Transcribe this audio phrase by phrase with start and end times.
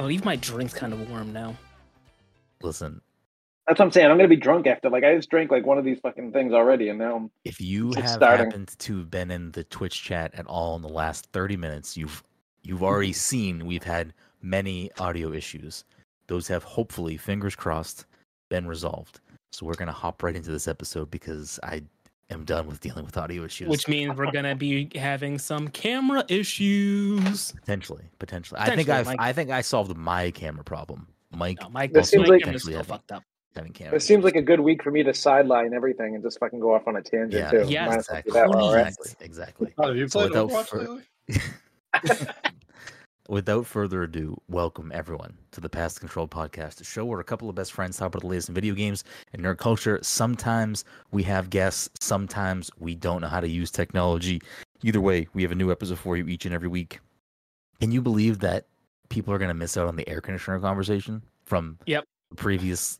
[0.00, 1.54] Oh, even my drink's kind of warm now.
[2.62, 3.02] Listen,
[3.66, 4.10] That's what I'm saying.
[4.10, 4.88] I'm gonna be drunk after.
[4.88, 7.30] Like I just drank like one of these fucking things already, and now I'm.
[7.44, 8.46] if you have starting.
[8.46, 11.98] happened to have been in the Twitch chat at all in the last 30 minutes,
[11.98, 12.22] you've
[12.62, 15.84] you've already seen we've had many audio issues.
[16.28, 18.06] Those have hopefully, fingers crossed,
[18.48, 19.20] been resolved.
[19.52, 21.82] So we're gonna hop right into this episode because I
[22.30, 23.68] am done with dealing with audio issues.
[23.68, 27.52] Which means we're gonna be having some camera issues.
[27.52, 29.16] potentially, potentially, I think Potentially, I've Mike.
[29.20, 31.08] I think I solved my camera problem.
[31.32, 33.22] Mike No, Mike, This seems my like- camera's still Potentially fucked up.
[33.54, 33.94] having camera.
[33.96, 36.74] It seems like a good week for me to sideline everything and just fucking go
[36.74, 37.66] off on a tangent yeah, too.
[37.68, 38.96] Yes, Might well do exactly, that while we're at it.
[38.98, 39.74] exactly, exactly.
[39.78, 42.30] Oh, you played without Overwatch fur- lately?
[43.30, 47.48] Without further ado, welcome everyone to the Past Control Podcast, a show where a couple
[47.48, 50.00] of best friends talk about the latest in video games and nerd culture.
[50.02, 54.42] Sometimes we have guests, sometimes we don't know how to use technology.
[54.82, 56.98] Either way, we have a new episode for you each and every week.
[57.80, 58.66] Can you believe that
[59.10, 62.02] people are going to miss out on the air conditioner conversation from Yep.
[62.30, 62.98] the previous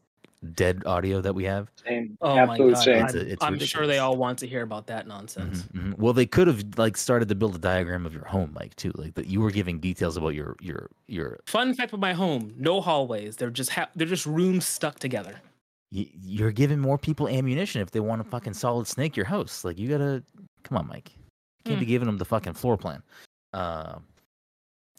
[0.54, 1.70] dead audio that we have?
[1.86, 2.16] Shame.
[2.22, 2.82] Oh Absolute my god!
[2.84, 3.04] shame.
[3.04, 5.62] It's a- it's I'm sure they all want to hear about that nonsense.
[5.74, 5.98] Mhm, mhm.
[5.98, 8.92] Well, they could have like started to build a diagram of your home, Mike, too.
[8.94, 12.54] Like that, you were giving details about your your your Fun fact of my home:
[12.56, 13.36] no hallways.
[13.36, 15.40] They're just ha- they're just rooms stuck together.
[15.92, 19.64] y- you're giving more people ammunition if they want to fucking solid snake your house.
[19.64, 20.22] Like you gotta
[20.62, 21.10] come on, Mike.
[21.64, 23.02] You can't be giving them the fucking floor plan.
[23.52, 23.98] Uh,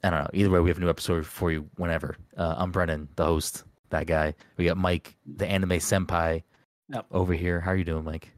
[0.04, 0.30] I don't know.
[0.34, 2.16] Either way, we have a new episode for you whenever.
[2.38, 4.34] Uh, I'm Brenden, the host, that guy.
[4.58, 6.44] We got Mike, the anime senpai,
[6.90, 7.06] Yep.
[7.12, 7.60] over here.
[7.62, 8.30] How are you doing, Mike?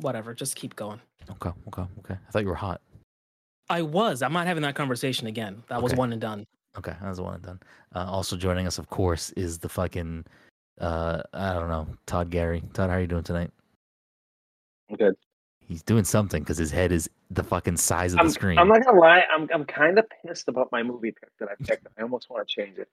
[0.00, 1.00] Whatever, just keep going.
[1.30, 2.14] Okay, okay, okay.
[2.14, 2.80] I thought you were hot.
[3.68, 4.22] I was.
[4.22, 5.62] I'm not having that conversation again.
[5.68, 6.46] That was one and done.
[6.76, 7.60] Okay, that was one and done.
[7.94, 10.24] Uh, also joining us, of course, is the fucking
[10.80, 12.62] uh, I don't know, Todd Gary.
[12.74, 13.50] Todd, how are you doing tonight?
[14.96, 15.14] Good.
[15.60, 18.58] He's doing something because his head is the fucking size of I'm, the screen.
[18.58, 19.24] I'm not gonna lie.
[19.34, 21.88] I'm I'm kind of pissed about my movie pick that I picked.
[21.98, 22.88] I almost want to change it.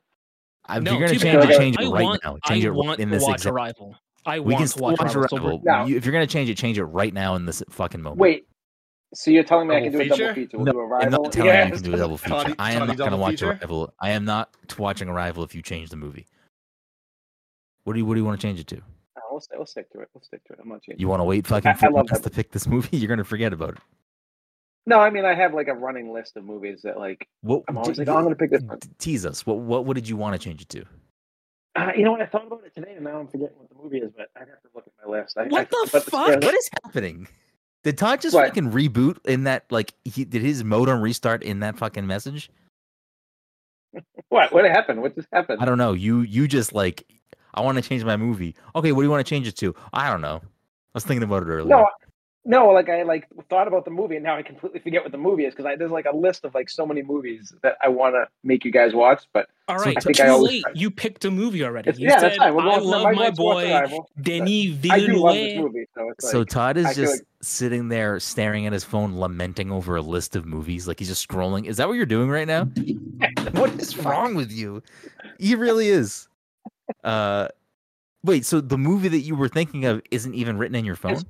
[0.65, 2.37] I- if no, you're gonna change it, change I it right want, now.
[2.45, 3.53] Change I it in to this watch exact.
[3.53, 3.95] Arrival.
[4.25, 5.37] I We want can to watch, watch Arrival.
[5.37, 5.59] Arrival.
[5.63, 5.85] we're- No.
[5.85, 8.19] You- if you're gonna change it, change it right now in this fucking moment.
[8.19, 8.47] Wait.
[9.13, 10.33] So you're telling me I Double can do a double feature?
[10.33, 10.57] feature?
[10.57, 12.33] We'll No, do I'm not telling you yeah, you can do a double feature.
[12.35, 13.49] Toddy- I am Toddy not gonna watch feature?
[13.51, 13.93] Arrival.
[13.99, 16.25] I am not watching Arrival if you change the movie.
[17.83, 18.77] What do you What do you want to change it to?
[18.77, 20.07] No, we'll, stick, we'll stick to it.
[20.13, 20.59] We'll stick to it.
[20.63, 20.99] I'm not changing.
[21.01, 22.97] You want to wait fucking I- I four love months to pick this movie?
[22.97, 23.79] You're gonna forget about it.
[24.85, 27.63] No, I mean I have like a running list of movies that like What?
[27.67, 28.79] I'm always d- like, oh, I'm gonna pick this one.
[28.99, 29.45] Tease us.
[29.45, 30.83] What What What did you want to change it to?
[31.75, 32.21] Uh, you know what?
[32.21, 34.11] I thought about it today, and now I'm forgetting what the movie is.
[34.15, 35.37] But I have to look at my list.
[35.37, 36.27] I, What I, the fuck?
[36.43, 37.27] What is happening?
[37.83, 38.47] Did Todd just What?
[38.47, 39.65] fucking reboot in that?
[39.71, 42.49] Like, he, did his modem restart in that fucking message?
[44.29, 44.51] What?
[44.53, 45.01] What happened?
[45.01, 45.61] What just happened?
[45.61, 45.93] I don't know.
[45.93, 47.05] You you just like,
[47.53, 48.55] I want to change my movie.
[48.75, 49.75] Okay, what do you want to change it to?
[49.93, 50.41] I don't know.
[50.43, 51.75] I was thinking about it earlier.
[51.75, 51.87] No,
[52.45, 52.67] no.
[52.69, 55.45] Like I like thought about the movie, and now I completely forget what the movie
[55.45, 58.27] is because there's like a list of like so many movies that I want to
[58.43, 59.23] make you guys watch.
[59.33, 60.61] But All So I think too I always late.
[60.63, 61.91] try- You picked a movie already.
[61.97, 62.53] You yeah, said, that's fine.
[62.55, 64.09] We're I love Mike my wants to watch boy Arrival.
[64.21, 65.63] Denis I do love this Villeneuve.
[65.63, 69.15] movie, so it's So Todd is I just like- sitting there staring at his phone,
[69.17, 70.87] lamenting over a list of movies.
[70.87, 71.65] Like he's just scrolling.
[71.65, 72.65] Is that what you're doing right now?
[73.51, 74.81] what is wrong with you?
[75.39, 76.27] He really is.
[77.03, 77.47] Uh,
[78.23, 78.45] wait.
[78.45, 81.11] So the movie that you were thinking of isn't even written in your phone.
[81.13, 81.25] It's-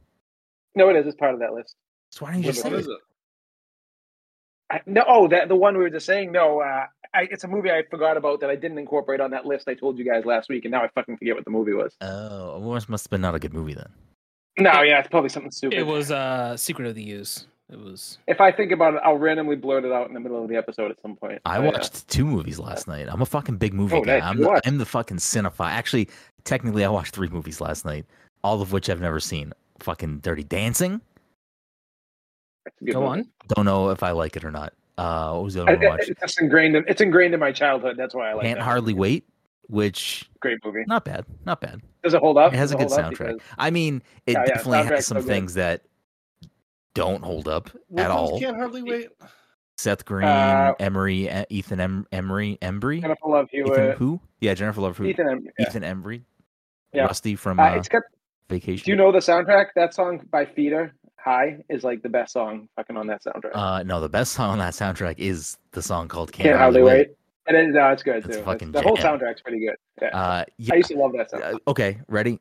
[0.75, 1.07] no, it is.
[1.07, 1.75] It's part of that list.
[2.11, 2.87] So why don't you just say What it?
[4.69, 6.31] I, no, oh, that the one we were just saying.
[6.31, 9.45] No, uh, I, it's a movie I forgot about that I didn't incorporate on that
[9.45, 11.73] list I told you guys last week, and now I fucking forget what the movie
[11.73, 11.95] was.
[12.01, 13.89] Oh, it must have been not a good movie then.
[14.57, 15.77] No, yeah, it's probably something stupid.
[15.79, 17.47] It was uh, Secret of the Use.
[17.71, 18.19] It was.
[18.27, 20.55] If I think about it, I'll randomly blurt it out in the middle of the
[20.55, 21.41] episode at some point.
[21.45, 23.07] I But, uh, watched two movies last night.
[23.09, 24.19] I'm a fucking big movie Oh, guy.
[24.19, 24.23] nice.
[24.23, 24.61] I'm the.
[24.65, 25.69] I'm the fucking cinephile.
[25.71, 26.09] Actually,
[26.43, 28.05] technically, I watched three movies last night,
[28.43, 29.53] all of which I've never seen.
[29.79, 31.01] Fucking Dirty Dancing.
[32.65, 33.21] it's Go movie.
[33.21, 33.29] on.
[33.49, 34.73] Don't know if I like it or not.
[34.97, 36.09] Uh, what was the other I, one I I- watched?
[36.09, 36.75] it's ingrained.
[36.75, 37.97] In, it's ingrained in my childhood.
[37.97, 38.45] That's why I like.
[38.45, 38.47] It.
[38.49, 38.65] Can't that.
[38.65, 39.25] hardly wait.
[39.69, 40.83] Which Great movie.
[40.87, 41.81] not bad, not bad.
[42.03, 42.53] Does it hold up?
[42.53, 43.17] It has a Does good soundtrack.
[43.17, 45.83] Because- I mean, it Yeah, yeah, definitely has some so things that
[46.93, 48.39] don't hold up What at all.
[48.39, 49.07] Can't hardly wait.
[49.77, 53.97] Seth Green, Uh, Emery, Ethan em- Emery, Embry, Jennifer Love Ethan Hewitt.
[53.97, 54.19] who?
[54.41, 55.11] Yeah, Jennifer Love Hewitt.
[55.11, 55.29] Ethan.
[55.29, 55.65] Em- yeah.
[55.67, 56.21] Ethan Embry,
[56.93, 57.05] Yeah.
[57.05, 58.03] Rusty from Uh, uh, it's got.
[58.53, 58.85] Vacation.
[58.85, 59.67] Do you know the soundtrack?
[59.75, 63.51] That song by Feeder, "High," is like the best song fucking on that soundtrack.
[63.55, 66.83] Uh, no, the best song on that soundtrack is the song called "Can't, Can't hardly
[66.83, 67.09] wait.
[67.47, 68.41] And it, no, it's good too.
[68.43, 69.75] fucking It's- the whole soundtrack's pretty good.
[70.01, 70.07] Yeah.
[70.17, 70.73] Uh, yeah.
[70.73, 71.41] I used to love that song.
[71.43, 72.39] uh, okay, ready?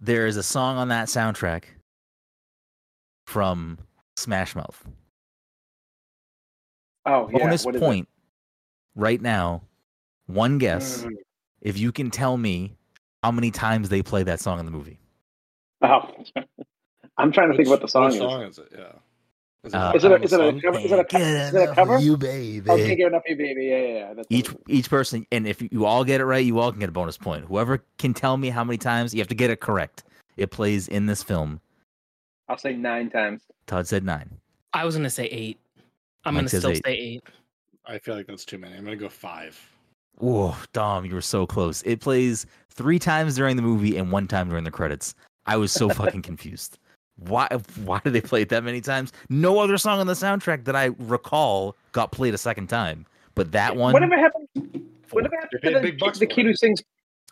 [0.00, 1.64] There is a song on that soundtrack
[3.26, 3.78] from
[4.16, 4.86] Smash Mouth.
[7.06, 7.38] oh yeah.
[7.38, 8.08] Bonus point
[8.94, 9.62] right now.
[10.26, 11.12] One guess Mm.
[11.60, 12.76] if you can tell me
[13.26, 15.00] how many times they play that song in the movie.
[15.82, 16.08] Oh.
[17.18, 18.18] I'm trying to think what the song What is.
[18.18, 18.68] song is it?
[18.72, 18.92] Yeah.
[19.64, 20.78] Is Uh, Is it a, on the is it a cover?
[20.78, 21.98] Is it a, co- is it a cover?
[21.98, 22.94] you can't baby.
[22.96, 23.64] get enough you, baby.
[23.64, 24.14] Yeah, yeah, yeah.
[24.14, 26.88] That's Each each person, and if you all get it right, you all can get
[26.88, 27.46] a bonus point.
[27.46, 30.04] Whoever can tell me how many times you have to get it correct.
[30.36, 31.60] It plays in this film.
[32.48, 33.42] I'll say nine times.
[33.66, 34.30] Todd said nine.
[34.72, 35.58] I was gonna say eight.
[36.24, 36.82] I'm Mike gonna still eight.
[36.86, 37.24] say eight.
[37.86, 38.76] I feel like that's too many.
[38.76, 39.58] I'm gonna go five.
[40.18, 41.82] Whoa, Dom, you were so close.
[41.82, 45.14] It plays three times during the movie and one time during the credits.
[45.46, 46.78] I was so fucking confused.
[47.16, 47.48] Why?
[47.84, 49.12] Why did they play it that many times?
[49.30, 53.52] No other song on the soundtrack that I recall got played a second time, but
[53.52, 54.48] that one Whatever happened?
[54.54, 56.48] four, Whatever happened They to the, big bucks the kid it.
[56.48, 56.82] who sings?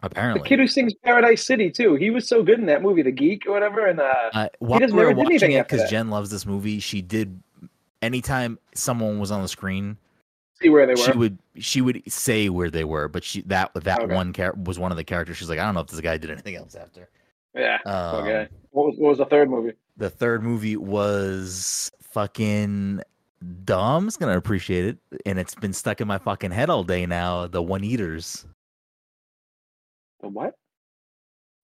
[0.02, 1.94] Apparently, The kid who sings Paradise City too.
[1.96, 3.86] He was so good in that movie, The Geek or whatever.
[3.86, 5.88] And uh, Uh, while just we were never did watching it, because.
[5.90, 7.40] Jen loves this movie, she did.
[8.02, 9.96] Anytime someone was on the screen,
[10.60, 10.96] see where they were.
[11.04, 14.14] she would she would say where they were, but she that that Okay.
[14.14, 15.36] one char- was one of the characters.
[15.36, 17.08] She's like, I don't know if this guy did anything else after.
[17.54, 17.78] yeah.
[17.86, 18.48] Um, okay.
[18.70, 19.72] What was, what was the third movie?
[19.96, 23.00] The third movie was fucking
[23.64, 27.46] Dom's gonna appreciate it, and it's been stuck in my fucking head all day now.
[27.46, 28.46] The One Eaters,
[30.20, 30.54] The what?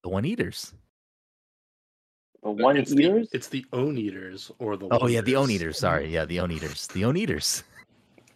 [0.02, 0.72] the One Eaters.
[2.42, 3.30] The One it's Eaters?
[3.30, 4.88] The, it's the Own Eaters or the.
[4.90, 5.76] Oh yeah, the Own Eaters.
[5.76, 5.78] Eaters.
[5.78, 6.86] Sorry, yeah, the Own Eaters.
[6.88, 7.64] The Own Eaters.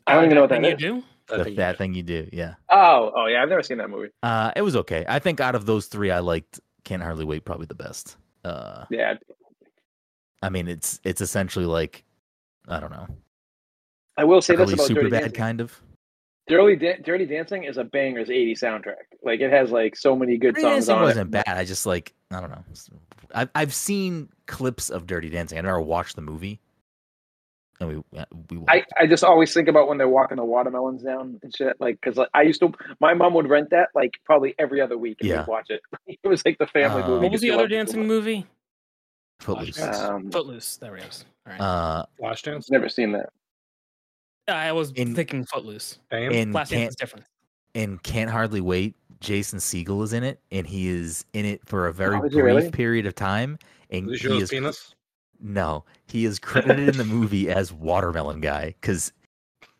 [0.06, 1.02] I don't even know what that Thing you do?
[1.28, 1.78] That The, thing you that did.
[1.78, 2.54] thing you do, yeah.
[2.68, 3.42] Oh, oh yeah.
[3.42, 4.08] I've never seen that movie.
[4.22, 5.04] Uh, it was okay.
[5.08, 8.16] I think out of those three, I liked Can't Hardly Wait probably the best.
[8.44, 9.14] Uh, Yeah.
[10.42, 12.04] I mean, it's it's essentially like
[12.68, 13.06] I don't know,
[14.18, 15.38] I will say this really about super Dirty bad Dancing.
[15.38, 15.80] kind of.
[16.46, 18.94] Dirty, Dan- Dirty Dancing is a bangers 80 soundtrack.
[19.22, 21.44] Like it has like so many good Dirty songs Dancing on wasn't it.
[21.46, 21.56] bad.
[21.56, 22.62] I just like I don't know.
[23.34, 25.56] I've I've seen clips of Dirty Dancing.
[25.56, 26.60] I never watched the movie.
[27.88, 28.24] And we
[28.58, 28.84] we I.
[28.98, 31.76] I just always think about when they're walking the watermelons down and shit.
[31.80, 34.96] Like, because like, I used to, my mom would rent that like probably every other
[34.98, 35.38] week and Yeah.
[35.40, 35.80] we'd watch it.
[36.06, 37.22] it was like the family Uh, movie.
[37.24, 38.06] What was the other loved it so dancing much.
[38.08, 38.46] movie?
[39.40, 39.80] Footloose.
[39.80, 40.76] Um, Footloose.
[40.78, 41.24] There it is.
[41.46, 41.60] All right.
[41.60, 42.70] Uh, Flashdance.
[42.70, 43.28] never seen that.
[44.48, 45.98] I was in- thinking Footloose.
[46.10, 46.32] Fame.
[46.32, 47.26] in Flashdance can't is different.
[47.74, 51.86] in Can't Hardly Wait, Jason Segel is in it, and he is in it for
[51.88, 52.70] a very Oh, brief really?
[52.70, 53.58] period of time.
[53.90, 54.94] And Does he he show his is penis?
[55.40, 59.12] No, he is credited in the movie as Watermelon Guy because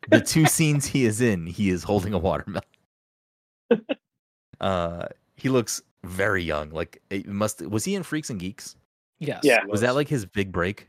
[0.09, 2.63] the two scenes he is in, he is holding a watermelon.
[4.61, 5.07] uh,
[5.37, 6.71] he looks very young.
[6.71, 8.77] Like it must was he in Freaks and Geeks?
[9.19, 9.41] Yes.
[9.43, 9.65] Yeah.
[9.69, 10.89] Was that like his big break?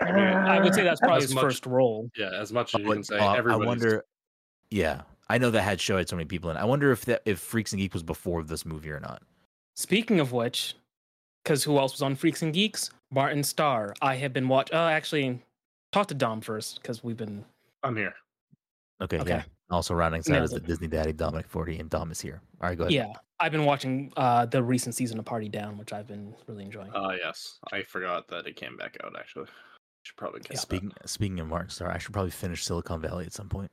[0.00, 2.10] I mean, I would say that's probably As his much- first role.
[2.16, 3.16] Yeah, as much as you can say.
[3.18, 4.04] uh, I wonder.
[4.70, 6.56] Yeah, I know that had show had so many people in.
[6.56, 6.60] it.
[6.60, 9.22] I wonder if that if Freaks and Geeks was before this movie or not.
[9.76, 10.74] Speaking of which,
[11.44, 12.90] because who else was on Freaks and Geeks?
[13.12, 13.94] Martin Starr.
[14.02, 14.72] I have been watch.
[14.72, 15.40] Uh, actually,
[15.92, 17.44] talk to Dom first because we've been.
[17.82, 18.14] I'm here.
[19.00, 19.30] Okay, Okay.
[19.30, 19.42] yeah.
[19.70, 20.66] Also rounding side Nailed is the it.
[20.66, 22.40] Disney Daddy Dominic Forty and Dom is here.
[22.60, 22.92] All right, go ahead.
[22.92, 26.64] Yeah, I've been watching uh the recent season of Party Down, which I've been really
[26.64, 26.90] enjoying.
[26.94, 29.14] Uh yes, I forgot that it came back out.
[29.18, 29.46] Actually,
[30.02, 33.32] should probably catch Speaking speaking of Martin Starr, I should probably finish Silicon Valley at
[33.32, 33.70] some point.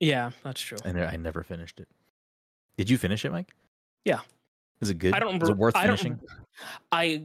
[0.00, 0.78] yeah, that's true.
[0.84, 1.88] And I never finished it.
[2.76, 3.54] Did you finish it, Mike?
[4.04, 4.20] Yeah.
[4.80, 5.14] Is it good?
[5.14, 6.20] I don't Is it worth I finishing?
[6.92, 7.22] I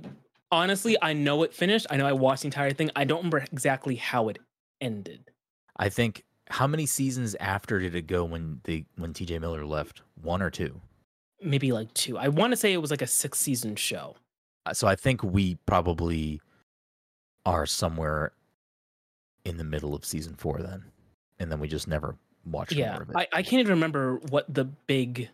[0.51, 1.87] honestly, I know it finished.
[1.89, 2.91] I know I watched the entire thing.
[2.95, 4.39] I don't remember exactly how it
[4.79, 5.31] ended.
[5.77, 10.01] I think how many seasons after did it go when they when TJ Miller left?
[10.21, 10.79] One or two?
[11.41, 12.17] Maybe like two.
[12.17, 14.15] I want to say it was like a six season show.
[14.65, 16.39] Uh, So I think we probably
[17.45, 18.33] are somewhere
[19.45, 20.83] in the middle of season four then,
[21.39, 22.15] and then we just never
[22.45, 23.15] watched yeah, more of it.
[23.15, 25.29] I, I can't even remember what the big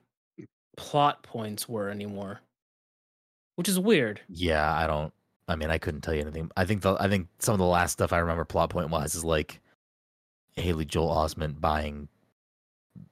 [0.77, 2.39] plot points were anymore,
[3.55, 4.21] which is weird.
[4.29, 5.13] Yeah, I don't.
[5.49, 6.49] I mean, I couldn't tell you anything.
[6.55, 9.15] I think the I think some of the last stuff I remember plot point wise
[9.15, 9.59] is like
[10.55, 12.07] Haley Joel Osment buying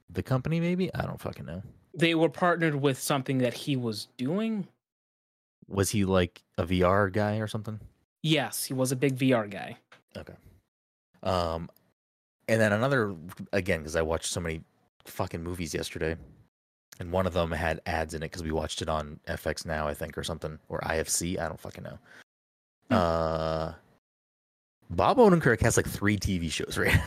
[0.09, 0.59] the company.
[0.59, 1.63] Maybe I don't fucking know.
[1.93, 4.67] They were partnered with something that he was doing.
[5.67, 7.79] Was he like a VR guy or something?
[8.21, 9.77] Yes, he was a big VR guy.
[10.17, 10.33] Okay.
[11.23, 11.69] Um,
[12.47, 13.15] and then another
[13.53, 14.61] again because I watched so many
[15.05, 16.17] fucking movies yesterday,
[16.99, 19.87] and one of them had ads in it because we watched it on FX Now,
[19.87, 21.39] I think, or something, or IFC.
[21.39, 22.95] I don't fucking know.
[22.95, 23.73] Uh,
[24.89, 27.03] Bob Odenkirk has like three TV shows right now.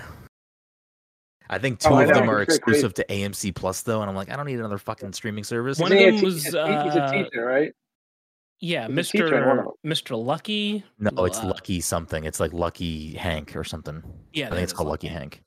[1.51, 4.31] I think two Oh, of them are exclusive to AMC Plus though, and I'm like,
[4.31, 5.79] I don't need another fucking streaming service.
[5.79, 7.73] One of Isn't he a them was, he's a- he's a uh, teacher, right?
[8.61, 10.03] Yeah, He's a teacher in one of Mr.
[10.17, 10.25] Mr.
[10.25, 10.85] Lucky.
[10.99, 12.25] No, it's uh, Lucky something.
[12.25, 14.03] It's like Lucky Hank or something.
[14.33, 15.43] Yeah, I think it's it is, called Lucky Hank.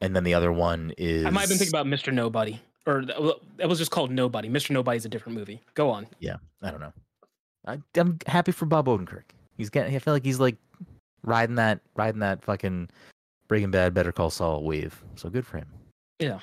[0.00, 2.12] And then the other one is I might have been thinking about Mr.
[2.12, 4.48] Nobody, or that was just called Nobody.
[4.48, 4.70] Mr.
[4.70, 5.60] Nobody's a different movie.
[5.74, 6.06] Go on.
[6.20, 6.92] Yeah, I don't know.
[7.66, 9.24] I, I'm happy for Bob Odenkirk.
[9.56, 9.94] He's getting.
[9.94, 10.56] I feel like he's like
[11.24, 12.88] riding that riding that fucking
[13.48, 15.02] Breaking Bad, Better Call Saul wave.
[15.16, 15.68] So good for him.
[16.18, 16.40] Yeah.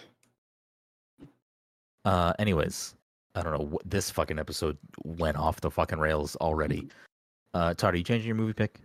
[2.04, 2.34] Uh.
[2.38, 2.96] Anyways,
[3.34, 3.65] I don't know.
[3.65, 6.89] What, this fucking episode went off the fucking rails already.
[7.54, 8.80] Uh, Todd, are you changing your movie pick?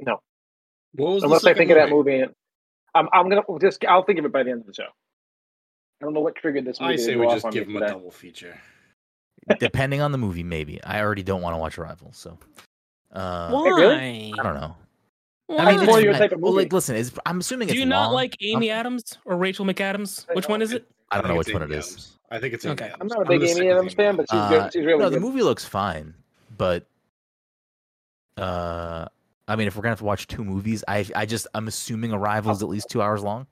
[0.00, 0.20] No,
[0.94, 2.24] What was unless the I second think of that movie.
[2.94, 3.84] And I'm, I'm gonna just.
[3.84, 4.84] I'll think of it by the end of the show.
[4.84, 6.94] I don't know what triggered this movie.
[6.94, 8.58] I say we just give him a double feature.
[9.60, 10.82] Depending on the movie, maybe.
[10.84, 12.38] I already don't want to watch Arrival, so.
[13.12, 13.68] Uh, Why?
[13.68, 14.34] really?
[14.38, 14.76] I don't know.
[15.46, 15.56] Why?
[15.64, 16.64] I mean, It's your I- type of well, movie.
[16.64, 18.14] like, listen, it's, I'm assuming Do it's you not long.
[18.14, 20.26] like Amy I'm- Adams or Rachel McAdams?
[20.34, 20.86] Which one is it?
[21.10, 21.86] I don't think know it's which one Amy it is.
[21.86, 22.16] Adams.
[22.30, 22.84] I think it's Amy Okay.
[22.86, 22.98] Adams.
[23.00, 24.72] I'm not a gonna big Amy Adams fan, but she's Uh, good.
[24.74, 26.12] She's really no, the movie looks fine,
[26.58, 26.84] but
[28.36, 29.06] uh,
[29.48, 32.12] I mean, if we're gonna have to watch two movies, I I just I'm assuming
[32.12, 33.46] Arrival is at least two hours long.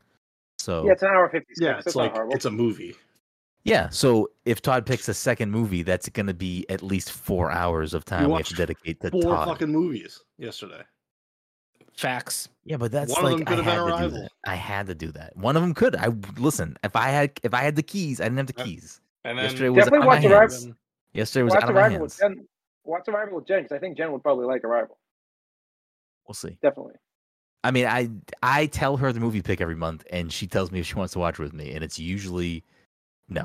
[0.58, 1.64] So Yeah, it's an hour fifty six.
[1.64, 2.94] Yeah, it's it's like it's a movie.
[3.64, 7.94] yeah, so if Todd picks a second movie, that's gonna be at least four hours
[7.94, 9.48] of time we have to dedicate to Four Todd.
[9.48, 10.82] fucking movies yesterday.
[11.96, 12.48] Facts.
[12.64, 14.22] Yeah, but that's One of like them I could have had been to do Arrival.
[14.22, 14.50] that.
[14.50, 15.34] I had to do that.
[15.36, 15.96] One of them could.
[15.96, 16.76] I listen.
[16.84, 19.00] If I had if I had the keys, I didn't have the Uh, keys.
[19.24, 20.64] And Yesterday was Definitely out of my hands.
[20.64, 20.76] Arrival.
[21.14, 22.18] Yesterday was Watch out of my Arrival with.
[22.18, 22.46] Jen.
[22.84, 24.98] Watch Arrival with Jen because I think Jen would probably like Arrival.
[26.28, 26.58] We'll see.
[26.62, 26.94] Definitely.
[27.64, 28.10] I mean, I
[28.42, 31.12] I tell her the movie pick every month, and she tells me if she wants
[31.14, 32.62] to watch it with me, and it's usually
[33.28, 33.44] no.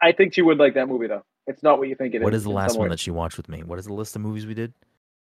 [0.00, 1.24] I think she would like that movie though.
[1.46, 2.24] It's not what you think it is.
[2.24, 2.90] What is the last one way.
[2.90, 3.62] that she watched with me?
[3.62, 4.72] What is the list of movies we did?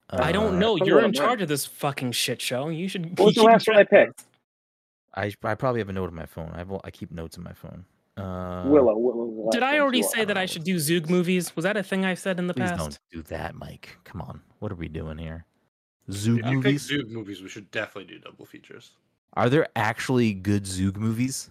[0.09, 0.75] I Uh, don't know.
[0.75, 2.69] You're in charge of this fucking shit show.
[2.69, 3.17] You should.
[3.17, 4.25] What was the last one I picked?
[5.15, 6.51] I I probably have a note on my phone.
[6.53, 7.85] I have, I keep notes on my phone.
[8.17, 8.97] Uh, Willow.
[8.97, 11.55] Willow was Did I already say that I should do Zoog movies?
[11.55, 12.79] Was that a thing I said in the Please past?
[12.79, 13.97] don't do that, Mike.
[14.03, 14.41] Come on.
[14.59, 15.45] What are we doing here?
[16.09, 16.89] Zoog if you pick movies?
[16.89, 18.91] Zoog movies, we should definitely do double features.
[19.33, 21.49] Are there actually good Zoog movies?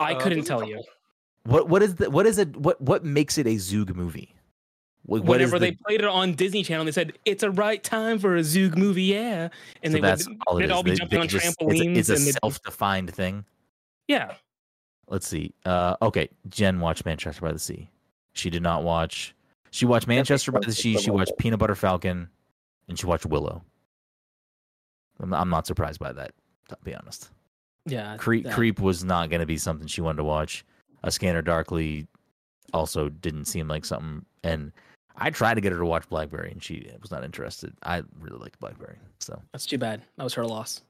[0.00, 0.82] I Uh, couldn't there's tell you.
[1.44, 4.34] What what is the what is it what what makes it a Zoog movie?
[5.06, 7.50] What, what is Whenever the, they played it on Disney Channel, they said it's a
[7.50, 9.50] right time for a Zoog movie, yeah.
[9.82, 11.56] And so they that's would all they'd all be They- jumping they on just- it's
[11.60, 13.44] a- trampolines It's a, and they'd- self-defined thing.
[14.08, 14.34] yeah.
[15.08, 15.52] Let's see.
[15.66, 17.90] Uh, okay, Jen watched Manchester by the Sea.
[18.32, 19.34] She did not watch.
[19.70, 20.96] She watched Manchester by the Sea.
[20.96, 22.30] She watched Peanut Butter Falcon,
[22.88, 23.62] and she watched Willow.
[25.20, 26.32] I'm not, I'm not surprised by that.
[26.68, 27.30] To be honest,
[27.84, 28.16] Yeah.
[28.16, 30.64] Creep, that- Creep was not going to be something she wanted to watch.
[31.02, 32.06] A Scanner Darkly
[32.72, 34.24] also didn't seem like something.
[34.42, 34.72] And
[35.16, 37.74] I tried to get her to watch Blackberry, and she was not interested.
[37.82, 40.00] I really liked Blackberry, so That's too bad.
[40.16, 40.82] That was her loss.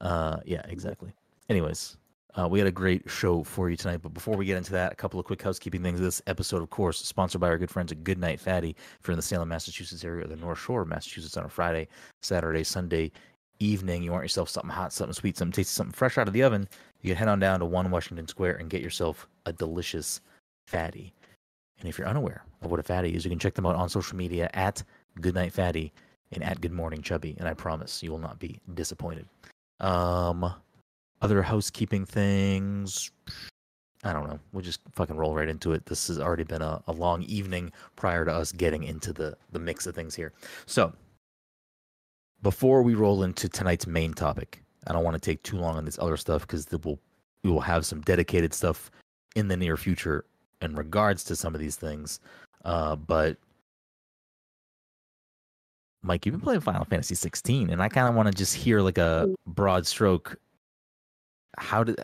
[0.00, 1.12] uh, yeah, exactly.
[1.50, 1.98] Anyways,
[2.36, 4.00] uh, we had a great show for you tonight.
[4.02, 6.00] But before we get into that, a couple of quick housekeeping things.
[6.00, 8.76] This episode, of course, sponsored by our good friends at Goodnight Fatty.
[9.06, 11.88] You're in the Salem, Massachusetts area or the North Shore of Massachusetts on a Friday,
[12.22, 13.12] Saturday, Sunday
[13.60, 16.42] evening, you want yourself something hot, something sweet, something tasty, something fresh out of the
[16.42, 16.68] oven,
[17.02, 20.20] you can head on down to 1 Washington Square and get yourself a delicious
[20.66, 21.12] fatty.
[21.80, 23.88] And if you're unaware of what a fatty is, you can check them out on
[23.88, 24.82] social media at
[25.20, 25.92] Goodnight Fatty
[26.32, 29.26] and at Good Morning Chubby, and I promise you will not be disappointed.
[29.80, 30.52] Um,
[31.20, 33.10] other housekeeping things.
[34.04, 34.38] I don't know.
[34.52, 35.86] We'll just fucking roll right into it.
[35.86, 39.58] This has already been a, a long evening prior to us getting into the the
[39.58, 40.32] mix of things here.
[40.66, 40.92] So,
[42.42, 45.84] before we roll into tonight's main topic, I don't want to take too long on
[45.84, 46.98] this other stuff because we'll,
[47.42, 48.90] we will have some dedicated stuff
[49.34, 50.24] in the near future
[50.62, 52.20] in regards to some of these things.
[52.64, 53.36] Uh, but
[56.02, 58.80] Mike, you've been playing Final Fantasy 16, and I kind of want to just hear
[58.80, 60.36] like a broad stroke.
[61.58, 62.02] How did?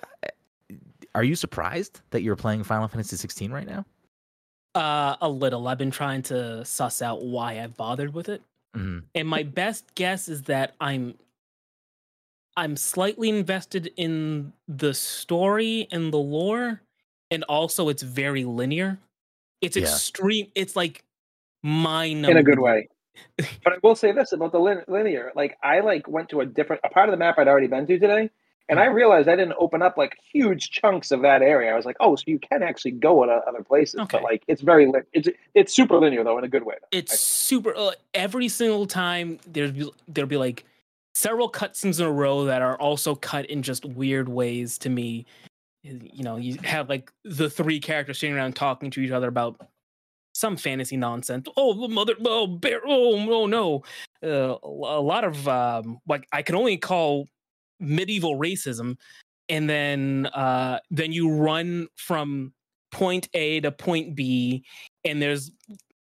[1.14, 3.84] Are you surprised that you're playing Final Fantasy 16 right now?
[4.74, 5.68] Uh, a little.
[5.68, 8.42] I've been trying to suss out why I've bothered with it.
[8.74, 11.14] hmm And my best guess is that I'm
[12.56, 16.80] I'm slightly invested in the story and the lore,
[17.30, 18.98] and also it's very linear.
[19.60, 19.84] It's Yeah.
[19.84, 20.50] extreme.
[20.54, 21.04] It's like
[21.62, 22.88] mind in a good way.
[23.64, 25.30] But I will say this about the lin- linear.
[25.36, 27.86] Like I like went to a different a part of the map I'd already been
[27.86, 28.30] to today,
[28.68, 31.72] and I realized I didn't open up like huge chunks of that area.
[31.72, 34.00] I was like, oh, so you can actually go to other places.
[34.00, 34.18] Okay.
[34.18, 36.76] But like it's very lin- it's it's super linear though in a good way.
[36.80, 36.98] Though.
[36.98, 37.74] It's super.
[37.76, 40.64] Uh, every single time there's be- there'll be like
[41.14, 45.26] several cutscenes in a row that are also cut in just weird ways to me.
[45.82, 49.60] You know, you have like the three characters sitting around talking to each other about
[50.34, 51.46] some fantasy nonsense.
[51.56, 53.82] Oh, mother, oh, bear, oh, no, no.
[54.22, 57.28] Uh, a lot of um, like I can only call
[57.80, 58.96] medieval racism,
[59.48, 62.52] and then uh, then you run from
[62.92, 64.64] point A to point B,
[65.04, 65.50] and there's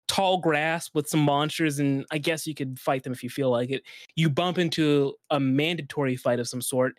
[0.09, 3.51] tall grass with some monsters, and I guess you could fight them if you feel
[3.51, 3.83] like it.
[4.17, 6.95] You bump into a mandatory fight of some sort,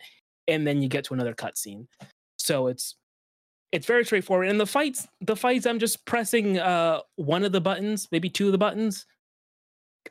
[0.48, 1.86] and then you get to another cutscene.
[2.38, 2.96] So it's
[3.70, 4.48] it's very straightforward.
[4.48, 8.46] And the fights, the fights, I'm just pressing uh one of the buttons, maybe two
[8.46, 9.06] of the buttons,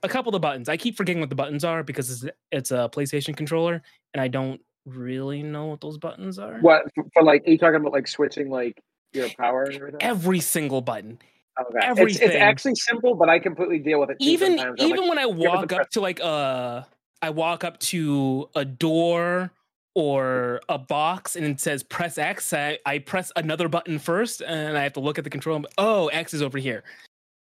[0.03, 0.69] a couple of the buttons.
[0.69, 3.81] I keep forgetting what the buttons are because it's it's a PlayStation controller,
[4.13, 6.59] and I don't really know what those buttons are.
[6.59, 7.47] What for, like?
[7.47, 8.81] Are you talking about like switching like
[9.13, 10.01] your power and everything?
[10.01, 11.19] Every single button.
[11.59, 12.03] Okay.
[12.03, 14.17] It's, it's actually simple, but I completely deal with it.
[14.19, 14.81] Even sometimes.
[14.81, 16.87] Even like, when I walk up to like a
[17.21, 19.51] I walk up to a door
[19.93, 24.77] or a box and it says press X, I, I press another button first and
[24.77, 25.63] I have to look at the control.
[25.77, 26.83] Oh, X is over here.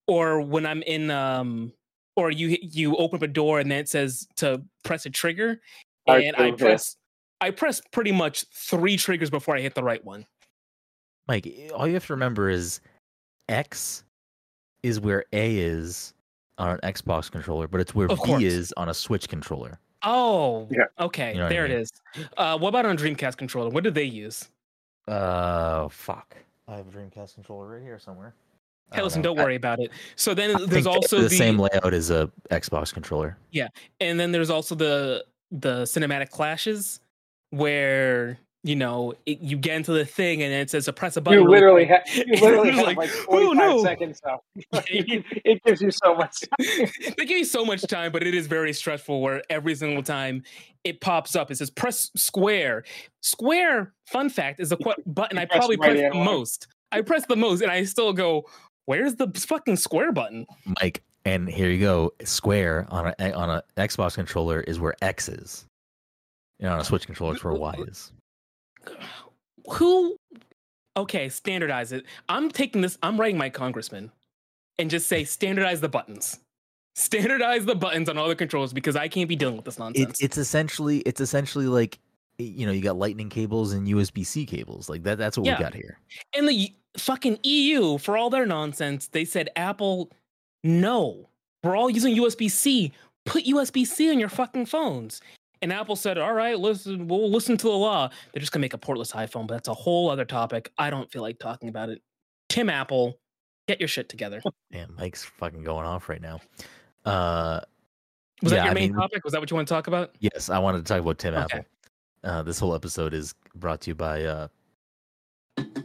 [0.07, 1.71] Or when I'm in, um,
[2.15, 5.60] or you you open up a door and then it says to press a trigger,
[6.08, 6.55] and I do, yeah.
[6.55, 6.98] press
[7.41, 10.25] I press pretty much three triggers before I hit the right one.
[11.27, 12.79] Mike, all you have to remember is
[13.50, 14.03] X
[14.84, 16.13] is where A is
[16.58, 18.43] on an Xbox controller, but it's where Of B course.
[18.43, 19.79] is on a Switch controller.
[20.03, 20.84] Oh, Yeah.
[21.00, 21.72] okay, You know what I there mean?
[21.77, 21.91] it is.
[22.36, 23.70] Uh, what about on Dreamcast controller?
[23.70, 24.50] What do they use?
[25.08, 26.36] Uh, fuck.
[26.67, 28.34] I have a Dreamcast controller right here somewhere.
[28.91, 29.29] I Hey, listen, know.
[29.29, 29.91] don't I- worry about it.
[30.15, 33.37] So then I there's also the, the, same layout as a Xbox controller.
[33.51, 33.67] Yeah,
[33.99, 36.99] and then there's also the the cinematic clashes
[37.51, 41.21] where you know it, you get into the thing and it says to press a
[41.21, 41.41] button.
[41.41, 42.03] You literally, quick.
[42.07, 43.83] ha- you literally have like, like, oh, 45 no.
[43.83, 44.21] seconds.
[44.23, 44.41] So
[44.87, 46.39] it gives you so much.
[46.41, 46.87] Time.
[47.17, 49.21] they give you so much time, but it is very stressful.
[49.21, 50.43] Where every single time
[50.83, 52.83] it pops up, it says press square.
[53.21, 53.93] Square.
[54.07, 56.67] Fun fact is the qu- button I probably right press the most.
[56.91, 58.45] I press the most, and I still go.
[58.85, 60.45] Where's the fucking square button?
[60.81, 62.13] Mike, and here you go.
[62.23, 65.65] Square on a on a Xbox controller is where X is.
[66.59, 68.11] And on a Switch controller, it's where Y is.
[69.67, 70.17] Who?
[70.95, 72.05] Okay, standardize it.
[72.29, 72.97] I'm taking this.
[73.01, 74.11] I'm writing my congressman,
[74.77, 76.39] and just say standardize the buttons.
[76.95, 79.79] Standardize the buttons on all the controls because I can't be dealing with this It,
[79.79, 80.21] nonsense.
[80.21, 81.97] it's essentially it's essentially like
[82.37, 85.17] you know you got Lightning cables and USB C cables like that.
[85.17, 85.57] That's what Yeah.
[85.57, 85.99] we got here.
[86.35, 90.11] And the fucking EU, for all their nonsense, they said, Apple,
[90.63, 91.29] no,
[91.63, 92.91] we're all using USB C.
[93.25, 95.21] Put USB C on your fucking phones.
[95.61, 98.09] And Apple said, all right, listen, we'll listen to the law.
[98.33, 100.71] They're just gonna make a portless iPhone, but that's a whole other topic.
[100.77, 102.01] I don't feel like talking about it.
[102.49, 103.17] Tim Apple,
[103.67, 104.41] get your shit together.
[104.71, 106.41] Damn, Mike's fucking going off right now.
[107.05, 107.61] Uh,
[108.41, 109.24] Was Yeah, that your I main mean- topic?
[109.24, 110.15] Was that what you want to talk about?
[110.19, 111.43] yes, I wanted to talk about Tim Okay.
[111.59, 111.65] Apple.
[112.24, 114.48] Uh, this whole episode is brought to you by uh,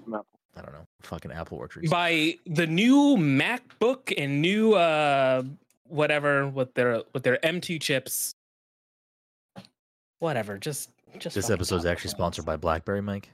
[0.07, 0.25] No.
[0.57, 1.91] I don't know, fucking Apple Orchards.
[1.91, 5.43] By the new MacBook and new uh
[5.89, 8.35] whatever with their with their M2 chips.
[10.19, 13.31] Whatever, just just This episode is actually about sponsored by BlackBerry, Mike.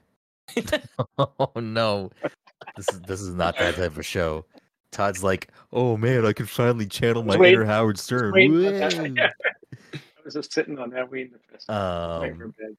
[1.17, 2.11] oh no,
[2.75, 4.45] this is this is not that type of show.
[4.91, 8.33] Todd's like, oh man, I can finally channel my Wait, inner Howard Stern.
[8.33, 8.89] Wait, Woo." I
[10.25, 12.75] was just sitting on that waiting for the Wait um, bed,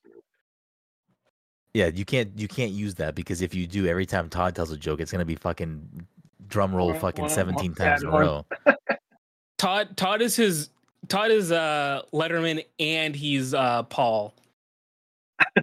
[1.73, 4.71] yeah, you can't you can't use that because if you do, every time Todd tells
[4.73, 6.07] a joke, it's gonna be fucking
[6.49, 8.47] drum roll Wah, fucking wah, seventeen times in a row.
[9.59, 10.71] Todd Todd is his
[11.09, 14.35] Todd is uh Letterman and he's uh Paul.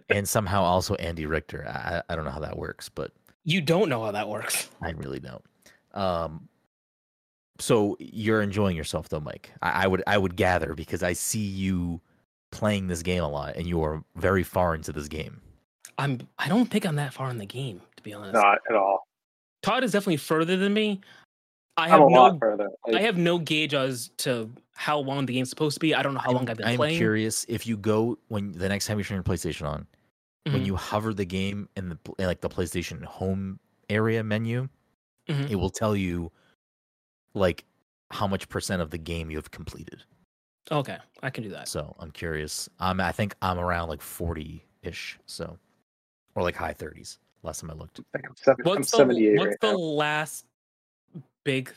[0.10, 1.65] and somehow also Andy Richter.
[1.67, 3.12] I I I don't know how that works, but
[3.43, 4.69] You don't know how that works.
[4.84, 5.43] I really don't.
[5.96, 6.48] Um,
[7.59, 9.51] so you're enjoying yourself though, Mike.
[9.61, 12.01] I, I would I would gather because I see you
[12.51, 15.41] playing this game a lot, and you are very far into this game.
[15.97, 18.33] I'm I don't think I'm that far in the game, to be honest.
[18.33, 19.07] Not at all.
[19.61, 21.01] Todd is definitely further than me.
[21.77, 22.69] I I'm have a no lot further.
[22.93, 25.95] I have no gauge as to how long the game's supposed to be.
[25.95, 26.95] I don't know how long I've been playing.
[26.95, 29.87] I'm curious if you go when the next time you turn your PlayStation on,
[30.45, 30.65] when Mhm.
[30.65, 34.67] you hover the game in the in like the PlayStation Home area menu,
[35.29, 35.49] Mhm.
[35.49, 36.31] it will tell you
[37.34, 37.65] like
[38.12, 40.04] how much percent of the game you have completed.
[40.72, 41.67] Okay, I can do that.
[41.67, 42.69] So I'm curious.
[42.80, 45.19] I'm I think I'm around like 40 ish.
[45.26, 45.58] So
[46.36, 47.17] or like high 30s.
[47.43, 48.00] Last time I looked.
[48.00, 49.78] I think I'm, seven, I'm What's the 78 what's right the now.
[49.78, 50.46] last
[51.43, 51.74] big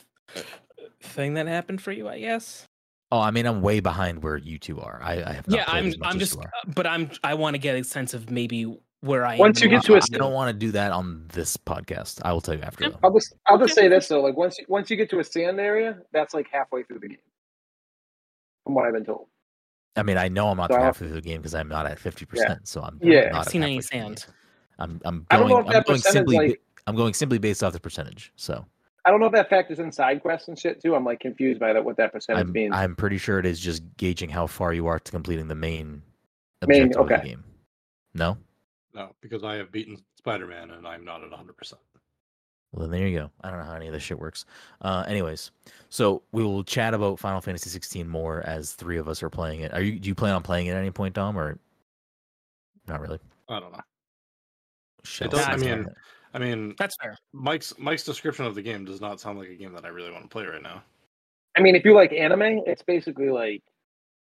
[1.01, 2.07] thing that happened for you?
[2.07, 2.65] I guess.
[3.11, 4.99] Oh, I mean, I'm way behind where you two are.
[5.01, 5.93] I, I have not yeah, I'm.
[6.01, 6.37] I'm just.
[6.37, 7.09] Uh, but I'm.
[7.23, 9.37] I want to get a sense of maybe where I.
[9.37, 11.55] Once am you get to a my- I don't want to do that on this
[11.57, 12.21] podcast.
[12.23, 12.89] I will tell you after Yeah.
[12.91, 12.99] though.
[13.03, 15.23] I'll just I'll just say this though, like once you, once you get to a
[15.23, 17.17] sand area, that's like halfway through the game,
[18.63, 19.27] from what I've been told.
[19.95, 21.85] I mean, I know I'm not So I- halfway through the game because I'm not
[21.87, 22.67] at 50%.
[22.67, 23.29] So I'm Yeah.
[23.29, 24.25] not I've at seen any through the sand.
[24.79, 25.53] I'm I'm going.
[25.65, 26.37] I'm that going simply.
[26.37, 28.31] like- I'm going simply based off the percentage.
[28.35, 28.65] So
[29.05, 30.95] I don't know if that factors in side quests and shit too.
[30.95, 32.73] I'm like confused by that what that percentage I'm means.
[32.75, 36.01] I'm pretty sure it is just gauging how far you are to completing the main
[36.65, 37.43] Main, objective of the game.
[38.13, 38.37] No.
[38.97, 41.73] No, because I have beaten Spider Man and I'm not at 100%.
[42.71, 43.31] Well, then there you go.
[43.43, 44.45] I don't know how any of this shit works.
[44.81, 45.51] Uh, anyways,
[45.89, 49.61] so we will chat about Final Fantasy 16 more as three of us are playing
[49.61, 49.71] it.
[49.71, 49.99] Are you?
[49.99, 51.59] Do you plan on playing it at any point, Dom, or
[52.87, 53.19] not really?
[53.47, 53.79] I don't know.
[55.03, 55.87] Shell does- I mean, it.
[56.33, 57.17] I mean, That's fair.
[57.33, 60.11] Mike's Mike's description of the game does not sound like a game that I really
[60.11, 60.83] want to play right now.
[61.55, 63.63] I mean, if you like anime, it's basically like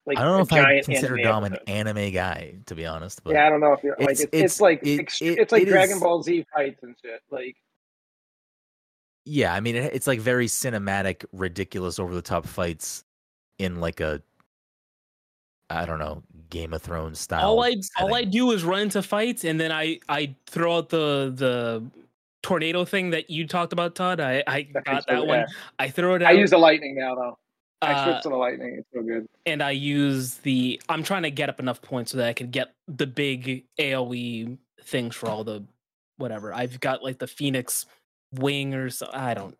[0.06, 3.24] like I don't know if I consider Dom an anime guy, to be honest.
[3.24, 5.22] But yeah, I don't know if you're like It's- it's, it's- it's, like it- ext-
[5.22, 7.22] it- it's like it Dragon is- Ball Z fights and shit.
[7.32, 7.56] Like
[9.26, 13.04] yeah, I mean, it, it's like very cinematic, ridiculous, over the top fights
[13.58, 14.22] in like a
[15.72, 17.48] I don't know, Game of Thrones style.
[17.50, 20.89] all I all I do is run into fights, and then I I throw out
[20.89, 21.84] the the
[22.44, 24.20] tornado thing that you talked about, Todd.
[24.20, 25.46] I I got that one.
[25.80, 26.28] I throw it out.
[26.30, 27.39] I use the lightning now though.
[27.86, 28.76] I switched to the lightning.
[28.80, 29.28] It's so good.
[29.45, 30.82] and I use the.
[30.89, 34.58] I'm trying to get up enough points so that I could get the big AOE
[34.84, 35.63] things for all the
[36.17, 36.54] whatever.
[36.54, 37.86] I've got like the Phoenix
[38.34, 39.10] wing or so.
[39.13, 39.58] I don't.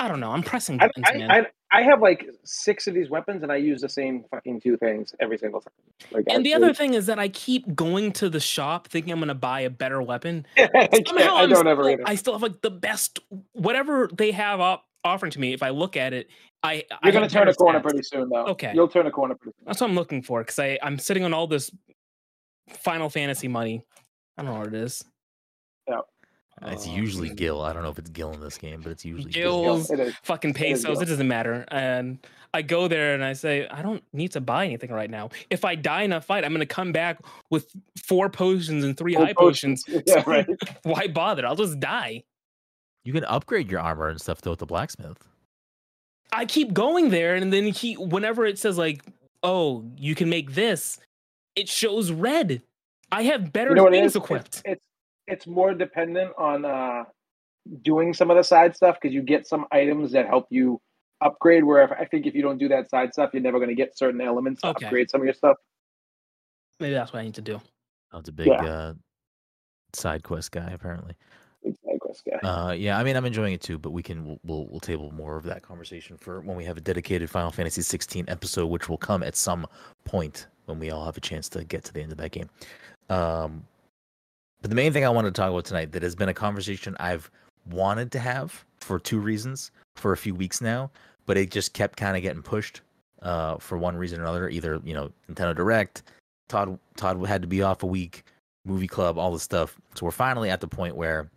[0.00, 0.32] I don't know.
[0.32, 1.30] I'm pressing I, buttons, man.
[1.30, 4.60] I, I, I have like six of these weapons, and I use the same fucking
[4.60, 5.72] two things every single time.
[6.10, 9.20] Like, and the other thing is that I keep going to the shop thinking I'm
[9.20, 10.46] gonna buy a better weapon.
[10.58, 12.02] I, Somehow I I'm don't ever still- either.
[12.06, 13.20] I still have like the best
[13.52, 15.52] whatever they have op- offering to me.
[15.52, 16.28] If I look at it,
[16.62, 17.82] I I You're gonna turn a better corner stats.
[17.82, 18.46] pretty soon, though.
[18.46, 18.72] Okay.
[18.74, 19.64] you'll turn a corner pretty soon.
[19.66, 21.70] That's what I'm looking for because I I'm sitting on all this
[22.70, 23.82] Final Fantasy money.
[24.38, 25.04] I don't know what it is.
[25.88, 26.00] Yeah.
[26.66, 27.60] It's Um, usually Gil.
[27.60, 29.62] I don't know if it's Gil in this game, but it's usually Gil.
[29.62, 29.96] Gil.
[29.96, 30.98] Bills, fucking is pesos.
[30.98, 31.02] good.
[31.08, 31.64] It doesn't matter.
[31.68, 35.30] And I go there and I say, I don't need to buy anything right now.
[35.50, 37.18] If I die in a fight, I'm gonna come back
[37.50, 37.70] with
[38.04, 39.84] four potions and three Full high potions.
[40.06, 40.46] Yeah, right.
[40.84, 41.44] Why bother?
[41.44, 42.22] I'll just die.
[43.04, 45.18] You can upgrade your armor and stuff though at the blacksmith.
[46.32, 49.02] I keep going there, and then he, whenever it says like,
[49.42, 50.98] "Oh, you can make this,"
[51.54, 52.62] it shows red.
[53.12, 54.56] I have better You know what it things equipped.
[54.56, 54.86] It's, it's
[55.26, 57.04] it's more dependent on uh,
[57.82, 60.80] doing some of the side stuff because you get some items that help you
[61.20, 61.62] upgrade.
[61.62, 63.74] Where if, I think if you don't do that side stuff, you're never going to
[63.76, 64.86] get certain elements to Okay.
[64.86, 65.56] upgrade some of your stuff.
[66.80, 67.60] Maybe that's what I need to do.
[68.12, 68.64] Oh, it's a big Yeah.
[68.64, 68.94] uh,
[69.92, 71.14] side quest guy apparently.
[72.14, 72.48] Quest guy.
[72.48, 75.10] Uh, yeah, I mean, I'm enjoying it too, but we can we'll, we'll we'll table
[75.12, 78.88] more of that conversation for when we have a dedicated Final Fantasy 16 episode, which
[78.88, 79.66] will come at some
[80.04, 82.48] point when we all have a chance to get to the end of that game.
[83.10, 83.64] Um,
[84.60, 86.96] but the main thing I wanted to talk about tonight that has been a conversation
[86.98, 87.30] I've
[87.70, 90.90] wanted to have for two reasons for a few weeks now,
[91.26, 92.80] but it just kept kind of getting pushed
[93.22, 94.48] uh, for one reason or another.
[94.48, 96.02] Either you know Nintendo Direct,
[96.48, 98.24] Todd Todd had to be off a week,
[98.64, 99.76] movie club, all this stuff.
[99.94, 101.30] So we're finally at the point where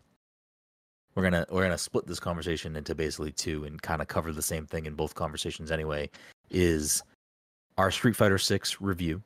[1.17, 4.41] we're gonna we're gonna split this conversation into basically two and kind of cover the
[4.41, 6.07] same thing in both conversations anyway.
[6.51, 7.01] Is
[7.79, 9.23] our Street Fighter Six review,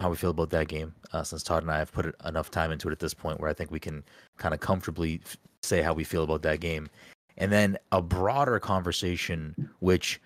[0.00, 0.92] how we feel about that game?
[1.12, 3.48] Uh, since Todd and I have put enough time into it at this point, where
[3.48, 4.02] I think we can
[4.38, 6.88] kind of comfortably f- say how we feel about that game,
[7.38, 10.20] and then a broader conversation, which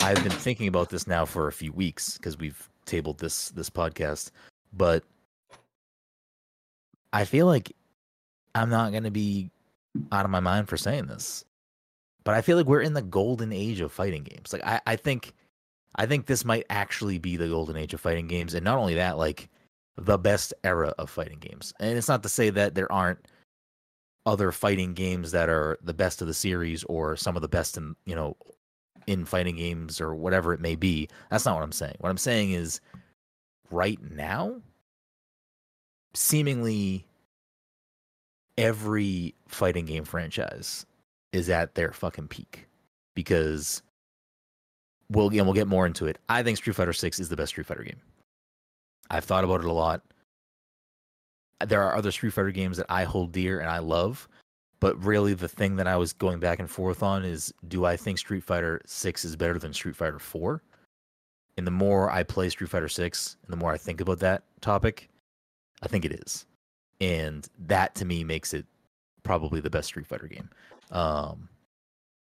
[0.00, 3.68] I've been thinking about this now for a few weeks because we've tabled this this
[3.68, 4.30] podcast,
[4.72, 5.04] but
[7.12, 7.76] I feel like
[8.54, 9.50] I'm not gonna be
[10.12, 11.44] out of my mind for saying this,
[12.24, 14.52] but I feel like we're in the golden age of fighting games.
[14.52, 15.34] Like I, I think,
[15.96, 18.94] I think this might actually be the golden age of fighting games, and not only
[18.94, 19.48] that, like
[19.96, 21.72] the best era of fighting games.
[21.80, 23.26] And it's not to say that there aren't
[24.26, 27.76] other fighting games that are the best of the series or some of the best
[27.76, 28.36] in you know
[29.06, 31.08] in fighting games or whatever it may be.
[31.30, 31.96] That's not what I'm saying.
[32.00, 32.80] What I'm saying is
[33.70, 34.60] right now
[36.14, 37.06] seemingly
[38.60, 40.84] every fighting game franchise
[41.32, 42.66] is at their fucking peak
[43.14, 43.82] because
[45.08, 46.18] we'll and we'll get more into it.
[46.28, 48.00] I think Street Fighter 6 is the best Street Fighter game.
[49.10, 50.02] I've thought about it a lot.
[51.66, 54.28] There are other Street Fighter games that I hold dear and I love,
[54.78, 57.96] but really the thing that I was going back and forth on is do I
[57.96, 60.62] think Street Fighter 6 is better than Street Fighter 4?
[61.56, 64.44] And the more I play Street Fighter 6 and the more I think about that
[64.60, 65.08] topic,
[65.82, 66.46] I think it is.
[67.00, 68.66] And that to me makes it
[69.22, 70.48] probably the best Street Fighter game.
[70.90, 71.48] Um,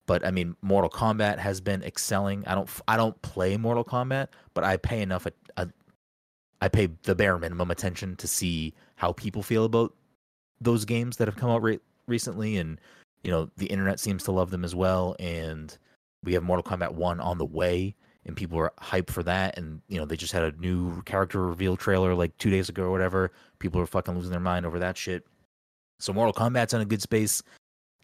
[0.06, 2.46] but I mean, Mortal Kombat has been excelling.
[2.46, 5.26] I don't, I don't play Mortal Kombat, but I pay enough.
[5.26, 5.68] A, a,
[6.60, 9.94] I pay the bare minimum attention to see how people feel about
[10.60, 12.80] those games that have come out re- recently, and
[13.24, 15.16] you know, the internet seems to love them as well.
[15.18, 15.76] And
[16.22, 17.94] we have Mortal Kombat One on the way,
[18.26, 19.56] and people are hyped for that.
[19.56, 22.84] And you know, they just had a new character reveal trailer like two days ago
[22.84, 23.32] or whatever.
[23.58, 25.24] People are fucking losing their mind over that shit.
[25.98, 27.42] So Mortal Kombat's in a good space.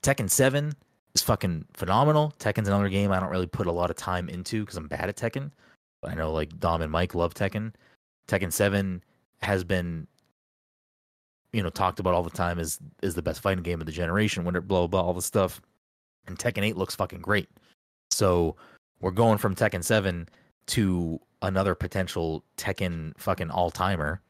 [0.02, 0.72] Tekken 7
[1.14, 2.32] is fucking phenomenal.
[2.38, 5.08] Tekken's another game I don't really put a lot of time into because I'm bad
[5.08, 5.50] at Tekken.
[6.00, 7.74] But I know like Dom and Mike love Tekken.
[8.28, 9.02] Tekken 7
[9.42, 10.06] has been
[11.52, 13.92] you know talked about all the time as is the best fighting game of the
[13.92, 15.60] generation when it blah blah all the stuff.
[16.26, 17.48] And Tekken 8 looks fucking great.
[18.10, 18.56] So
[19.02, 20.28] we're going from Tekken 7
[20.68, 24.22] to another potential Tekken fucking all timer.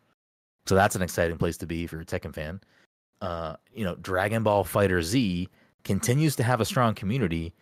[0.67, 2.61] So that's an exciting place to be if you're a Tekken fan.
[3.21, 5.47] Uh, you know, Dragon Ball FighterZ
[5.85, 7.53] continues to have a strong community.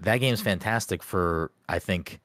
[0.00, 2.20] That game's fantastic for, I think,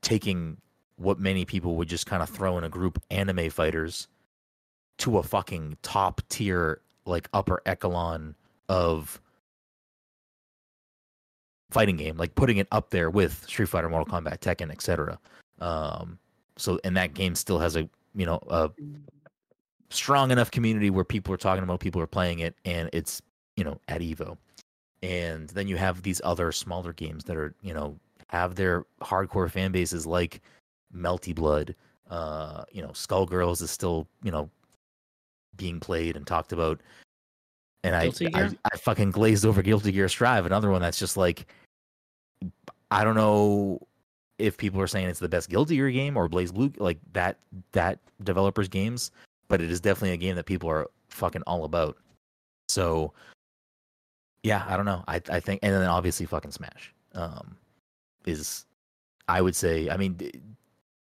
[0.00, 0.58] taking
[0.96, 4.08] what many people would just kind of throw in a group anime fighters
[4.98, 8.34] to a fucking top tier, like upper echelon
[8.68, 9.20] of
[11.70, 15.18] fighting game, like putting it up there with Street Fighter, Mortal Kombat, Tekken, etc.
[15.60, 16.18] Um,
[16.56, 18.70] so and that game still has a you know a
[19.90, 23.20] strong enough community where people are talking about, people are playing it, and it's
[23.56, 24.36] you know at Evo.
[25.02, 27.98] And then you have these other smaller games that are you know
[28.28, 30.40] have their hardcore fan bases like
[30.94, 31.74] Melty Blood.
[32.10, 34.50] Uh, you know, Skullgirls is still you know
[35.56, 36.80] being played and talked about.
[37.84, 41.46] And I, I, I fucking glazed over Guilty Gear Strive, another one that's just like
[42.90, 43.80] I don't know
[44.38, 47.38] if people are saying it's the best Guilty Gear game or BlazBlue, like that
[47.72, 49.10] that developers games,
[49.48, 51.96] but it is definitely a game that people are fucking all about.
[52.68, 53.12] So
[54.42, 55.02] yeah, I don't know.
[55.08, 57.56] I I think, and then obviously fucking Smash um,
[58.26, 58.64] is,
[59.28, 59.90] I would say.
[59.90, 60.18] I mean,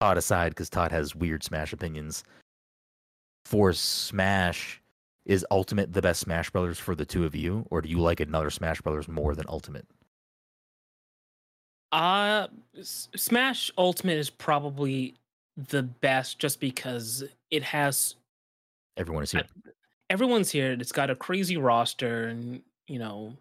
[0.00, 2.24] Todd aside, because Todd has weird Smash opinions.
[3.44, 4.80] For Smash,
[5.28, 8.18] is Ultimate the best Smash Brothers for the two of you, or do you like
[8.18, 9.86] another Smash Brothers more than Ultimate?
[11.92, 12.48] Uh
[12.82, 15.14] Smash Ultimate is probably
[15.56, 18.16] the best just because it has
[18.96, 19.44] everyone is here.
[20.10, 20.72] Everyone's here.
[20.72, 23.34] It's got a crazy roster and you know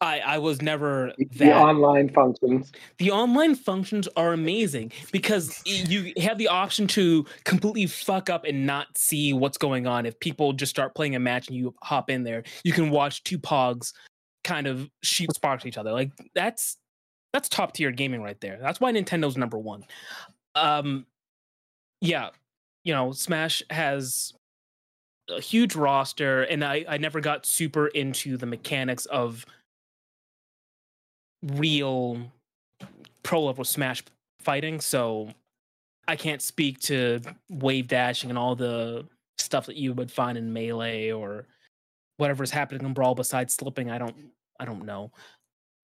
[0.00, 2.72] I I was never that the online functions.
[2.98, 8.66] The online functions are amazing because you have the option to completely fuck up and
[8.66, 10.06] not see what's going on.
[10.06, 13.22] If people just start playing a match and you hop in there, you can watch
[13.24, 13.92] two pogs
[14.44, 15.92] kind of shoot sparks each other.
[15.92, 16.76] Like that's
[17.32, 18.58] that's top tier gaming right there.
[18.60, 19.84] That's why Nintendo's number one.
[20.54, 21.04] Um,
[22.00, 22.30] yeah,
[22.84, 24.32] you know, Smash has
[25.28, 29.44] a huge roster, and I I never got super into the mechanics of
[31.42, 32.18] real
[33.22, 34.02] pro level Smash
[34.40, 35.30] fighting, so
[36.08, 37.20] I can't speak to
[37.50, 39.06] wave dashing and all the
[39.38, 41.46] stuff that you would find in melee or
[42.16, 43.90] whatever's happening in brawl besides slipping.
[43.90, 44.16] I don't
[44.58, 45.10] I don't know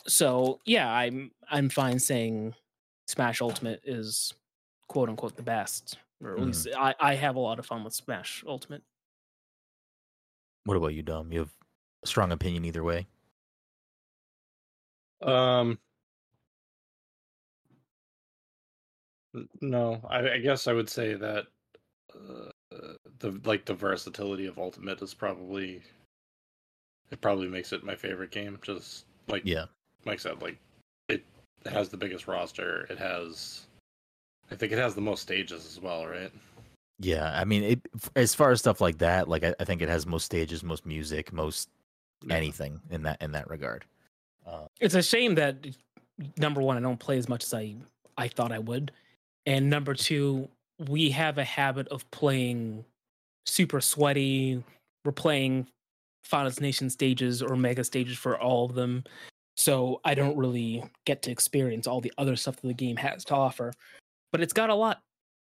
[0.07, 2.55] so yeah, I'm I'm fine saying
[3.07, 4.35] Smash Ultimate is
[4.89, 6.47] quote unquote the best, or at mm.
[6.47, 8.83] least I I have a lot of fun with Smash Ultimate.
[10.65, 11.33] What about you, Dom?
[11.33, 11.55] You have
[12.05, 13.07] a strong opinion either way.
[15.23, 15.79] Um.
[19.61, 21.47] No, I, I guess I would say that
[22.15, 22.51] uh,
[23.19, 25.83] the like the versatility of Ultimate is probably
[27.11, 28.59] it probably makes it my favorite game.
[28.63, 29.67] Just like yeah,
[30.05, 30.59] like I said, like
[31.09, 31.25] it
[31.67, 32.87] has the biggest roster.
[32.91, 33.67] It has,
[34.51, 36.33] I think it has the most stages as well, right?
[36.99, 37.81] Yeah, I mean, it,
[38.17, 40.87] as far as stuff like that, like I, I think it has most stages, most
[40.87, 41.69] music, most
[42.25, 42.37] yeah.
[42.37, 43.85] anything in that in that regard.
[44.47, 45.57] Uh, it's a shame that
[46.37, 47.77] number one, I don't play as much as I
[48.17, 48.93] I thought I would,
[49.47, 50.49] and number two,
[50.89, 52.85] we have a habit of playing
[53.47, 54.63] super sweaty.
[55.05, 55.67] We're playing
[56.25, 59.05] Final Destination stages or mega stages for all of them.
[59.57, 63.25] So I don't really get to experience all the other stuff that the game has
[63.27, 63.73] to offer.
[64.31, 65.01] But it's got a lot.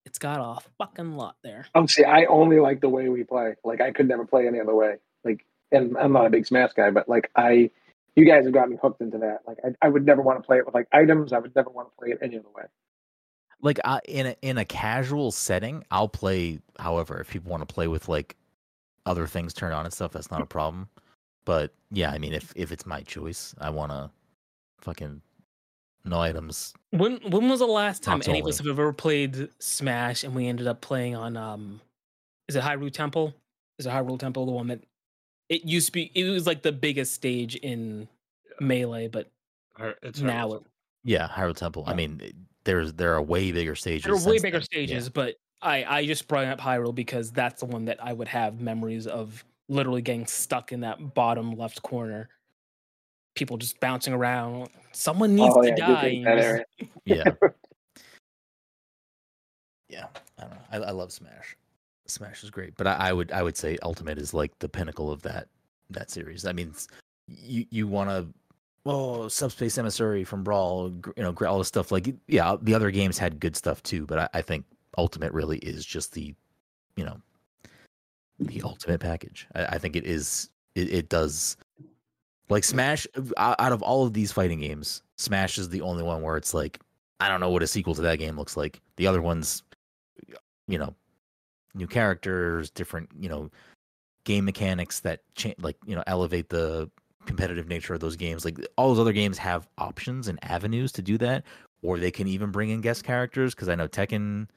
[0.06, 1.66] It's got a fucking lot there.
[1.76, 3.56] Oh, see, I only like the way we play.
[3.64, 4.96] Like I could never play any other way.
[5.24, 7.72] Like, and I'm not a big Smash guy, but like I,
[8.16, 9.40] you guys have got me hooked into that.
[9.48, 11.34] Like I, I would never want to play it with like items.
[11.34, 12.64] I would never want to play it any other way.
[13.62, 16.60] Like uh, in a in a casual setting, I'll play.
[16.80, 18.36] However, if people want to play with like
[19.06, 20.90] other things turned on and stuff, that's not a problem.
[21.46, 24.10] But yeah, I mean, if if it's my choice, I want to
[24.80, 25.22] fucking
[26.06, 26.74] no items.
[26.92, 30.48] When when was the last time any of us have ever played Smash and we
[30.48, 31.82] ended up playing on um,
[32.48, 33.34] is it Hyrule Temple?
[33.80, 34.84] Is it Hyrule Temple the one that
[35.54, 36.12] it used to be?
[36.16, 38.08] It was like the biggest stage in
[38.60, 39.30] Melee, but
[40.02, 40.64] it's now it,
[41.04, 41.84] yeah, Hyrule Temple.
[41.88, 42.22] I mean,
[42.64, 44.04] there's there are way bigger stages.
[44.04, 44.66] There are way bigger then.
[44.66, 45.12] stages, yeah.
[45.14, 48.62] but I I just brought up Hyrule because that's the one that I would have
[48.62, 52.30] memories of literally getting stuck in that bottom left corner.
[53.36, 54.70] People just bouncing around.
[54.92, 56.66] Someone needs oh, to yeah, die.
[57.06, 57.32] yeah.
[59.90, 60.08] yeah.
[60.38, 60.58] I don't know.
[60.72, 61.58] I, I, love Smash.
[62.06, 65.12] Smash is great, but I, I, would I would say Ultimate is like the pinnacle
[65.12, 65.48] of that
[65.90, 66.46] that series.
[66.46, 66.74] I mean,
[67.28, 68.28] you you want to
[68.86, 72.58] oh Subspace Emissary from Brawl, you know, all the stuff like yeah.
[72.62, 74.66] The other games had good stuff too, but I, I think
[74.98, 76.36] Ultimate really is just the
[76.96, 77.18] you know
[78.40, 79.48] the ultimate package.
[79.56, 80.50] I, I think it is.
[80.76, 81.56] It, it, does.
[82.50, 86.22] Like Smash, uh, out of all of these fighting games, Smash is the only one
[86.22, 86.80] where it's like
[87.20, 88.82] I don't know what a sequel to that game looks like.
[88.98, 89.64] The other ones,
[90.68, 90.94] you know,
[91.76, 93.50] new characters, different, you know,
[94.26, 96.90] game mechanics that change, like you know, elevate the
[97.26, 98.46] competitive nature of those games.
[98.46, 101.44] Like all those other games have options and avenues to do that,
[101.82, 103.54] or they can even bring in guest characters.
[103.54, 104.48] Because I know Tekken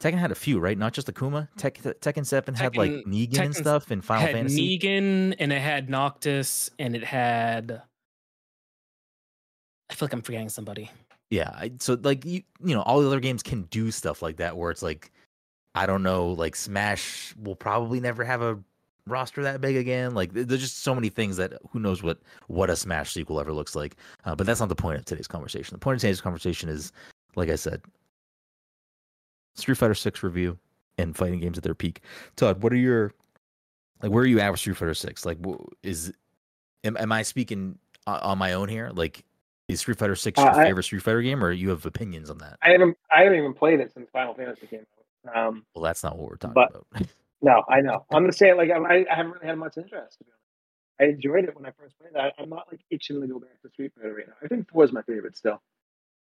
[0.00, 0.76] Tekken had a few, right?
[0.76, 1.48] Not just Akuma.
[1.56, 4.78] Tek, Tekken Seven Tekken, had like Negan Tekken and stuff in Final had Fantasy.
[4.78, 7.82] Negan and it had Noctis and it had.
[9.88, 10.90] I feel like I'm forgetting somebody.
[11.30, 14.36] Yeah, I, so like you you know all the other games can do stuff like
[14.36, 15.10] that where it's like
[15.76, 18.58] I don't know like Smash will probably never have a
[19.06, 20.14] roster that big again.
[20.14, 23.52] Like there's just so many things that who knows what what a Smash sequel ever
[23.52, 23.96] looks like.
[24.24, 25.74] Uh, but that's not the point of today's conversation.
[25.74, 26.92] The point of today's conversation is,
[27.34, 27.82] like I said,
[29.54, 30.58] Street Fighter Six review
[30.98, 32.02] and fighting games at their peak.
[32.36, 33.12] Todd, what are your
[34.02, 34.10] like?
[34.10, 35.24] Where are you at with Street Fighter Six?
[35.24, 35.38] Like,
[35.82, 36.12] is
[36.84, 38.90] am, am I speaking on my own here?
[38.94, 39.24] Like,
[39.68, 42.38] is Street Fighter Six your uh, favorite Street Fighter game, or you have opinions on
[42.38, 42.58] that?
[42.62, 44.86] I haven't I haven't even played it since Final Fantasy came out.
[45.34, 47.08] Um, well, that's not what we're talking but, about.
[47.42, 48.04] no, I know.
[48.10, 50.22] I'm gonna say it like I, I haven't really had much interest.
[51.00, 52.34] I enjoyed it when I first played it.
[52.38, 54.34] I, am not like itching to go back to Street Fighter right now.
[54.42, 55.60] I think four is my favorite still.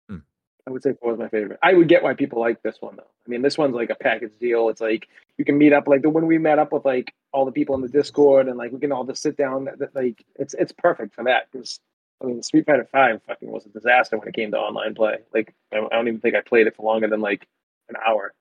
[0.08, 0.18] Hmm.
[0.66, 1.60] I would say four is my favorite.
[1.62, 3.02] I would get why people like this one though.
[3.02, 4.68] I mean, this one's like a package deal.
[4.68, 5.06] It's like
[5.38, 7.74] you can meet up like the when we met up with like all the people
[7.74, 9.64] in the Discord and like we can all just sit down.
[9.66, 11.78] That, that like it's it's perfect for that because
[12.22, 15.18] I mean, Street Fighter Five fucking was a disaster when it came to online play.
[15.34, 17.46] Like, I, I don't even think I played it for longer than like
[17.88, 18.32] an hour.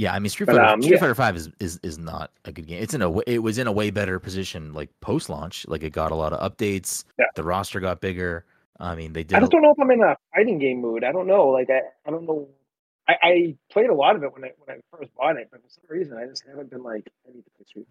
[0.00, 0.98] Yeah, I mean, Street but, Fighter um, Street yeah.
[0.98, 2.82] Fighter Five is, is is not a good game.
[2.82, 5.66] It's in a it was in a way better position like post launch.
[5.68, 7.04] Like it got a lot of updates.
[7.18, 7.26] Yeah.
[7.34, 8.46] The roster got bigger.
[8.78, 9.36] I mean, they did.
[9.36, 9.56] I just a...
[9.56, 11.04] don't know if I'm in a fighting game mood.
[11.04, 11.48] I don't know.
[11.48, 12.48] Like I, I don't know.
[13.08, 15.60] I, I played a lot of it when I when I first bought it, but
[15.62, 17.86] for some reason I just haven't been like I need to play Street.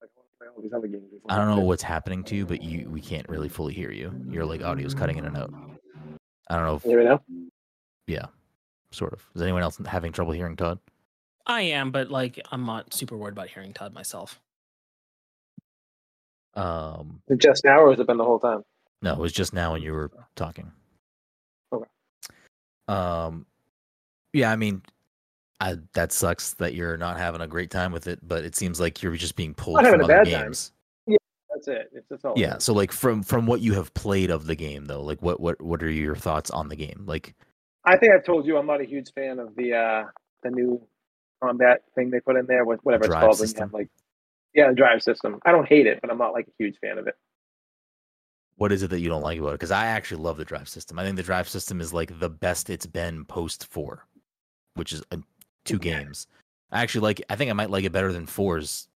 [0.00, 2.88] Like, I, all these other games I don't know what's happening to you, but you
[2.88, 4.10] we can't really fully hear you.
[4.30, 5.52] Your like audio's cutting in and out.
[6.48, 6.76] I don't know.
[6.76, 6.82] If...
[6.82, 7.20] Hear me now?
[8.06, 8.24] Yeah,
[8.90, 9.22] sort of.
[9.34, 10.78] Is anyone else having trouble hearing Todd?
[11.46, 14.40] I am, but like I'm not super worried about hearing Todd myself.
[16.54, 18.62] Um, just now, or has it been the whole time?
[19.02, 20.70] No, it was just now when you were talking.
[21.72, 21.86] Okay.
[22.88, 23.46] Um,
[24.32, 24.82] yeah, I mean,
[25.60, 28.80] I, that sucks that you're not having a great time with it, but it seems
[28.80, 30.72] like you're just being pulled from other games.
[31.06, 31.14] Time.
[31.14, 31.18] Yeah,
[31.54, 31.90] that's it.
[31.92, 32.34] It's, that's all.
[32.36, 35.40] Yeah, so like from from what you have played of the game, though, like what
[35.40, 37.04] what what are your thoughts on the game?
[37.06, 37.34] Like,
[37.84, 40.04] I think I've told you I'm not a huge fan of the uh
[40.42, 40.80] the new
[41.42, 43.36] combat thing they put in there, with whatever it's called.
[43.36, 43.68] System.
[43.68, 43.88] Have, like,
[44.54, 45.38] yeah, the drive system.
[45.44, 47.14] I don't hate it, but I'm not like a huge fan of it.
[48.56, 49.52] What is it that you don't like about it?
[49.52, 50.98] Because I actually love the drive system.
[50.98, 54.06] I think the drive system is like the best it's been post four,
[54.74, 55.16] which is uh,
[55.64, 56.26] two games.
[56.70, 57.22] I actually like.
[57.30, 58.88] I think I might like it better than fours.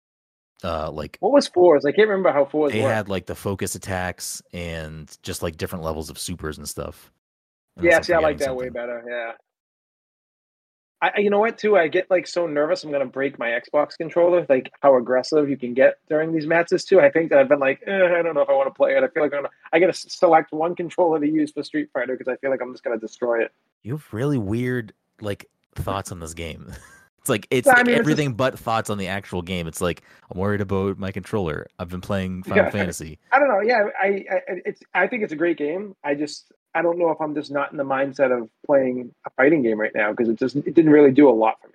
[0.63, 1.85] Uh, like what was fours?
[1.85, 2.71] I can't remember how fours.
[2.71, 7.11] They had like the focus attacks and just like different levels of supers and stuff.
[7.81, 8.65] yeah, see, I like that something.
[8.65, 9.03] way better.
[9.07, 9.31] Yeah,
[11.01, 11.57] I, you know what?
[11.57, 12.83] Too, I get like so nervous.
[12.83, 14.45] I'm gonna break my Xbox controller.
[14.47, 17.01] Like how aggressive you can get during these matches too.
[17.01, 18.95] I think that I've been like, eh, I don't know if I want to play
[18.95, 19.03] it.
[19.03, 22.15] I feel like I'm gonna, I gotta select one controller to use for Street Fighter
[22.17, 23.51] because I feel like I'm just gonna destroy it.
[23.83, 26.71] You have really weird like thoughts on this game.
[27.19, 29.67] it's like it's I mean, everything it's just, but thoughts on the actual game.
[29.67, 31.67] It's like I'm worried about my controller.
[31.77, 33.19] I've been playing Final yeah, Fantasy.
[33.31, 33.61] I don't know.
[33.61, 35.95] Yeah, I, I it's I think it's a great game.
[36.03, 39.29] I just I don't know if I'm just not in the mindset of playing a
[39.31, 41.73] fighting game right now because it just it didn't really do a lot for me.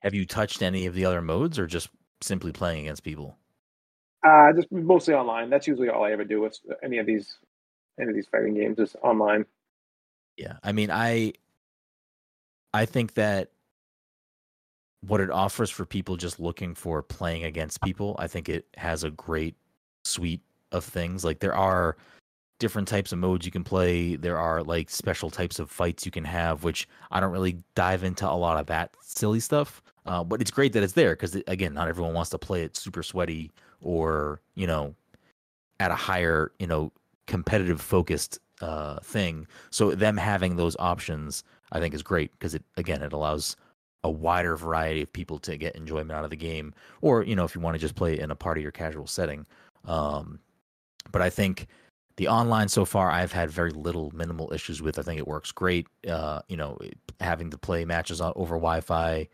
[0.00, 1.88] Have you touched any of the other modes or just
[2.20, 3.38] simply playing against people?
[4.26, 5.48] Uh just mostly online.
[5.50, 7.38] That's usually all I ever do with any of these
[8.00, 9.46] any of these fighting games is online.
[10.36, 10.56] Yeah.
[10.64, 11.34] I mean I
[12.74, 13.52] I think that
[15.00, 19.04] what it offers for people just looking for playing against people, I think it has
[19.04, 19.54] a great
[20.04, 21.24] suite of things.
[21.24, 21.96] Like there are
[22.58, 24.16] different types of modes you can play.
[24.16, 28.04] There are like special types of fights you can have, which I don't really dive
[28.04, 29.82] into a lot of that silly stuff.
[30.06, 32.76] Uh, but it's great that it's there because again, not everyone wants to play it
[32.76, 34.94] super sweaty or you know
[35.80, 36.92] at a higher you know
[37.26, 39.46] competitive focused uh, thing.
[39.70, 43.56] So them having those options, I think, is great because it again it allows
[44.04, 47.44] a wider variety of people to get enjoyment out of the game, or you know
[47.44, 49.44] if you want to just play it in a party or casual setting.
[49.84, 50.38] Um,
[51.10, 51.66] but I think
[52.16, 54.98] the online so far I've had very little minimal issues with.
[54.98, 55.86] I think it works great.
[56.08, 56.78] Uh, you know,
[57.20, 59.28] having to play matches on, over Wi-Fi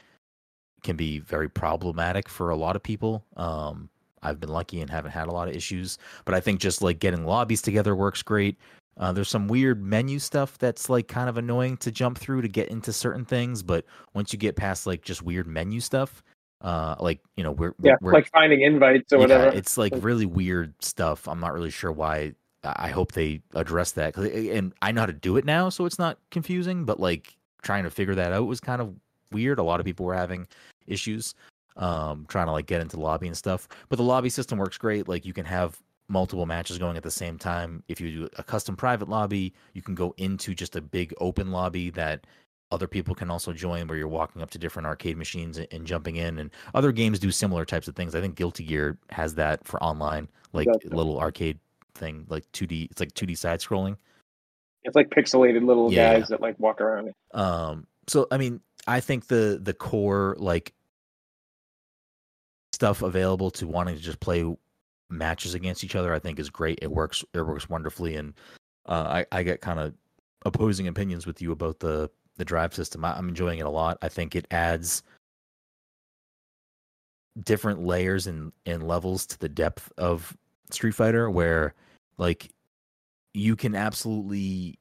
[0.83, 3.25] can be very problematic for a lot of people.
[3.37, 3.89] Um,
[4.23, 6.99] I've been lucky and haven't had a lot of issues, but I think just like
[6.99, 8.57] getting lobbies together works great.
[8.99, 12.49] Uh, there's some weird menu stuff that's like kind of annoying to jump through to
[12.49, 16.23] get into certain things, but once you get past like just weird menu stuff,
[16.61, 19.57] uh, like you know, we're yeah, we're, like finding invites or yeah, whatever.
[19.57, 21.27] It's like really weird stuff.
[21.27, 22.35] I'm not really sure why
[22.65, 24.17] I hope they address that.
[24.17, 26.85] And I know how to do it now, so it's not confusing.
[26.85, 28.95] But like trying to figure that out was kind of
[29.31, 29.59] weird.
[29.59, 30.47] A lot of people were having
[30.87, 31.35] issues
[31.77, 33.69] um, trying to like get into the lobby and stuff.
[33.89, 35.09] But the lobby system works great.
[35.09, 37.83] Like you can have multiple matches going at the same time.
[37.89, 41.51] If you do a custom private lobby, you can go into just a big open
[41.51, 42.27] lobby that
[42.71, 45.87] other people can also join where you're walking up to different arcade machines and, and
[45.87, 48.15] jumping in and other games do similar types of things.
[48.15, 51.59] I think Guilty Gear has that for online, like little arcade
[51.95, 52.91] thing, like 2D.
[52.91, 53.97] It's like 2D side scrolling.
[54.85, 56.19] It's like pixelated little Yeah.
[56.19, 57.13] guys that like walk around.
[57.33, 60.75] Um, so I mean, I think the the core like
[62.73, 64.45] stuff available to wanting to just play
[65.09, 66.79] matches against each other, I think is great.
[66.83, 67.25] It works.
[67.33, 68.35] It works wonderfully, and
[68.87, 69.95] uh, I I get kind of
[70.45, 73.05] opposing opinions with you about the the drive system.
[73.05, 73.99] I, I'm enjoying it a lot.
[74.03, 75.03] I think it adds
[77.45, 80.37] different layers and and levels to the depth of
[80.75, 81.75] Street Fighter, where
[82.19, 82.51] like
[83.35, 84.79] you can absolutely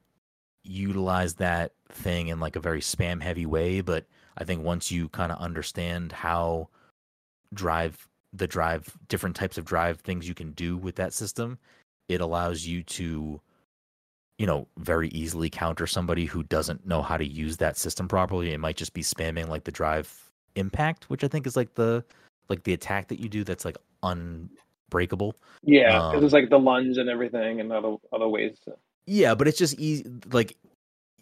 [0.64, 4.06] utilize that thing in like a very spam heavy way but
[4.38, 6.70] i think once you kind of understand how
[7.54, 11.58] drive the drive different types of drive things you can do with that system
[12.08, 13.42] it allows you to
[14.38, 18.52] you know very easily counter somebody who doesn't know how to use that system properly.
[18.52, 22.04] It might just be spamming like the drive impact which i think is like the
[22.50, 23.78] like the attack that you do that's like
[24.92, 28.58] unbreakable Yeah, Um, because it's like the lunge and everything, and other other ways.
[28.66, 28.76] To,
[29.06, 30.06] Yeah, but it's just easy.
[30.32, 30.56] Like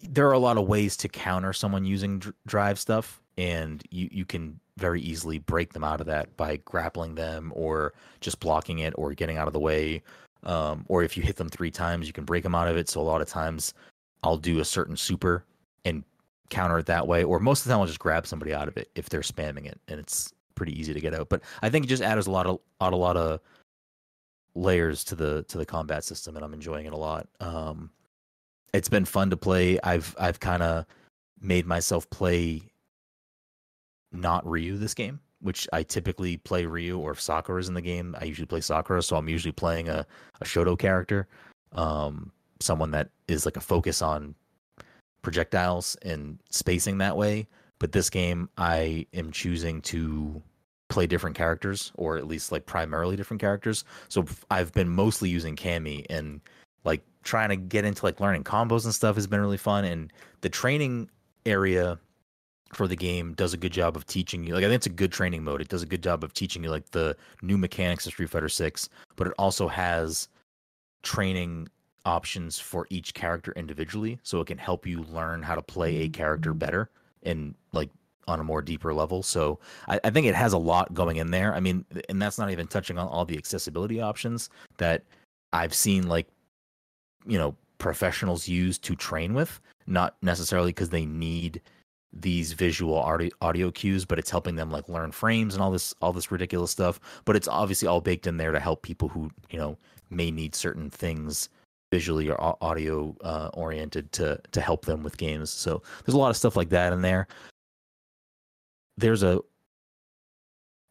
[0.02, 4.10] there are a lot of ways to counter someone using dr- drive stuff, and you
[4.12, 8.80] you can very easily break them out of that by grappling them or just blocking
[8.80, 10.02] it or getting out of the way.
[10.44, 12.88] Um, or if you hit them three times, you can break them out of it.
[12.88, 13.74] So a lot of times,
[14.24, 15.44] I'll do a certain super
[15.84, 16.04] and
[16.50, 17.26] counter it that way.
[17.26, 19.66] Or most of the time, I'll just grab somebody out of it if they're spamming
[19.66, 21.30] it, and it's pretty easy to get out.
[21.30, 23.40] But I think it just adds a lot of a lot of
[24.56, 27.28] layers to the to the combat system and I'm enjoying it a lot.
[27.40, 27.92] Um
[28.74, 29.80] it's been fun to play.
[29.84, 30.86] I've I've kind of
[31.42, 32.62] made myself play
[34.12, 37.82] not Ryu this game, which I typically play Ryu or if Sakura is in the
[37.82, 40.06] game, I usually play Sakura, so I'm usually playing a
[40.42, 41.28] a Shoto character.
[41.74, 42.32] Um
[42.62, 44.36] someone that is like a focus on
[45.22, 47.48] projectiles and spacing that way,
[47.80, 50.42] but this game I am choosing to
[50.90, 53.86] play different characters or at least like primarily different characters.
[54.10, 56.42] So I've been mostly using Cammy and
[56.84, 60.12] like trying to get into like learning combos and stuff has been really fun and
[60.42, 61.10] the training
[61.46, 62.00] area
[62.74, 64.92] for the game does a good job of teaching you like I think it's a
[64.92, 65.62] good training mode.
[65.62, 68.50] It does a good job of teaching you like the new mechanics of Street Fighter
[68.50, 70.28] 6, but it also has
[71.02, 71.68] training
[72.06, 76.10] options for each character individually so it can help you learn how to play a
[76.10, 76.90] character better
[77.24, 77.90] and like
[78.30, 79.24] on a more deeper level.
[79.24, 81.54] So I, I think it has a lot going in there.
[81.54, 85.04] I mean, and that's not even touching on all the accessibility options that
[85.52, 86.28] I've seen like
[87.26, 91.62] you know professionals use to train with, not necessarily because they need
[92.12, 95.94] these visual audio, audio cues, but it's helping them like learn frames and all this
[96.02, 97.00] all this ridiculous stuff.
[97.26, 99.78] But it's obviously all baked in there to help people who you know
[100.10, 101.50] may need certain things
[101.92, 105.50] visually or audio uh, oriented to to help them with games.
[105.50, 107.28] So there's a lot of stuff like that in there.
[109.00, 109.40] There's a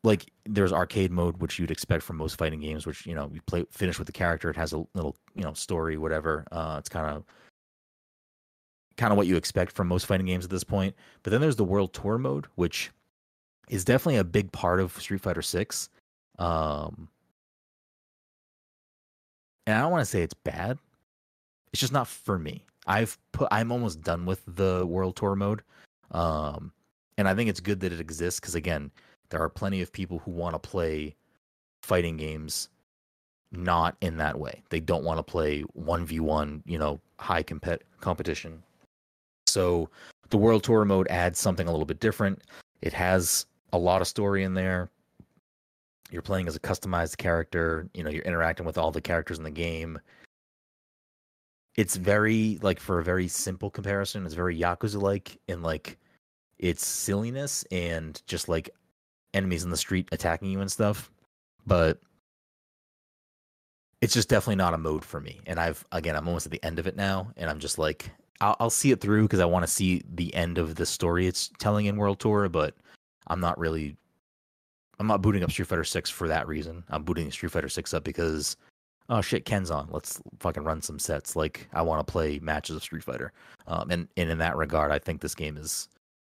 [0.05, 3.41] like there's arcade mode which you'd expect from most fighting games which you know you
[3.43, 6.89] play finish with the character it has a little you know story whatever uh it's
[6.89, 7.25] kind of
[8.97, 10.95] kind of what you expect from most fighting games at this point.
[11.23, 12.91] But then there's the world tour mode which
[13.69, 15.91] is definitely a big part of street fighter 6
[16.39, 17.09] um
[19.67, 20.79] and i don't want to say it's bad
[21.73, 22.65] it's just not for me.
[22.87, 25.63] I've put i'm almost done with the world tour mode
[26.13, 26.73] um
[27.19, 28.91] and i think it's good that it exists because again
[29.29, 31.15] there are plenty of people who want to play
[31.83, 32.71] fighting games
[33.53, 34.63] not in that way.
[34.71, 38.63] They don't want to play 1v1, you know, high compet- competition.
[39.47, 39.89] So
[40.31, 42.43] the World Tour mode adds something a little bit different.
[42.83, 44.91] It has a lot of story in there.
[46.11, 49.45] You're playing as a customized character, you know, you're interacting with all the characters in
[49.45, 49.99] the game.
[51.77, 55.99] It's very like for a very simple comparison, it's very Yakuza like in like
[56.59, 58.71] its silliness and just like
[59.35, 61.11] enemies in the street attacking you and stuff.
[61.67, 62.01] But
[64.01, 65.41] it's just definitely not a mode for me.
[65.47, 68.11] And I've again, I'm almost at the end of it now, and I'm just like,
[68.41, 71.27] I'll, I'll see it through because I want to see the end of the story
[71.27, 72.49] it's telling in World Tour.
[72.49, 72.75] But
[73.27, 73.97] I'm not really,
[74.99, 76.85] I'm not booting up Street Fighter Six for that reason.
[76.91, 78.57] I'm booting Street Fighter Six up because,
[79.09, 79.89] oh shit, Ken's on.
[79.91, 81.37] Let's fucking run some sets.
[81.37, 83.33] Like I want to play matches of Street Fighter.
[83.67, 85.89] Um, and and in that regard, I think this game is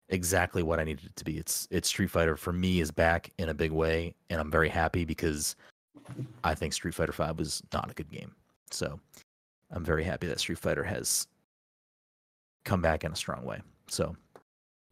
[0.10, 1.38] exactly what I needed it to be.
[1.38, 4.70] It's it's Street Fighter for me is back in a big way, and I'm very
[4.70, 5.56] happy because
[6.44, 8.36] I think Street Fighter Five was not a good game.
[8.72, 9.00] So
[9.72, 11.28] I'm very happy that Street Fighter has
[12.66, 13.62] come back in a strong way.
[13.88, 14.16] So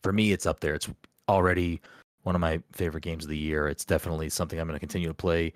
[0.03, 0.75] for me, it's up there.
[0.75, 0.89] It's
[1.27, 1.81] already
[2.23, 3.67] one of my favorite games of the year.
[3.67, 5.53] It's definitely something I'm going to continue to play.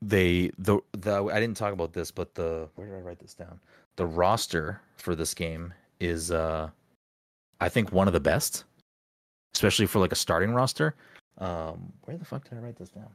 [0.00, 3.34] They the the I didn't talk about this, but the where did I write this
[3.34, 3.60] down?
[3.96, 6.70] The roster for this game is uh
[7.60, 8.64] I think one of the best
[9.54, 10.94] especially for like a starting roster.
[11.38, 13.08] Um, where the fuck did I write this down?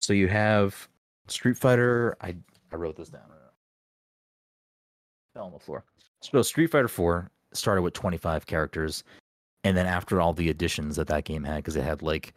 [0.00, 0.88] So you have
[1.28, 2.16] Street Fighter.
[2.20, 2.34] I
[2.72, 3.22] I wrote this down.
[5.34, 5.84] fell on the floor.
[6.20, 9.04] So Street Fighter 4 started with 25 characters,
[9.64, 12.34] and then after all the additions that that game had, because it had like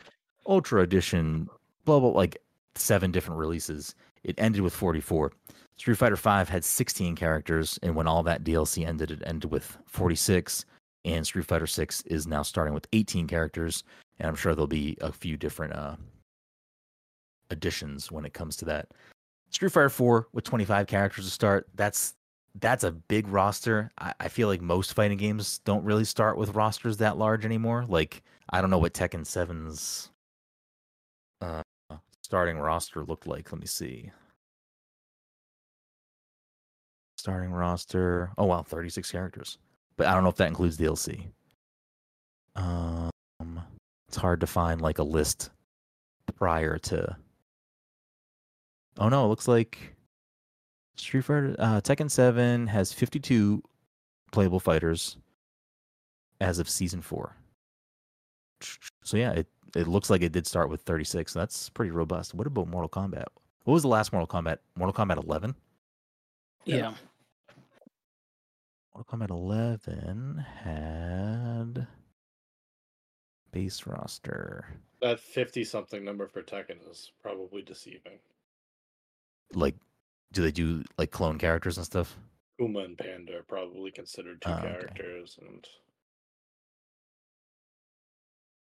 [0.48, 1.50] Ultra Edition,
[1.86, 2.38] blah blah, like
[2.76, 5.32] seven different releases, it ended with 44.
[5.78, 9.78] Street Fighter 5 had 16 characters, and when all that DLC ended, it ended with
[9.88, 10.66] 46.
[11.06, 13.84] And Street Fighter 6 is now starting with 18 characters,
[14.20, 15.96] and I'm sure there'll be a few different uh,
[17.52, 18.90] additions when it comes to that.
[19.52, 22.16] Street Fighter 4 with 25 characters to start, that's
[22.60, 23.92] that's a big roster.
[23.98, 27.86] I, I, feel like most fighting games don't really start with rosters that large anymore.
[27.88, 30.10] Like I don't know what Tekken 7's
[31.42, 31.62] uh,
[32.24, 33.52] starting roster looked like.
[33.52, 34.10] Let me see.
[37.18, 38.32] Starting roster.
[38.38, 39.58] Oh wow, 36 characters.
[39.98, 41.28] But I don't know if that includes DLC.
[42.56, 43.10] Um
[44.08, 45.50] it's hard to find like a list
[46.38, 47.16] prior to
[48.98, 49.96] Oh no, it looks like
[50.96, 53.62] Street Fighter uh, Tekken 7 has 52
[54.32, 55.18] playable fighters
[56.40, 57.36] as of season 4.
[59.04, 61.34] So yeah, it it looks like it did start with 36.
[61.34, 62.34] So that's pretty robust.
[62.34, 63.26] What about Mortal Kombat?
[63.66, 64.60] What was the last Mortal Kombat?
[64.78, 65.54] Mortal Kombat 11?
[66.64, 66.94] Yeah.
[68.96, 71.88] Mortal Kombat 11 had
[73.52, 74.66] base roster.
[75.02, 78.20] That 50 something number for Tekken is probably deceiving.
[79.54, 79.76] Like
[80.32, 82.16] do they do like clone characters and stuff?
[82.58, 85.48] Kuma and Panda are probably considered two oh, characters, okay.
[85.48, 85.68] and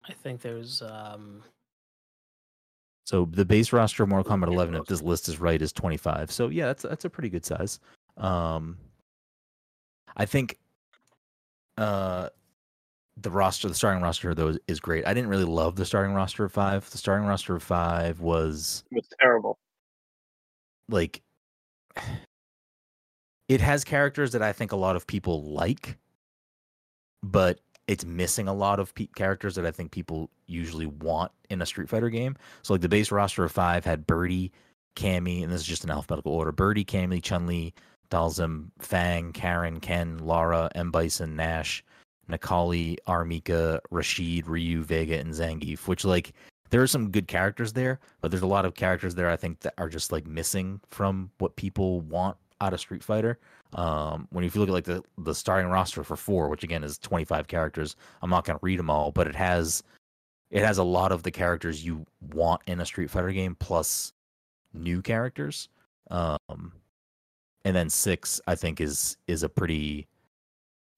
[0.08, 1.42] I think there's um.
[3.04, 6.30] So the base roster of Mortal Kombat 11, if this list is right, is 25.
[6.32, 7.78] So yeah, that's that's a pretty good size.
[8.16, 8.78] Um,
[10.16, 10.58] I think
[11.76, 12.28] uh
[13.16, 15.06] the roster, the starting roster though, is great.
[15.06, 16.88] I didn't really love the starting roster of five.
[16.90, 19.58] The starting roster of five was it was terrible.
[20.88, 21.22] Like
[23.48, 25.96] it has characters that I think a lot of people like,
[27.22, 31.60] but it's missing a lot of pe- characters that I think people usually want in
[31.60, 32.36] a Street Fighter game.
[32.62, 34.52] So like the base roster of five had Birdie,
[34.96, 37.74] Cammy, and this is just in alphabetical order: Birdie, Cammy, Chun Li,
[38.14, 41.84] Dhalsim, Fang, Karin, Ken, Laura, M Bison, Nash,
[42.30, 43.24] Necalli, R.
[43.24, 45.88] Mika, Rashid, Ryu, Vega, and Zangief.
[45.88, 46.32] Which like
[46.70, 49.60] there are some good characters there, but there's a lot of characters there I think
[49.60, 53.40] that are just like missing from what people want out of Street Fighter.
[53.72, 56.84] Um, when if you look at like the the starting roster for four, which again
[56.84, 59.82] is 25 characters, I'm not gonna read them all, but it has
[60.50, 64.12] it has a lot of the characters you want in a Street Fighter game plus
[64.72, 65.68] new characters.
[66.12, 66.72] Um,
[67.64, 70.06] and then six, I think is is a pretty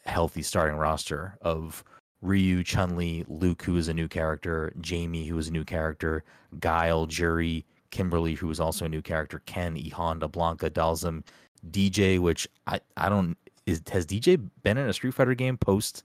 [0.04, 1.84] healthy starting roster of
[2.22, 6.24] Ryu, Chun Li, Luke, who is a new character, Jamie, who is a new character,
[6.60, 11.22] Guile, Juri, Kimberly, who is also a new character, Ken, E Honda, Blanka, Dhalsim,
[11.70, 13.36] DJ, which I, I don't
[13.66, 16.04] is has DJ been in a Street Fighter game post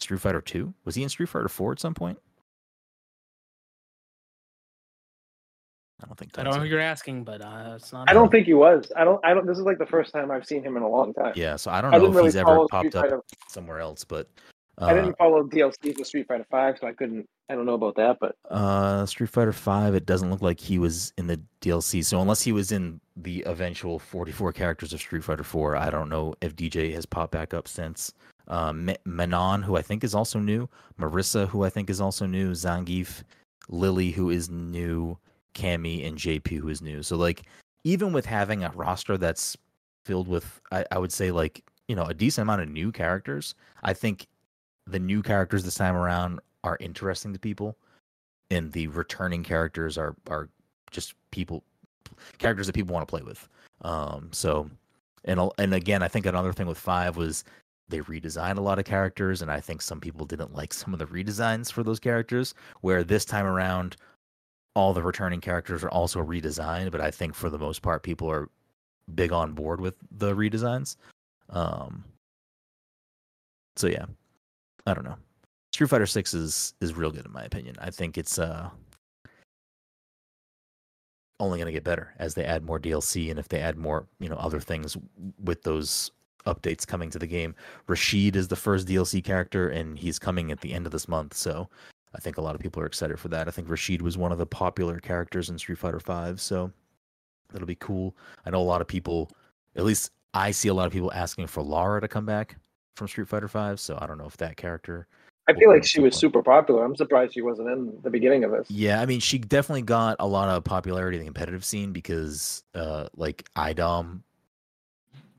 [0.00, 0.74] Street Fighter Two?
[0.84, 2.18] Was he in Street Fighter Four at some point?
[6.02, 6.38] I don't think.
[6.38, 8.10] I don't know who you're asking, but uh, it's not.
[8.10, 8.90] I don't think he was.
[8.96, 9.24] I don't.
[9.24, 9.46] I don't.
[9.46, 11.32] This is like the first time I've seen him in a long time.
[11.34, 14.28] Yeah, so I don't know if really he's ever popped up somewhere else, but
[14.78, 17.26] uh, I didn't uh, follow DLC for Street Fighter Five, so I couldn't.
[17.48, 20.78] I don't know about that, but uh, Street Fighter Five, it doesn't look like he
[20.78, 22.04] was in the DLC.
[22.04, 26.10] So unless he was in the eventual 44 characters of Street Fighter Four, I don't
[26.10, 28.12] know if DJ has popped back up since.
[28.48, 30.68] Um, Manon, who I think is also new,
[31.00, 33.22] Marisa, who I think is also new, Zangief,
[33.68, 35.18] Lily, who is new,
[35.56, 37.02] Cammy, and JP, who is new.
[37.02, 37.42] So like,
[37.84, 39.56] even with having a roster that's
[40.04, 43.54] filled with, I, I would say like you know a decent amount of new characters,
[43.82, 44.26] I think
[44.86, 47.76] the new characters this time around are interesting to people,
[48.50, 50.48] and the returning characters are are
[50.90, 51.64] just people
[52.38, 53.48] characters that people want to play with.
[53.82, 54.70] Um, so,
[55.24, 57.44] and and again, I think another thing with five was
[57.88, 60.98] they redesigned a lot of characters, and I think some people didn't like some of
[60.98, 62.54] the redesigns for those characters.
[62.80, 63.96] Where this time around,
[64.76, 68.30] all the returning characters are also redesigned, but I think for the most part, people
[68.30, 68.50] are
[69.14, 70.96] big on board with the redesigns.
[71.48, 72.04] Um,
[73.76, 74.04] so yeah,
[74.86, 75.16] I don't know.
[75.72, 77.76] Street Fighter Six is is real good in my opinion.
[77.80, 78.68] I think it's uh
[81.38, 84.06] only going to get better as they add more DLC and if they add more
[84.20, 84.96] you know other things
[85.42, 86.10] with those
[86.46, 87.54] updates coming to the game.
[87.86, 91.34] Rashid is the first DLC character and he's coming at the end of this month,
[91.34, 91.68] so
[92.14, 93.48] I think a lot of people are excited for that.
[93.48, 96.72] I think Rashid was one of the popular characters in Street Fighter Five, so
[97.52, 98.16] that'll be cool.
[98.44, 99.30] I know a lot of people,
[99.76, 102.56] at least I see a lot of people asking for Laura to come back
[102.96, 105.06] from Street Fighter Five, so I don't know if that character.
[105.48, 106.84] I feel like she was super popular.
[106.84, 108.68] I'm surprised she wasn't in the beginning of this.
[108.68, 112.64] Yeah, I mean, she definitely got a lot of popularity in the competitive scene because,
[112.74, 114.22] uh, like iDom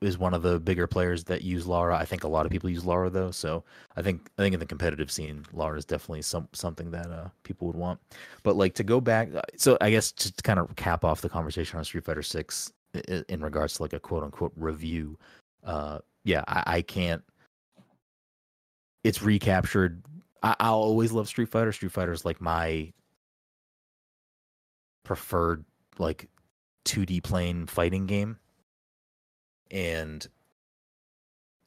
[0.02, 1.98] is one of the bigger players that use Laura.
[1.98, 3.64] I think a lot of people use Laura though, so
[3.96, 7.30] I think I think in the competitive scene, Lara is definitely some something that uh,
[7.44, 8.00] people would want.
[8.44, 11.30] But like to go back, uh, so I guess to kind of cap off the
[11.30, 12.72] conversation on Street Fighter Six
[13.30, 15.18] in regards to like a quote unquote review,
[15.64, 17.24] uh, yeah, I, I can't.
[19.04, 20.04] It's recaptured.
[20.44, 21.72] I, I'll always love Street Fighter.
[21.72, 22.92] Street Fighter is like my
[25.04, 25.64] preferred
[25.98, 26.30] like
[26.86, 28.38] 2D plane fighting game.
[29.72, 30.26] And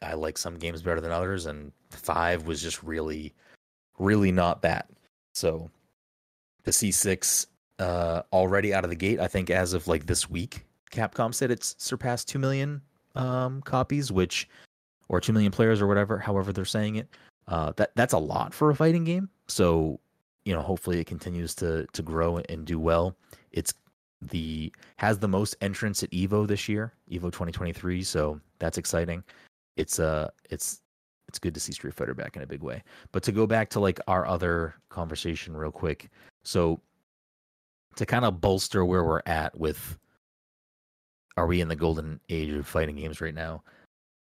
[0.03, 3.35] I like some games better than others, and five was just really,
[3.99, 4.89] really not that.
[5.35, 5.71] So
[6.65, 7.47] the C6
[7.79, 11.51] uh, already out of the gate, I think as of like this week, Capcom said
[11.51, 12.81] it's surpassed 2 million
[13.15, 14.49] um, copies, which,
[15.09, 17.09] or 2 million players or whatever, however they're saying it.
[17.49, 19.29] Uh, that that's a lot for a fighting game.
[19.49, 19.99] So,
[20.45, 23.17] you know, hopefully it continues to to grow and do well.
[23.51, 23.75] It's
[24.23, 28.03] the has the most entrance at Evo this year, Evo 2023.
[28.03, 29.25] So that's exciting.
[29.77, 30.83] It's uh it's
[31.29, 32.83] it's good to see Street Fighter back in a big way.
[33.13, 36.11] But to go back to like our other conversation real quick.
[36.43, 36.81] So
[37.97, 39.99] to kind of bolster where we're at with
[41.37, 43.63] are we in the golden age of fighting games right now?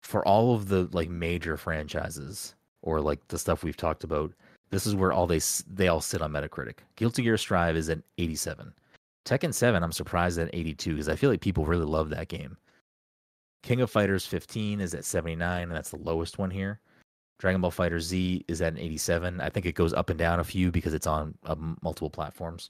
[0.01, 4.31] For all of the like major franchises or like the stuff we've talked about,
[4.69, 6.77] this is where all they they all sit on Metacritic.
[6.95, 8.73] Guilty Gear Strive is at 87.
[9.25, 12.57] Tekken 7, I'm surprised at 82 because I feel like people really love that game.
[13.63, 16.79] King of Fighters 15 is at 79, and that's the lowest one here.
[17.39, 19.41] Dragon Ball FighterZ is at an 87.
[19.41, 22.69] I think it goes up and down a few because it's on uh, multiple platforms.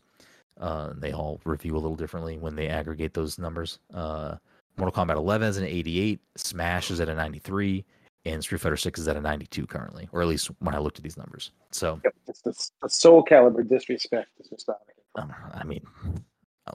[0.59, 3.79] Uh, they all review a little differently when they aggregate those numbers.
[3.93, 4.37] Uh,
[4.77, 6.19] Mortal Kombat 11 is an 88.
[6.37, 7.85] Smash is at a 93
[8.25, 10.97] and Street Fighter Six is at a 92 currently, or at least when I looked
[10.97, 11.51] at these numbers.
[11.71, 14.69] So yep, it's the, Soul Calibur disrespect is just
[15.17, 15.85] um, I mean,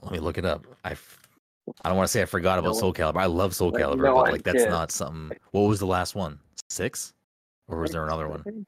[0.01, 0.65] let me look it up.
[0.83, 0.95] I
[1.83, 3.17] I don't want to say I forgot about Soul Calibur.
[3.17, 5.37] I love Soul Calibur, no, but like that's not something.
[5.51, 6.39] What was the last one?
[6.69, 7.13] Six,
[7.67, 8.65] or was there another one?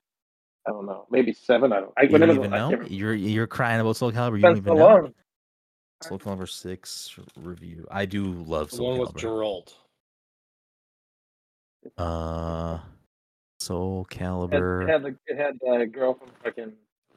[0.68, 1.06] I don't know.
[1.10, 1.74] Maybe seven.
[1.74, 1.94] I don't.
[1.98, 2.82] I you don't even know.
[2.88, 4.36] You're you're crying about Soul Calibur.
[4.36, 5.12] You don't even know.
[6.02, 7.88] Soul Calibur six review.
[7.90, 9.14] I do love Soul the one Calibur.
[9.14, 9.74] with Geralt.
[11.98, 12.80] Uh,
[13.60, 14.84] Soul Calibur.
[14.84, 16.74] It had, it had, the, it had a girl from fucking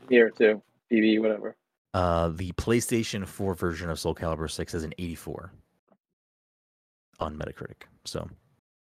[0.09, 0.63] here too.
[0.91, 1.57] TV, whatever.
[1.97, 5.51] Uh, the PlayStation 4 version of Soul Calibur 6 has an 84
[7.21, 7.85] on Metacritic.
[8.05, 8.29] So,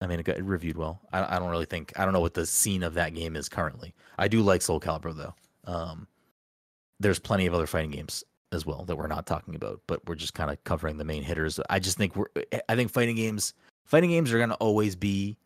[0.00, 1.00] I mean, it got reviewed well.
[1.12, 3.48] I, I don't really think, I don't know what the scene of that game is
[3.48, 3.94] currently.
[4.18, 5.32] I do like Soul Calibur, though.
[5.72, 6.08] Um,
[6.98, 10.16] there's plenty of other fighting games as well that we're not talking about, but we're
[10.16, 11.60] just kind of covering the main hitters.
[11.70, 12.26] I just think we're,
[12.68, 13.54] I think fighting games,
[13.84, 15.36] fighting games are going to always be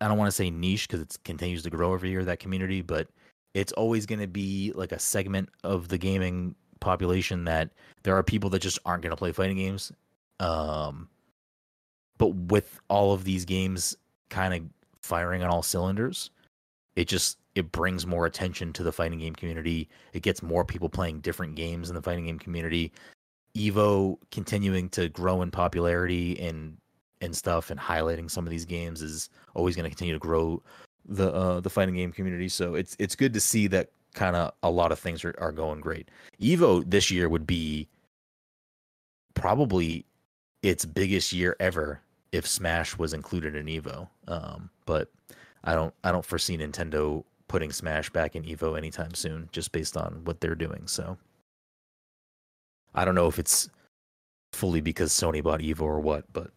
[0.00, 2.80] I don't want to say niche because it continues to grow every year that community,
[2.80, 3.08] but
[3.54, 7.70] it's always going to be like a segment of the gaming population that
[8.02, 9.92] there are people that just aren't going to play fighting games.
[10.38, 11.08] Um,
[12.18, 13.96] but with all of these games
[14.28, 14.62] kind of
[15.02, 16.30] firing on all cylinders,
[16.96, 19.88] it just it brings more attention to the fighting game community.
[20.12, 22.92] It gets more people playing different games in the fighting game community.
[23.56, 26.76] Evo continuing to grow in popularity and
[27.20, 30.62] and stuff and highlighting some of these games is always going to continue to grow
[31.06, 32.48] the uh, the fighting game community.
[32.48, 35.52] So it's it's good to see that kind of a lot of things are, are
[35.52, 36.10] going great.
[36.40, 37.88] Evo this year would be
[39.34, 40.04] probably
[40.62, 42.00] its biggest year ever
[42.32, 44.08] if Smash was included in Evo.
[44.28, 45.10] Um, but
[45.64, 49.96] I don't I don't foresee Nintendo putting Smash back in Evo anytime soon, just based
[49.96, 50.86] on what they're doing.
[50.86, 51.16] So
[52.94, 53.68] I don't know if it's
[54.52, 56.50] fully because Sony bought Evo or what, but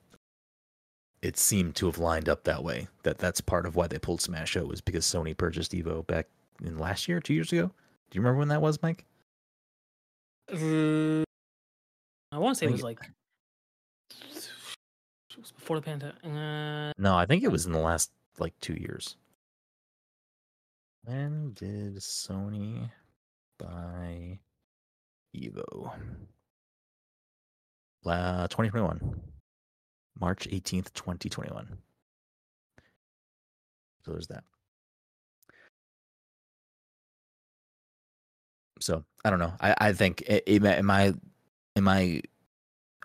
[1.23, 2.89] it seemed to have lined up that way.
[3.03, 6.27] That that's part of why they pulled Smash Out was because Sony purchased Evo back
[6.61, 7.71] in last year, two years ago.
[8.09, 9.05] Do you remember when that was, Mike?
[10.51, 11.23] Uh,
[12.31, 12.99] I want to say it was like
[14.19, 16.17] it was before the pandemic.
[16.25, 19.15] Uh, no, I think it was in the last like two years.
[21.05, 22.89] When did Sony
[23.57, 24.39] buy
[25.33, 25.93] Evo?
[28.05, 29.32] Uh, 2021.
[30.19, 31.67] March 18th, 2021.
[34.05, 34.43] So there's that.
[38.79, 39.53] So I don't know.
[39.61, 41.13] I, I think am I
[41.75, 42.21] am I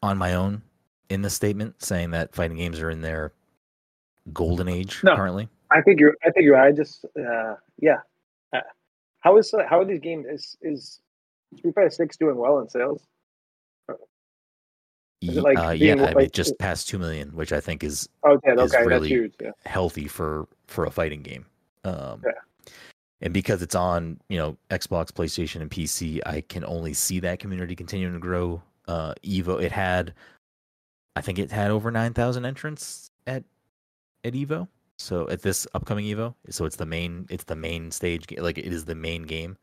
[0.03, 0.63] on my own
[1.09, 3.33] in this statement saying that fighting games are in their
[4.33, 5.49] golden age no, currently?
[5.71, 6.17] I think you're.
[6.25, 6.61] I think you're.
[6.61, 7.99] I just uh, yeah.
[8.53, 8.61] Uh,
[9.21, 10.27] how is how are these games?
[10.27, 11.01] Is is
[11.57, 13.07] Street Fighter Six doing well in sales?
[15.21, 18.53] Like uh, yeah, I mean, just past two million, which I think is okay.
[18.53, 19.51] Is okay, really huge, yeah.
[19.67, 21.45] healthy for for a fighting game.
[21.85, 22.73] Um, yeah.
[23.21, 27.41] And because it's on, you know, Xbox, PlayStation, and PC, I can only see that
[27.41, 28.63] community continuing to grow.
[28.87, 30.15] Uh, Evo, it had
[31.19, 33.43] I think it had over nine thousand entrants at
[34.23, 34.69] at Evo.
[34.99, 38.67] So at this upcoming Evo, so it's the main it's the main stage like it
[38.73, 39.57] is the main game.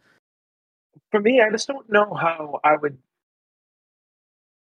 [1.12, 2.98] For me, I just don't know how I would.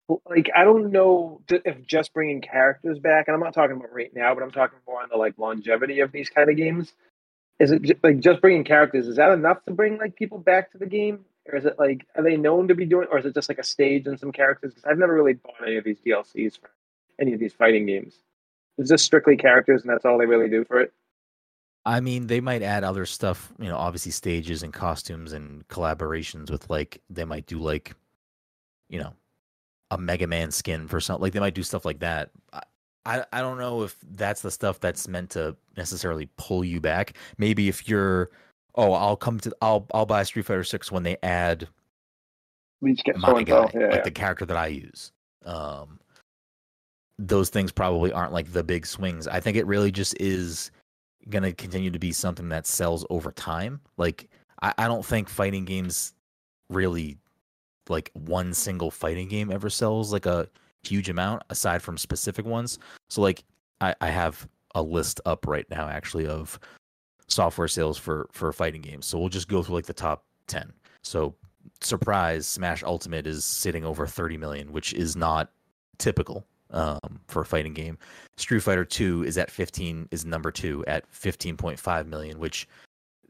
[0.08, 4.14] Like, I don't know if just bringing characters back, and I'm not talking about right
[4.14, 6.92] now, but I'm talking more on the like longevity of these kind of games.
[7.58, 9.08] Is it ju- like just bringing characters?
[9.08, 12.06] Is that enough to bring like people back to the game, or is it like
[12.14, 14.32] are they known to be doing, or is it just like a stage and some
[14.32, 14.74] characters?
[14.74, 16.70] Because I've never really bought any of these DLCs for
[17.18, 18.14] any of these fighting games.
[18.76, 20.92] It's just strictly characters, and that's all they really do for it.
[21.86, 26.50] I mean, they might add other stuff, you know, obviously stages and costumes and collaborations
[26.50, 27.94] with like they might do like,
[28.88, 29.14] you know,
[29.94, 31.22] a Mega Man skin for something.
[31.22, 32.30] Like they might do stuff like that.
[32.52, 32.62] I,
[33.06, 37.16] I I don't know if that's the stuff that's meant to necessarily pull you back.
[37.38, 38.30] Maybe if you're,
[38.74, 41.68] oh, I'll come to, I'll I'll buy Street Fighter Six when they add
[42.82, 43.70] get my guy.
[43.72, 44.02] Yeah, like yeah.
[44.02, 45.12] the character that I use.
[45.44, 46.00] Um,
[47.18, 49.28] those things probably aren't like the big swings.
[49.28, 50.70] I think it really just is
[51.30, 53.80] going to continue to be something that sells over time.
[53.96, 54.28] Like
[54.62, 56.12] I, I don't think fighting games
[56.70, 57.18] really
[57.88, 60.48] like one single fighting game ever sells like a
[60.82, 62.78] huge amount aside from specific ones.
[63.10, 63.44] So like
[63.80, 66.58] I, I have a list up right now actually of
[67.28, 69.06] software sales for for fighting games.
[69.06, 70.72] So we'll just go through like the top 10.
[71.02, 71.34] So
[71.80, 75.50] surprise Smash Ultimate is sitting over 30 million, which is not
[75.98, 77.98] typical um, for a fighting game.
[78.36, 82.68] Street Fighter 2 is at 15 is number 2 at 15.5 million, which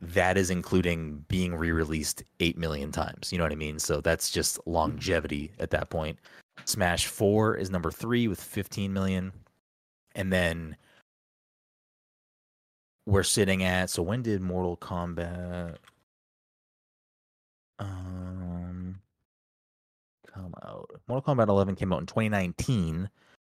[0.01, 3.33] that is including being re-released 8 million times.
[3.33, 3.79] You know what I mean?
[3.79, 6.19] So that's just longevity at that point.
[6.65, 9.33] Smash 4 is number 3 with 15 million.
[10.15, 10.77] And then
[13.07, 15.77] we're sitting at so when did Mortal Kombat
[17.79, 18.99] um
[20.33, 20.91] come out?
[21.07, 23.11] Mortal Kombat 11 came out in 2019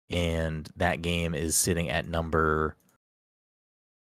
[0.09, 2.75] and that game is sitting at number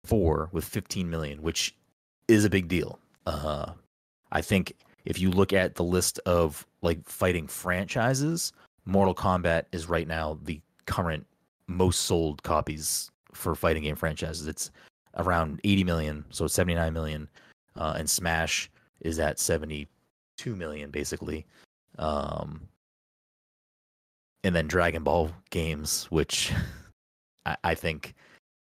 [0.06, 1.76] 4 with 15 million, which
[2.30, 3.00] is a big deal.
[3.26, 3.74] Uh
[4.32, 4.74] I think
[5.06, 8.54] if you look at the list of like fighting franchises,
[8.86, 11.26] Mortal Kombat is right now the current
[11.68, 14.48] most sold copies for fighting game franchises.
[14.48, 14.72] It's
[15.18, 17.28] around 80 million, so 79 million,
[17.76, 18.70] uh, and Smash
[19.02, 21.46] is at 72 million basically.
[21.98, 22.68] Um,
[24.44, 26.52] and then Dragon Ball games, which
[27.46, 28.16] I, I think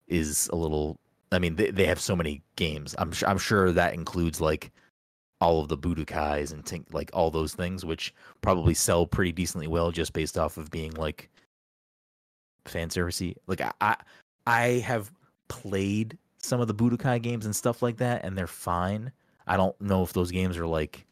[0.08, 0.98] is a little.
[1.34, 2.94] I mean, they, they have so many games.
[2.98, 3.28] I'm sure.
[3.28, 4.72] I'm sure that includes like
[5.40, 9.66] all of the Budokais and think like all those things, which probably sell pretty decently
[9.66, 11.30] well just based off of being like
[12.66, 13.34] fan servicey.
[13.46, 13.96] Like I, I,
[14.46, 15.12] I have
[15.48, 19.12] played some of the Budokai games and stuff like that, and they're fine.
[19.46, 21.06] I don't know if those games are like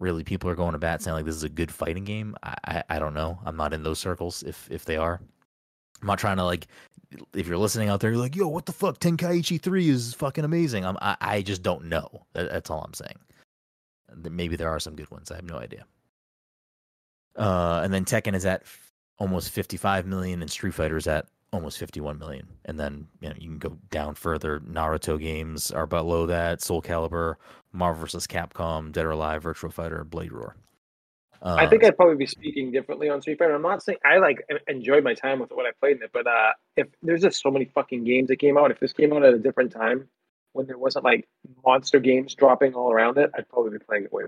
[0.00, 2.36] really people are going to bat saying like this is a good fighting game.
[2.42, 3.38] I, I, I don't know.
[3.44, 5.20] I'm not in those circles if if they are.
[6.00, 6.66] I'm not trying to like
[7.34, 8.98] if you're listening out there, you're like, yo, what the fuck?
[8.98, 10.84] Tenkaichi 3 is fucking amazing.
[10.84, 12.26] I'm, I, I just don't know.
[12.34, 13.18] That, that's all I'm saying.
[14.30, 15.30] Maybe there are some good ones.
[15.30, 15.84] I have no idea.
[17.36, 21.26] Uh, and then Tekken is at f- almost 55 million, and Street Fighter is at
[21.52, 22.46] almost 51 million.
[22.64, 24.60] And then you know you can go down further.
[24.60, 26.62] Naruto games are below that.
[26.62, 27.36] Soul Calibur,
[27.72, 28.26] Marvel vs.
[28.26, 30.56] Capcom, Dead or Alive, Virtual Fighter, Bloody Roar.
[31.42, 33.54] Uh, I think I'd probably be speaking differently on Street Fighter.
[33.54, 36.02] I'm not saying I like en- enjoyed my time with it when I played in
[36.02, 38.92] it, but uh, if there's just so many fucking games that came out, if this
[38.92, 40.08] came out at a different time
[40.52, 41.28] when there wasn't like
[41.64, 44.24] monster games dropping all around it, I'd probably be playing it way.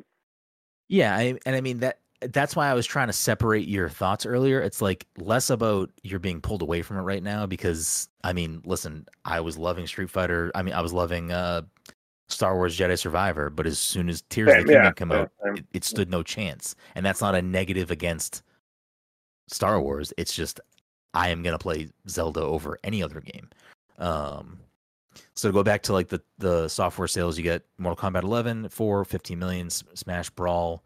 [0.89, 4.27] Yeah, I, and I mean that that's why I was trying to separate your thoughts
[4.27, 4.61] earlier.
[4.61, 8.63] It's like less about you're being pulled away from it right now because I mean,
[8.65, 10.53] listen, I was loving Street Fighter.
[10.55, 11.63] I mean, I was loving uh
[12.33, 15.21] Star Wars Jedi Survivor, but as soon as Tears of the Kingdom yeah, come yeah,
[15.21, 16.77] out, it, it stood no chance.
[16.95, 18.43] And that's not a negative against
[19.49, 20.13] Star Wars.
[20.17, 20.61] It's just
[21.13, 23.49] I am gonna play Zelda over any other game.
[23.99, 24.61] Um
[25.35, 28.69] so to go back to like the the software sales, you get Mortal Kombat 11
[28.69, 30.85] for 15 million, Smash Brawl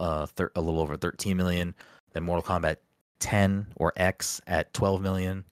[0.00, 1.74] uh thir- a little over 13 million,
[2.12, 2.76] then Mortal Kombat
[3.20, 5.44] 10 or X at 12 million,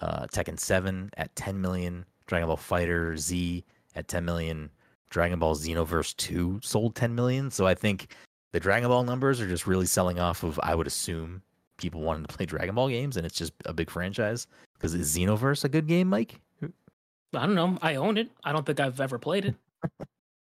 [0.00, 3.62] uh Tekken 7 at 10 million, Dragon Ball FighterZ
[3.94, 4.70] at 10 million,
[5.10, 7.50] Dragon Ball Xenoverse 2 sold 10 million.
[7.50, 8.14] So I think
[8.52, 11.42] the Dragon Ball numbers are just really selling off of I would assume
[11.76, 14.46] people wanting to play Dragon Ball games and it's just a big franchise.
[14.74, 16.40] Because is Xenoverse a good game, Mike?
[16.62, 17.78] I don't know.
[17.80, 18.28] I own it.
[18.42, 19.54] I don't think I've ever played it.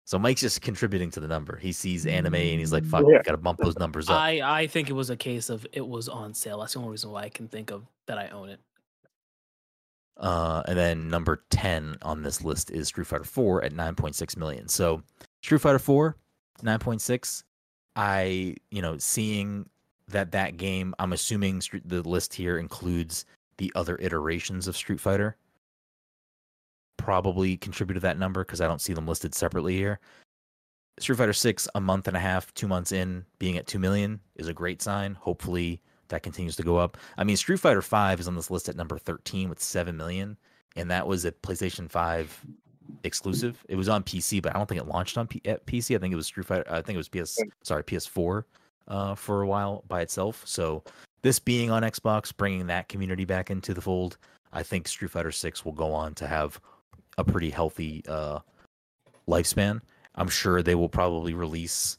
[0.06, 1.56] So Mike's just contributing to the number.
[1.56, 3.22] He sees anime and he's like, "Fuck, Yeah.
[3.22, 6.08] gotta bump those numbers up." I I think it was a case of it was
[6.08, 6.58] on sale.
[6.58, 8.58] That's the only reason why I can think of that I own it.
[10.20, 14.14] Uh, and then number ten on this list is Street Fighter Four at nine point
[14.14, 14.68] six million.
[14.68, 15.02] So
[15.42, 16.16] Street Fighter Four,
[16.62, 17.44] nine point six.
[17.96, 19.68] I you know seeing
[20.08, 23.24] that that game, I'm assuming the list here includes
[23.56, 25.36] the other iterations of Street Fighter.
[26.98, 30.00] Probably contributed that number because I don't see them listed separately here.
[30.98, 34.20] Street Fighter 6 a month and a half, 2 months in being at 2 million
[34.36, 35.14] is a great sign.
[35.14, 35.80] Hopefully
[36.10, 36.96] that continues to go up.
[37.16, 40.36] I mean Street Fighter 5 is on this list at number 13 with 7 million
[40.76, 42.46] and that was a PlayStation 5
[43.04, 43.64] exclusive.
[43.68, 45.96] It was on PC, but I don't think it launched on P- PC.
[45.96, 48.44] I think it was Street Fighter I think it was PS sorry, PS4
[48.88, 50.42] uh, for a while by itself.
[50.44, 50.82] So
[51.22, 54.16] this being on Xbox, bringing that community back into the fold,
[54.52, 56.60] I think Street Fighter 6 will go on to have
[57.18, 58.40] a pretty healthy uh,
[59.28, 59.80] lifespan.
[60.16, 61.98] I'm sure they will probably release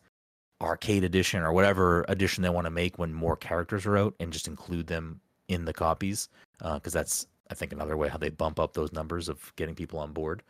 [0.61, 4.31] arcade edition or whatever edition they want to make when more characters are out and
[4.31, 8.29] just include them in the copies because uh, that's I think another way how they
[8.29, 10.43] bump up those numbers of getting people on board.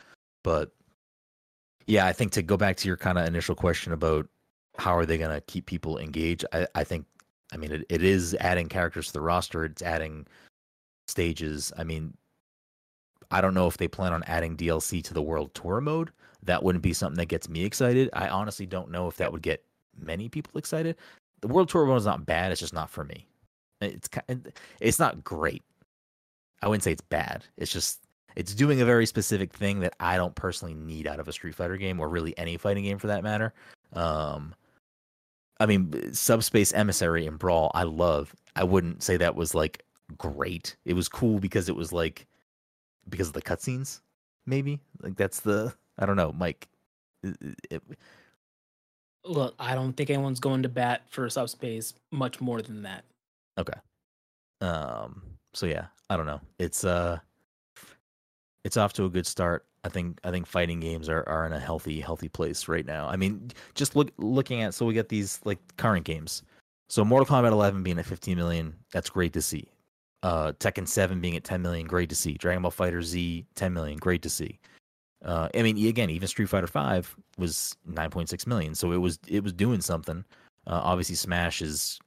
[0.43, 0.71] But
[1.87, 4.27] yeah, I think to go back to your kind of initial question about
[4.77, 7.05] how are they going to keep people engaged, I, I think
[7.53, 10.27] I mean it, it is adding characters to the roster, it's adding
[11.07, 11.73] stages.
[11.77, 12.15] I mean
[13.31, 16.11] I don't know if they plan on adding DLC to the World Tour mode.
[16.43, 18.09] That wouldn't be something that gets me excited.
[18.13, 19.63] I honestly don't know if that would get
[19.99, 20.95] many people excited.
[21.41, 22.51] The World Tour mode is not bad.
[22.51, 23.27] It's just not for me.
[23.81, 24.09] It's
[24.79, 25.63] it's not great.
[26.61, 27.43] I wouldn't say it's bad.
[27.57, 28.01] It's just
[28.35, 31.55] it's doing a very specific thing that I don't personally need out of a Street
[31.55, 33.53] Fighter game or really any fighting game for that matter.
[33.93, 34.53] Um,
[35.59, 38.35] I mean, Subspace Emissary and Brawl, I love.
[38.55, 39.83] I wouldn't say that was like
[40.17, 40.75] great.
[40.85, 42.27] It was cool because it was like
[43.09, 44.01] because of the cutscenes,
[44.45, 44.79] maybe.
[45.01, 46.67] Like that's the I don't know, Mike.
[47.23, 47.35] It,
[47.69, 47.83] it,
[49.23, 53.03] Look, I don't think anyone's going to bat for subspace much more than that.
[53.57, 53.73] Okay.
[54.61, 55.21] Um.
[55.53, 56.41] So yeah, I don't know.
[56.59, 57.19] It's uh,
[58.63, 59.65] it's off to a good start.
[59.83, 63.07] I think I think fighting games are, are in a healthy healthy place right now.
[63.07, 66.43] I mean, just look looking at so we get these like current games.
[66.89, 69.69] So Mortal Kombat 11 being at 15 million, that's great to see.
[70.23, 72.33] Uh, Tekken 7 being at 10 million, great to see.
[72.33, 74.59] Dragon Ball FighterZ 10 million, great to see.
[75.23, 79.43] Uh, I mean, again, even Street Fighter Five was 9.6 million, so it was it
[79.43, 80.25] was doing something.
[80.67, 81.99] Uh, obviously, Smash is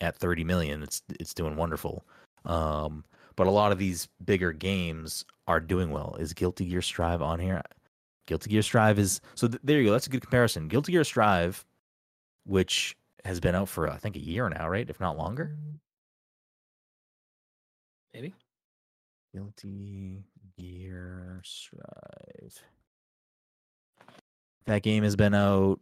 [0.00, 0.82] at 30 million.
[0.82, 2.04] It's it's doing wonderful.
[2.44, 3.04] Um,
[3.36, 6.16] but a lot of these bigger games are doing well.
[6.18, 7.62] Is Guilty Gear Strive on here?
[8.26, 9.48] Guilty Gear Strive is so.
[9.48, 9.92] Th- there you go.
[9.92, 10.68] That's a good comparison.
[10.68, 11.64] Guilty Gear Strive,
[12.46, 14.88] which has been out for I think a year now, right?
[14.88, 15.56] If not longer.
[18.14, 18.34] Maybe.
[19.34, 20.24] Guilty
[20.58, 22.62] Gear Strive.
[24.66, 25.80] That game has been out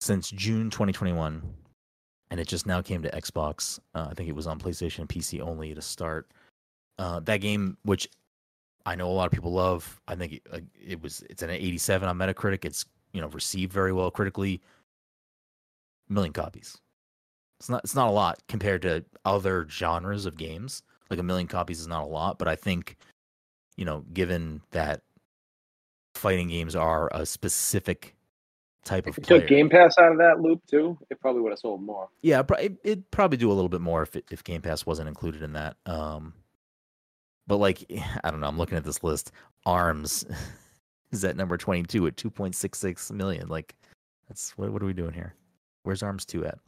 [0.00, 1.42] since June 2021,
[2.30, 3.78] and it just now came to Xbox.
[3.94, 6.30] Uh, I think it was on PlayStation and PC only to start.
[6.98, 8.08] Uh, that game, which
[8.84, 12.08] I know a lot of people love, I think it, it was it's an 87
[12.08, 12.64] on Metacritic.
[12.64, 14.60] It's you know received very well critically.
[16.08, 16.76] Million copies.
[17.60, 20.82] It's not it's not a lot compared to other genres of games.
[21.10, 22.96] Like a million copies is not a lot, but I think
[23.78, 25.02] you know, given that
[26.14, 28.16] fighting games are a specific
[28.84, 29.40] type of if of you player.
[29.40, 32.08] took Game Pass out of that loop too, it probably would have sold more.
[32.20, 35.08] Yeah, it, it'd probably do a little bit more if it, if Game Pass wasn't
[35.08, 35.76] included in that.
[35.86, 36.34] Um,
[37.46, 37.84] but like,
[38.24, 38.48] I don't know.
[38.48, 39.30] I'm looking at this list.
[39.64, 40.26] Arms
[41.12, 43.46] is at number 22 at 2.66 million.
[43.48, 43.76] Like,
[44.26, 45.34] that's what what are we doing here?
[45.84, 46.58] Where's Arms two at?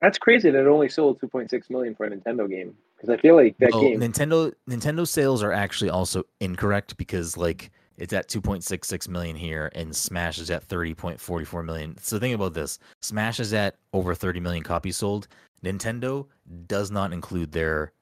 [0.00, 3.34] That's crazy that it only sold 2.6 million for a Nintendo game because I feel
[3.36, 4.00] like that Oh, game.
[4.00, 9.94] Nintendo Nintendo sales are actually also incorrect because like it's at 2.66 million here and
[9.94, 11.96] Smash is at 30.44 million.
[11.98, 12.78] So think about this.
[13.00, 15.28] Smash is at over 30 million copies sold.
[15.64, 16.26] Nintendo
[16.66, 17.92] does not include their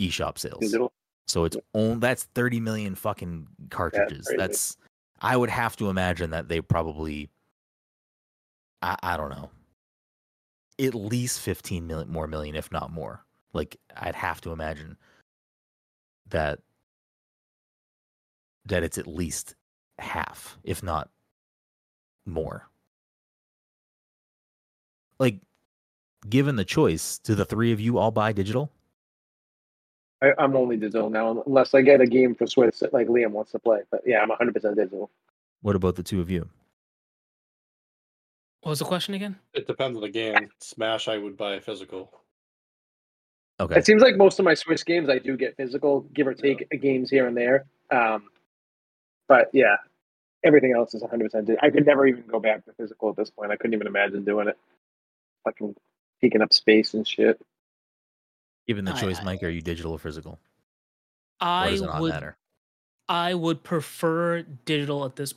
[0.00, 0.74] eShop sales.
[1.26, 4.30] So it's on that's 30 million fucking cartridges.
[4.36, 4.76] That's
[5.20, 7.30] I would have to imagine that they probably
[8.80, 9.50] I, I don't know.
[10.80, 13.24] At least 15 million more million if not more.
[13.52, 14.96] Like I'd have to imagine
[16.28, 16.60] that
[18.66, 19.54] that it's at least
[19.98, 21.10] half if not
[22.26, 22.68] more.
[25.18, 25.40] Like
[26.28, 28.70] given the choice, do the three of you all buy digital?
[30.22, 33.30] I, I'm only digital now, unless I get a game for Switch that like Liam
[33.30, 33.80] wants to play.
[33.90, 35.10] But yeah, I'm 100 percent digital.
[35.62, 36.48] What about the two of you?
[38.62, 39.36] What was the question again?
[39.54, 40.50] It depends on the game.
[40.60, 42.12] Smash, I would buy physical.
[43.60, 43.76] Okay.
[43.76, 46.68] It seems like most of my Switch games I do get physical, give or take
[46.80, 47.66] games here and there.
[47.90, 48.24] Um,
[49.26, 49.76] but yeah,
[50.44, 51.50] everything else is 100 percent.
[51.60, 53.50] I could never even go back to physical at this point.
[53.50, 54.56] I couldn't even imagine doing it.
[55.44, 55.74] Fucking
[56.20, 57.40] taking up space and shit.
[58.66, 60.38] Given the I- choice, I- Mike, are you digital or physical?
[61.40, 62.36] Or I does it not would matter?
[63.08, 65.34] I would prefer digital at this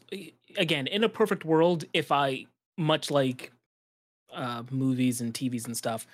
[0.58, 2.46] again, in a perfect world, if I
[2.78, 3.52] much like
[4.34, 6.06] uh, movies and TVs and stuff,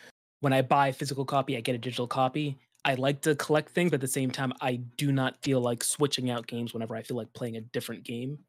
[0.42, 2.58] when I buy a physical copy, I get a digital copy.
[2.86, 5.84] I like to collect things, but at the same time, I do not feel like
[5.84, 8.40] switching out games whenever I feel like playing a different game.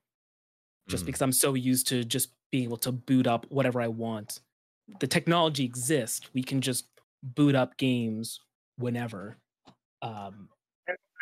[0.89, 1.07] Just Mm.
[1.07, 4.41] because I'm so used to just being able to boot up whatever I want.
[5.01, 6.29] The technology exists.
[6.35, 6.87] We can just
[7.23, 8.41] boot up games
[8.77, 9.37] whenever.
[10.03, 10.49] Um,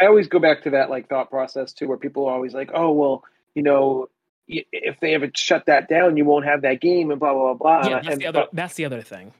[0.01, 2.71] I always go back to that like thought process too, where people are always like,
[2.75, 4.09] "Oh, well, you know,
[4.47, 7.81] if they ever shut that down, you won't have that game," and blah blah blah.
[7.81, 7.89] blah.
[7.89, 8.41] yeah, that's and, the other.
[8.43, 9.33] but That's the other thing.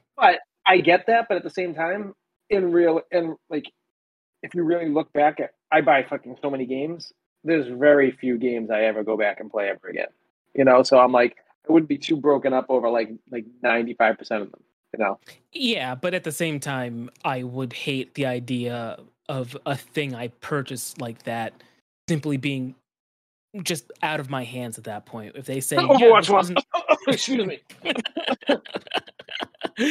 [0.67, 2.13] I get that, but at the same time,
[2.49, 3.65] in real and like,
[4.43, 7.11] if you really look back at, I buy fucking so many games.
[7.43, 10.07] There's very few games I ever go back and play ever again.
[10.53, 11.37] You know, so I'm like,
[11.67, 14.61] I wouldn't be too broken up over like like 95 percent of them.
[14.97, 15.19] You know,
[15.51, 18.97] Yeah, but at the same time, I would hate the idea
[19.27, 21.53] of a thing I purchased like that
[22.07, 22.73] simply being
[23.63, 25.35] just out of my hands at that point.
[25.35, 26.59] If they say, oh, yeah, Overwatch wasn't-
[27.07, 27.59] Excuse me.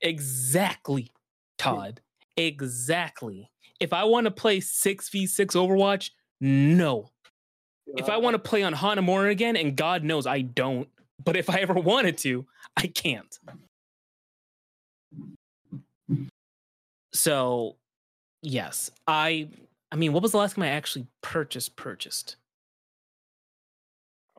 [0.00, 1.10] exactly,
[1.58, 2.00] Todd.
[2.36, 3.50] Exactly.
[3.80, 7.10] If I want to play 6v6 Overwatch, no.
[7.96, 10.88] If I want to play on Hanamura again, and God knows I don't,
[11.24, 13.38] but if I ever wanted to, I can't.
[17.12, 17.76] So,
[18.42, 19.48] yes, I.
[19.90, 21.76] I mean, what was the last time I actually purchased?
[21.76, 22.36] Purchased.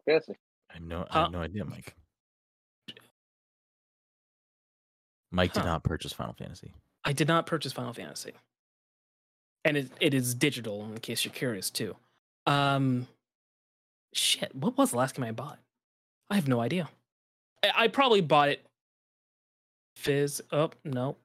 [0.07, 0.33] Fancy.
[0.71, 1.21] I have no, I Huh?
[1.23, 1.95] have no idea, Mike.
[5.33, 6.71] Mike did not purchase Final Fantasy.
[7.03, 8.33] I did not purchase Final Fantasy,
[9.65, 10.85] and it, it is digital.
[10.85, 11.95] In case you're curious, too.
[12.45, 13.07] Um,
[14.13, 14.53] shit.
[14.55, 15.59] What was the last game I bought?
[16.29, 16.87] I have no idea.
[17.63, 18.65] I, I probably bought it.
[19.95, 20.41] Fizz.
[20.51, 21.17] Oh no.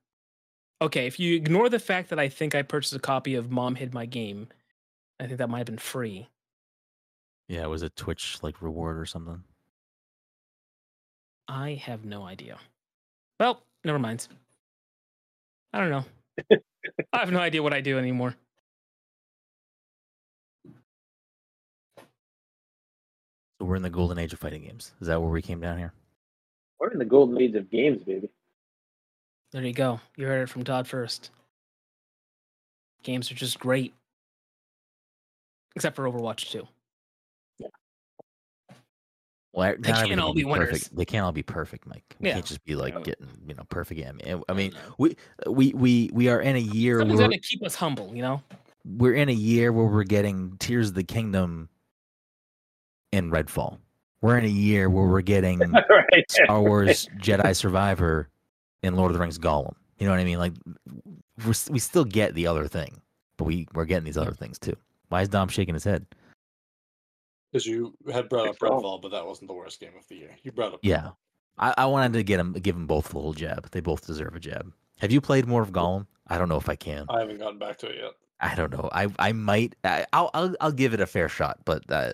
[0.81, 3.75] Okay, if you ignore the fact that I think I purchased a copy of Mom
[3.75, 4.49] Hid My Game,
[5.19, 6.29] I think that might have been free.
[7.49, 9.43] Yeah, it was a Twitch like reward or something.
[11.49, 12.59] I have no idea.
[13.41, 14.27] Well, never mind.
[15.73, 16.05] I don't know.
[17.13, 18.35] I have no idea what I do anymore.
[23.59, 24.93] So we're in the golden age of fighting games.
[25.01, 25.93] Is that where we came down here?
[26.79, 28.31] We're in the golden age of games, baby.
[29.51, 30.01] There you go.
[30.17, 31.31] You heard it from Todd first.
[33.03, 33.95] Games are just great.
[35.75, 36.67] Except for Overwatch 2.
[39.53, 40.69] Well, They can't all be winners.
[40.71, 40.97] perfect.
[40.97, 42.05] They can't all be perfect, Mike.
[42.21, 42.35] We Yeah.
[42.35, 44.01] can't just be like getting you know perfect.
[44.07, 47.29] I mean, I mean, we uh, we we we are in a year Something's where
[47.29, 48.43] got to keep us humble, you know?
[48.85, 51.69] we're in a year where we're getting Tears of the Kingdom
[53.13, 53.79] in Redfall.
[54.21, 56.31] We're in a year where we're getting right.
[56.31, 58.29] Star Wars Jedi Survivor
[58.83, 59.75] and Lord of the Rings Gollum.
[59.99, 60.39] You know what I mean?
[60.39, 60.53] Like
[61.45, 63.01] we're, we still get the other thing,
[63.37, 64.77] but we we're getting these other things too.
[65.09, 66.07] Why is Dom shaking his head?
[67.51, 68.83] Because you had brought up It's wrong.
[68.83, 70.37] Redfall, but that wasn't the worst game of the year.
[70.43, 71.11] You brought up Yeah,
[71.57, 73.71] I, I wanted to get him give them both a little jab.
[73.71, 74.73] They both deserve a jab.
[75.01, 76.07] Have you played more of Gollum?
[76.27, 77.07] I don't know if I can.
[77.09, 78.13] I haven't gotten back to it yet.
[78.41, 78.89] I don't know.
[78.93, 79.75] I I might.
[79.83, 82.13] I, I'll I'll I'll give it a fair shot, but uh,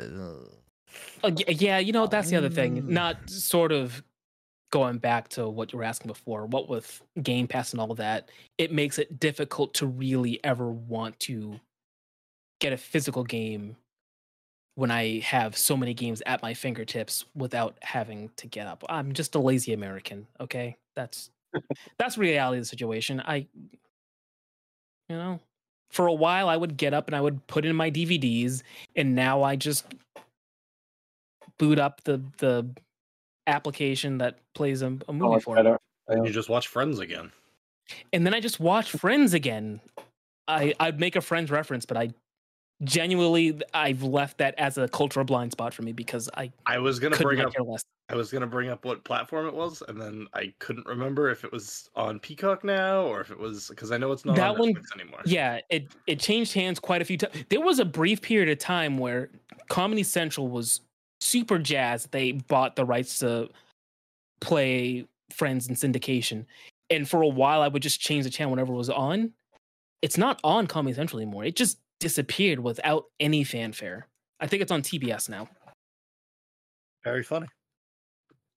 [1.22, 2.82] Uh, yeah, you know, that's the other thing.
[2.82, 2.88] Mm.
[2.88, 4.02] Not sort of
[4.70, 7.98] going back to what you were asking before, what with Game Pass and all of
[7.98, 11.60] that, it makes it difficult to really ever want to
[12.60, 13.76] get a physical game
[14.76, 18.82] when I have so many games at my fingertips without having to get up.
[18.88, 20.76] I'm just a lazy American, okay?
[20.96, 21.30] That's
[21.98, 23.20] that's reality of the situation.
[23.20, 23.46] I
[25.08, 25.38] you know,
[25.90, 28.62] for a while I would get up and I would put in my DVDs
[28.96, 29.86] and now I just
[31.58, 32.68] boot up the the
[33.46, 35.62] application that plays a, a Oh, movie it's for me.
[35.62, 35.78] better.
[36.10, 37.30] You just watch Friends again.
[38.12, 39.80] And then I just watch Friends again.
[40.48, 42.10] I I'd make a Friends reference, but I
[42.82, 46.98] genuinely I've left that as a cultural blind spot for me because I I was
[46.98, 47.52] gonna bring up
[48.10, 51.44] i was gonna bring up what platform it was, and then I couldn't remember if
[51.44, 54.50] it was on Peacock now or if it was because I know it's not That
[54.50, 55.20] on one- Netflix anymore.
[55.24, 57.44] Yeah, it it changed hands quite a few times.
[57.48, 59.30] There was a brief period of time where
[59.68, 60.80] Comedy Central was
[61.20, 62.10] super jazzed.
[62.10, 63.48] They bought the rights to
[64.40, 66.44] play Friends in syndication,
[66.90, 69.32] and for a while I would just change the channel whenever it was on.
[70.02, 71.44] It's not on Comedy Central anymore.
[71.44, 71.78] It just
[72.14, 74.06] disappeared without any fanfare.
[74.38, 75.48] I think it's on TBS now.
[77.02, 77.46] Very funny.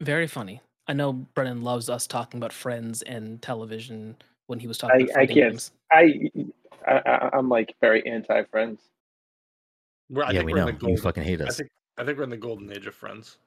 [0.02, 0.62] Very funny.
[0.88, 4.18] I know Brenden loves us talking about Friends and television
[4.48, 5.02] when he was talking.
[5.02, 5.72] I- about I can't games.
[5.92, 6.30] I,
[6.86, 8.82] I I- I'm like very anti Friends.
[10.10, 11.58] We're, I yeah, think we we're know in the you golden, fucking hate I us.
[11.58, 13.38] think I think we're in the golden age of Friends.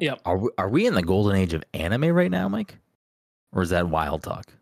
[0.00, 0.14] yeah.
[0.24, 2.76] Are we, are we in the golden age of anime right now, Mike?
[3.52, 4.52] Or is that wild talk?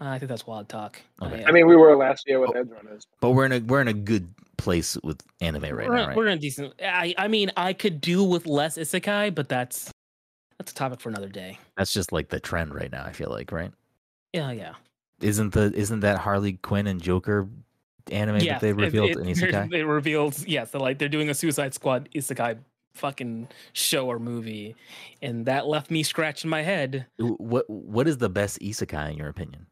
[0.00, 1.00] Uh, I think that's wild talk.
[1.20, 1.40] Uh, Okay.
[1.40, 1.48] yeah.
[1.48, 2.64] I mean, we were last year with Oh.
[2.64, 3.06] Edgerunners.
[3.20, 6.16] But we're in a we're in a good place with anime right we're, now, right?
[6.16, 6.74] we're in decent.
[6.82, 9.90] I I mean, I could do with less isekai, but that's
[10.58, 11.58] that's a topic for another day.
[11.76, 13.04] That's just like the trend right now.
[13.04, 13.72] I feel like, right?
[14.32, 14.74] Yeah, yeah.
[15.20, 17.48] Isn't the isn't that Harley Quinn and Joker
[18.10, 19.72] anime that they revealed it, in Isekai?
[19.72, 22.58] It revealed, yes, they're like they're doing a Suicide Squad isekai
[22.94, 24.76] fucking show or movie,
[25.22, 27.06] and that left me scratching my head.
[27.18, 29.66] What what is the best isekai in your opinion?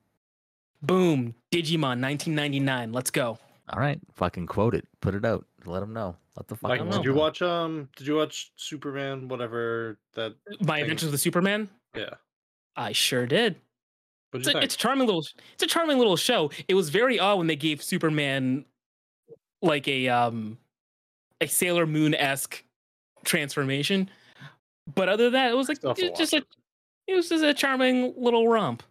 [0.83, 2.93] Boom, Digimon, 1999.
[2.93, 3.39] Let's go.
[3.71, 6.17] All right, fucking quote it, put it out, let them know.
[6.37, 6.97] Let the Mike, fucking know.
[6.97, 7.89] did you watch um?
[7.97, 9.29] Did you watch Superman?
[9.29, 10.35] Whatever that.
[10.61, 11.69] My Thing- Adventures with Superman.
[11.97, 12.15] Yeah.
[12.75, 13.57] I sure did.
[14.31, 15.25] What It's a, it's a charming little.
[15.55, 16.51] It's a charming little show.
[16.69, 18.65] It was very odd when they gave Superman
[19.61, 20.59] like a um
[21.41, 22.65] a Sailor Moon esque
[23.25, 24.09] transformation,
[24.95, 27.29] but other than that, it was like Still have it- just watch a it was
[27.29, 28.83] just a charming little romp.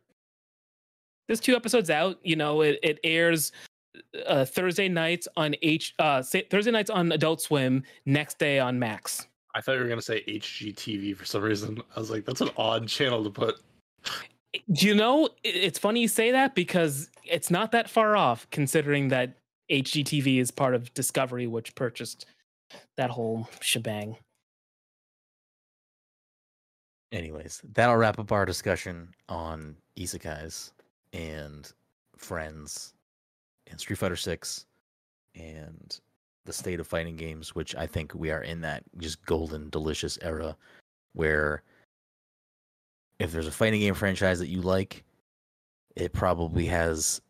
[1.32, 2.20] There's two episodes out.
[2.24, 3.54] You know, it it airs
[4.28, 7.84] uh, Thursday nights on H uh Thursday nights on Adult Swim.
[8.06, 9.28] Next day on Max.
[9.56, 11.82] I thought you were gonna say HGTV for some reason.
[11.96, 13.56] I was like, that's an odd channel to put.
[14.74, 15.30] Do you know?
[15.46, 19.38] It's funny you say that because it's not that far off, considering that
[19.72, 22.26] HGTV is part of Discovery, which purchased
[22.98, 24.18] that whole shebang.
[27.14, 30.72] Anyways, that'll wrap up our discussion on isekais
[31.14, 31.72] and
[32.18, 32.94] friends
[33.68, 34.66] and Street Fighter Six
[35.36, 36.00] and
[36.46, 40.18] the state of fighting games, which I think we are in that just golden, delicious
[40.22, 40.56] era
[41.14, 41.64] where
[43.20, 45.04] if there's a fighting game franchise that you like,
[45.96, 47.22] it probably has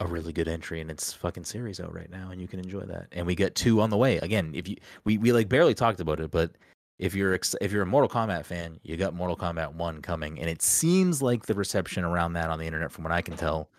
[0.00, 2.80] a really good entry and it's fucking series out right now and you can enjoy
[2.80, 3.06] that.
[3.12, 4.18] And we get two on the way.
[4.18, 6.52] Again, if you we, we like barely talked about it, but
[7.00, 10.38] if you're ex- if you're a Mortal Kombat fan, you got Mortal Kombat 1 coming
[10.38, 13.36] and it seems like the reception around that on the internet from what I can
[13.36, 13.70] tell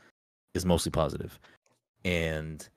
[0.55, 1.39] is mostly positive.
[2.03, 2.67] And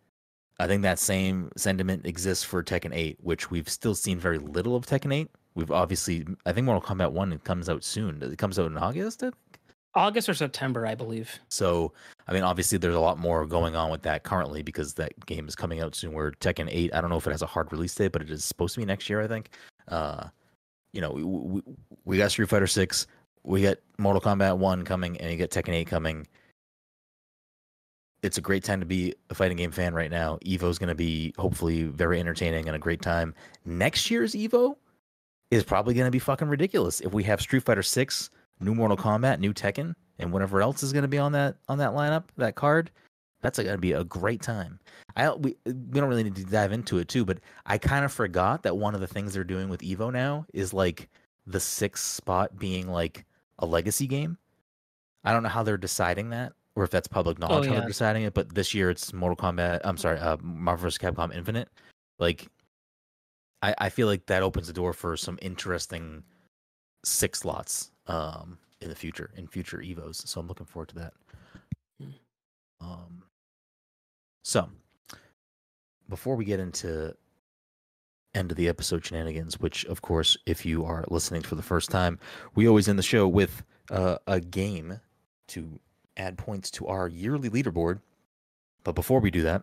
[0.61, 4.77] I think that same sentiment exists for Tekken 8, which we've still seen very little
[4.77, 5.31] of Tekken 8.
[5.55, 8.23] We've obviously I think Mortal Kombat 1 comes out soon.
[8.23, 9.23] It comes out in August.
[9.23, 9.37] I think.
[9.97, 11.39] August or September, I believe.
[11.49, 11.93] so,
[12.27, 15.47] I mean, obviously, there's a lot more going on with that currently because that game
[15.47, 16.13] is coming out soon.
[16.13, 18.29] Where Tekken 8, I don't know if it has a hard release date, but it
[18.29, 19.51] is supposed to be next year, I think.
[19.89, 20.29] Uh,
[20.93, 21.63] you know, we, we,
[22.05, 23.07] we got Street Fighter 6,
[23.43, 26.27] we got Mortal Kombat 1 coming, and you get Tekken 8 coming.
[28.23, 30.39] It's a great time to be a fighting game fan right now.
[30.47, 33.35] Evo's going to be hopefully very entertaining and a great time.
[33.67, 34.77] Next year's Evo
[35.51, 38.31] is probably going to be fucking ridiculous if we have Street Fighter 6,
[38.61, 41.79] new Mortal Kombat, new Tekken, and whatever else is going to be on that on
[41.79, 42.91] that lineup, that card.
[43.45, 44.81] That's going to be a great time.
[45.15, 48.13] I we we don't really need to dive into it too, but I kind of
[48.13, 51.09] forgot that one of the things they're doing with Evo now is like
[51.47, 53.25] the sixth spot being like
[53.61, 54.37] a legacy game.
[55.23, 57.81] I don't know how they're deciding that, or if that's public knowledge how yeah.
[57.81, 58.35] they're deciding it.
[58.35, 59.83] But this year it's Mortal Kombat.
[59.85, 60.99] I'm sorry, uh, Marvel vs.
[60.99, 61.69] Capcom Infinite.
[62.19, 62.49] Like,
[63.63, 66.25] I I feel like that opens the door for some interesting
[67.05, 71.13] six slots um in the future in future evos so i'm looking forward to that
[72.01, 72.11] Hmm.
[72.81, 73.23] um
[74.45, 74.69] so
[76.09, 77.17] before we get into
[78.33, 81.91] end of the episode shenanigans which of course if you are listening for the first
[81.91, 82.21] time
[82.55, 85.01] we always end the show with uh, a game
[85.49, 85.81] to
[86.17, 88.01] add points to our yearly leaderboard.
[88.83, 89.63] But before we do that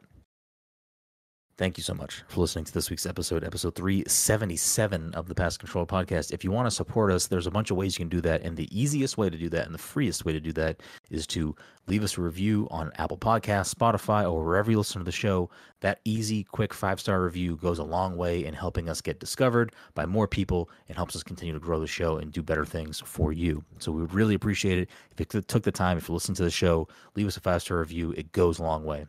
[1.62, 5.58] Thank you so much for listening to this week's episode, episode 377 of the Pass
[5.58, 6.34] Control podcast.
[6.34, 8.42] If you want to support us, there's a bunch of ways you can do that.
[8.42, 10.82] And the easiest way to do that and the freest way to do that
[11.12, 11.56] is to
[11.86, 15.52] leave us a review on Apple Podcasts, Spotify, or wherever you listen to the show.
[15.82, 19.76] That easy, quick five star review goes a long way in helping us get discovered
[19.94, 23.04] by more people and helps us continue to grow the show and do better things
[23.06, 23.64] for you.
[23.78, 26.44] So we would really appreciate it if you took the time, if you listen to
[26.44, 28.14] the show, leave us a five star review.
[28.18, 29.06] It goes a long way.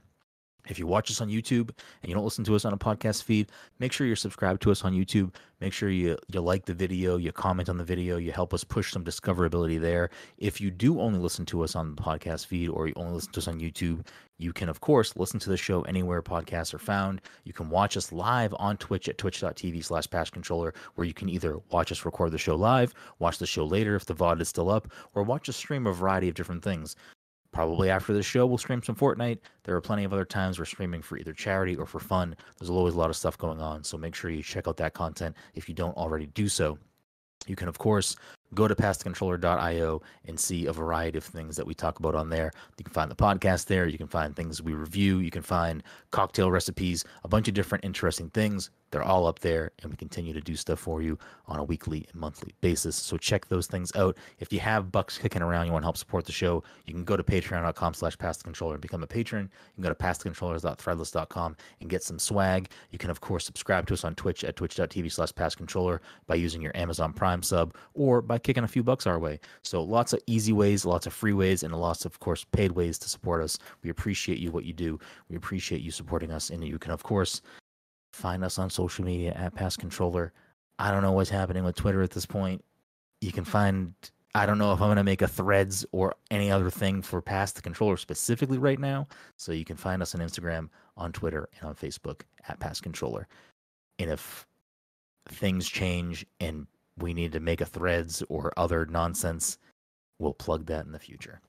[0.68, 1.70] If you watch us on YouTube
[2.02, 4.70] and you don't listen to us on a podcast feed, make sure you're subscribed to
[4.70, 5.34] us on YouTube.
[5.60, 8.62] Make sure you you like the video, you comment on the video, you help us
[8.62, 10.10] push some discoverability there.
[10.38, 13.32] If you do only listen to us on the podcast feed or you only listen
[13.32, 14.06] to us on YouTube,
[14.38, 17.20] you can of course listen to the show anywhere podcasts are found.
[17.44, 21.28] You can watch us live on Twitch at twitch.tv slash pass controller, where you can
[21.28, 24.48] either watch us record the show live, watch the show later if the VOD is
[24.48, 26.96] still up, or watch us stream a variety of different things.
[27.52, 29.38] Probably after the show, we'll stream some Fortnite.
[29.64, 32.34] There are plenty of other times we're streaming for either charity or for fun.
[32.58, 34.94] There's always a lot of stuff going on, so make sure you check out that
[34.94, 36.78] content if you don't already do so.
[37.46, 38.16] You can, of course,
[38.54, 42.52] go to passthecontroller.io and see a variety of things that we talk about on there.
[42.78, 43.86] You can find the podcast there.
[43.86, 45.18] You can find things we review.
[45.18, 48.70] You can find cocktail recipes, a bunch of different interesting things.
[48.92, 52.06] They're all up there, and we continue to do stuff for you on a weekly
[52.12, 52.94] and monthly basis.
[52.94, 54.18] So check those things out.
[54.38, 57.04] If you have bucks kicking around, you want to help support the show, you can
[57.04, 59.50] go to patreon.com slash pass controller and become a patron.
[59.76, 62.68] You can go to passthecontrollers.threadless.com and get some swag.
[62.90, 66.60] You can, of course, subscribe to us on Twitch at twitch.tv slash passcontroller by using
[66.60, 69.40] your Amazon Prime sub or by kicking a few bucks our way.
[69.62, 72.98] So lots of easy ways, lots of free ways, and lots of course, paid ways
[72.98, 73.58] to support us.
[73.82, 75.00] We appreciate you, what you do.
[75.30, 76.50] We appreciate you supporting us.
[76.50, 77.40] And you can, of course,
[78.12, 80.32] Find us on social media at Pass Controller.
[80.78, 82.64] I don't know what's happening with Twitter at this point.
[83.20, 83.94] You can find.
[84.34, 87.20] I don't know if I'm going to make a threads or any other thing for
[87.20, 89.06] Pass the Controller specifically right now.
[89.36, 93.28] So you can find us on Instagram, on Twitter, and on Facebook at Pass Controller.
[93.98, 94.46] And if
[95.28, 96.66] things change and
[96.98, 99.58] we need to make a threads or other nonsense,
[100.18, 101.40] we'll plug that in the future.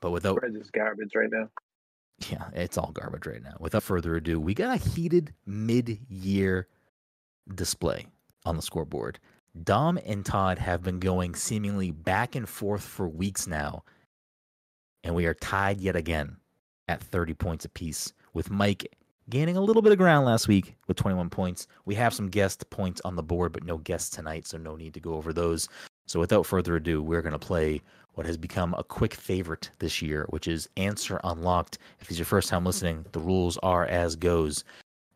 [0.00, 1.48] But without Threads is garbage right now.
[2.30, 3.56] Yeah, it's all garbage right now.
[3.58, 6.68] Without further ado, we got a heated mid-year
[7.54, 8.06] display
[8.44, 9.18] on the scoreboard.
[9.64, 13.84] Dom and Todd have been going seemingly back and forth for weeks now,
[15.04, 16.36] and we are tied yet again
[16.88, 18.86] at 30 points apiece, with Mike
[19.28, 21.66] gaining a little bit of ground last week with 21 points.
[21.84, 24.94] We have some guest points on the board, but no guests tonight, so no need
[24.94, 25.68] to go over those.
[26.06, 27.82] So without further ado, we're going to play
[28.14, 31.78] what has become a quick favorite this year, which is Answer Unlocked.
[32.00, 34.64] If it's your first time listening, the rules are as goes.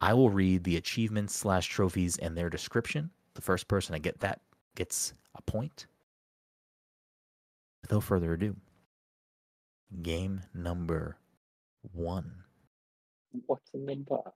[0.00, 3.10] I will read the achievements slash trophies and their description.
[3.34, 4.40] The first person to get that
[4.74, 5.86] gets a point.
[7.82, 8.56] Without further ado,
[10.02, 11.16] game number
[11.92, 12.32] one.
[13.46, 14.32] What's in the bar?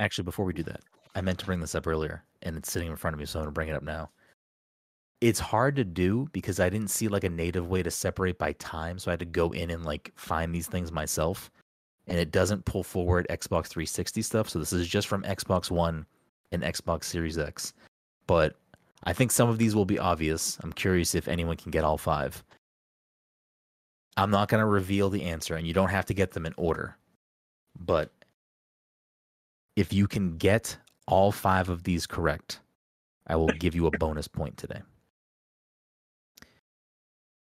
[0.00, 0.80] Actually, before we do that,
[1.14, 3.38] I meant to bring this up earlier, and it's sitting in front of me, so
[3.38, 4.10] I'm going to bring it up now.
[5.22, 8.54] It's hard to do because I didn't see like a native way to separate by
[8.54, 11.48] time, so I had to go in and like find these things myself.
[12.08, 16.06] And it doesn't pull forward Xbox 360 stuff, so this is just from Xbox One
[16.50, 17.72] and Xbox Series X.
[18.26, 18.56] But
[19.04, 20.58] I think some of these will be obvious.
[20.60, 22.42] I'm curious if anyone can get all five.
[24.16, 26.54] I'm not going to reveal the answer, and you don't have to get them in
[26.56, 26.96] order.
[27.78, 28.10] But
[29.76, 30.76] if you can get
[31.06, 32.58] all five of these correct,
[33.28, 34.82] I will give you a bonus point today.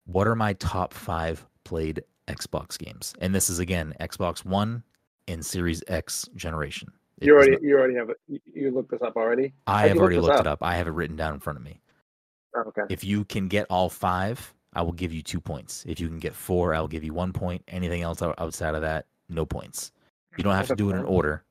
[0.06, 3.14] What are my top five played Xbox games?
[3.20, 4.82] And this is again Xbox One
[5.28, 6.92] and Series X generation.
[7.20, 8.20] It You already not- you already have it.
[8.28, 9.52] You- You looked this up already.
[9.66, 10.62] I How'd have already this looked it up.
[10.62, 11.80] I have it written down in front of me.
[12.54, 12.82] Oh, okay.
[12.88, 15.84] If you can get all five, I will give you two points.
[15.86, 17.62] If you can get four, I'll give you one point.
[17.68, 19.92] Anything else outside of that, no points.
[20.36, 21.44] You don't have to do it in order.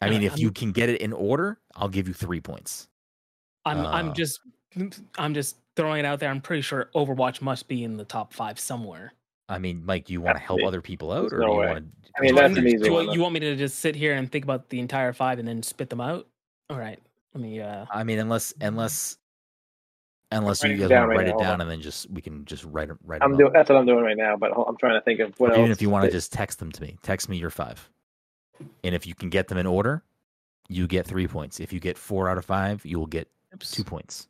[0.00, 2.88] I mean, if you can get it in order, I'll give you three points.
[3.64, 4.40] I'm Uh, I'm just
[5.18, 6.30] I'm just throwing it out there.
[6.30, 9.12] I'm pretty sure Overwatch must be in the top five somewhere.
[9.48, 11.58] I mean, Mike, do you want to help other people out, or no do you
[11.58, 11.66] way.
[11.66, 12.10] want to?
[12.18, 13.12] I mean, that's an easy do I- one.
[13.12, 15.62] You want me to just sit here and think about the entire five and then
[15.62, 16.26] spit them out?
[16.68, 16.98] All right.
[17.34, 17.60] Let me.
[17.60, 19.18] Uh, I mean, unless unless
[20.32, 21.70] unless you writing guys it down want to right write now, it hold down and
[21.70, 23.52] then just we can just write it write I'm them doing.
[23.52, 24.36] That's what I'm doing right now.
[24.36, 25.58] But I'm trying to think of what else.
[25.58, 25.76] Even else.
[25.76, 27.88] if you want to just text them to me, text me your five,
[28.82, 30.02] and if you can get them in order,
[30.68, 31.60] you get three points.
[31.60, 33.70] If you get four out of five, you will get oops.
[33.70, 34.28] two points.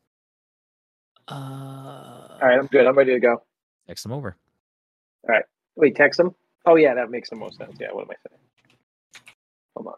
[1.29, 2.87] Uh, All right, I'm good.
[2.87, 3.43] I'm ready to go.
[3.89, 4.37] Text them over.
[5.29, 5.45] All right.
[5.77, 6.35] Wait, text them?
[6.67, 7.77] Oh yeah, that makes the most sense.
[7.81, 7.89] Yeah.
[7.93, 8.41] What am I saying?
[9.77, 9.95] Hold on.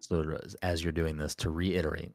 [0.00, 2.12] So as- as you're doing this, to reiterate,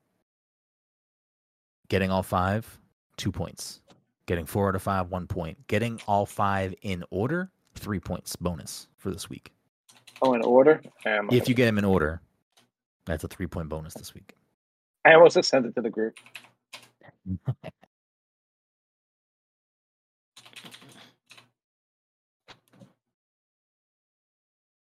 [1.90, 2.80] getting all five,
[3.18, 3.82] two points.
[4.28, 5.68] Getting four out of five, one point.
[5.68, 9.52] Getting all five in order, three points bonus for this week.
[10.22, 10.82] Oh, in order.
[11.06, 12.22] Um, If you get them in order,
[13.06, 14.36] that's a three point bonus this week.
[15.06, 16.18] I almost just sent it to the group.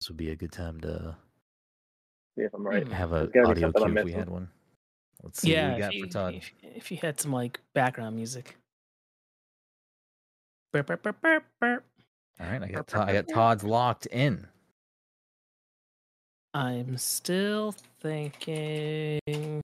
[0.00, 1.16] This would be a good time to
[2.36, 2.86] See if I'm right.
[2.86, 2.92] Hmm.
[2.92, 4.48] have a There's gotta be audio cue if we had one.
[5.22, 5.68] Let's see yeah.
[5.68, 6.34] what we got if, for you, Todd.
[6.34, 8.56] if, if you had some like background music.
[10.72, 11.84] Burp, burp, burp, burp, burp.
[12.40, 14.46] All right, I got Todd, I got Todd's locked in.
[16.52, 19.60] I'm still thinking.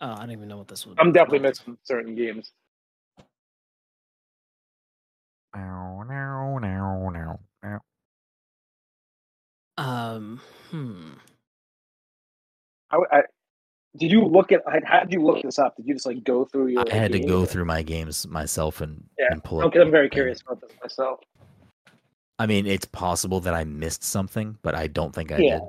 [0.00, 0.94] Oh, I don't even know what this was.
[0.98, 2.52] I'm definitely missing certain games.
[5.54, 7.80] Now, now, now, now, now.
[9.76, 10.40] Um.
[10.70, 11.10] Hmm.
[12.90, 13.22] I, I,
[13.96, 14.62] did you look at?
[14.84, 15.76] How did you look this up?
[15.76, 16.84] Did you just like go through your?
[16.90, 19.66] I had to go or- through my games myself and, Yeah, and pull up.
[19.66, 21.20] Okay, I'm very and- curious about this myself.
[22.40, 25.58] I mean, it's possible that I missed something, but I don't think I Yeah.
[25.58, 25.62] did.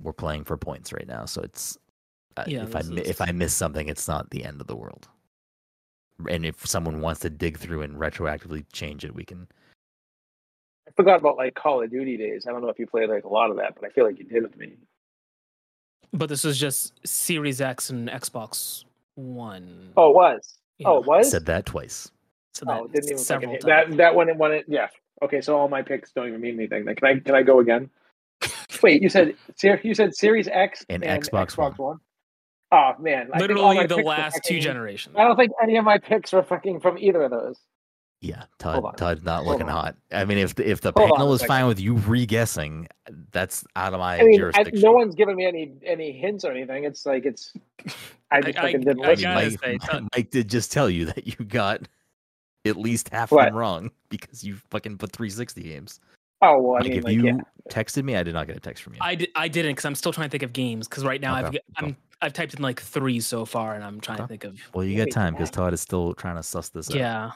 [0.00, 1.76] We're playing for points right now, so it's
[2.36, 4.66] Uh, yeah, if I this mi- if I miss something, it's not the end of
[4.66, 5.08] the world.
[6.30, 9.48] And if someone wants to dig through and retroactively change it, we can
[10.86, 12.46] I forgot about like Call of Duty days.
[12.46, 14.18] I don't know if you played like a lot of that, but I feel like
[14.18, 14.74] you did with me.
[16.12, 18.84] But this was just Series X and Xbox
[19.16, 19.92] One.
[19.96, 20.58] Oh, it was.
[20.78, 20.88] Yeah.
[20.88, 21.30] Oh, it was.
[21.30, 22.10] Said that twice.
[22.54, 23.64] so oh, didn't even several times.
[23.64, 24.28] that that one.
[24.28, 24.52] It, one.
[24.52, 24.88] It, yeah.
[25.22, 26.84] Okay, so all my picks don't even mean anything.
[26.84, 27.90] Then can I can I go again?
[28.82, 29.34] Wait, you said
[29.82, 31.98] you said Series X And Xbox One.
[32.72, 35.14] Oh man, I Literally the picks were last two generations.
[35.16, 37.58] I don't think any of my picks were fucking from either of those.
[38.22, 38.96] Yeah, Todd.
[38.96, 39.72] Todd's not Hold looking on.
[39.84, 39.96] hot.
[40.10, 41.48] I mean, if the, if the Hold panel a is second.
[41.54, 42.88] fine with you re-guessing,
[43.30, 44.80] that's out of my I mean, I, jurisdiction.
[44.80, 46.84] no one's given me any any hints or anything.
[46.84, 47.52] It's like it's.
[48.32, 49.24] I just I- fucking didn't I I listen.
[49.34, 51.86] mean, Mike, say, Mike did just tell you that you got
[52.64, 53.42] at least half What?
[53.46, 56.00] of them wrong because you fucking put 360 games.
[56.42, 57.36] oh well, I Mike, mean, if like you yeah.
[57.70, 58.98] texted me, I did not get a text from you.
[59.02, 61.34] I, di- I didn't because I'm still trying to think of games because right now
[61.34, 64.26] I've Okay, g- I'm I've typed in like three so far and I'm trying to
[64.26, 65.50] think of well, you Wait, got time because?
[65.50, 66.96] Todd is still trying to suss this out.
[66.96, 67.30] yeah.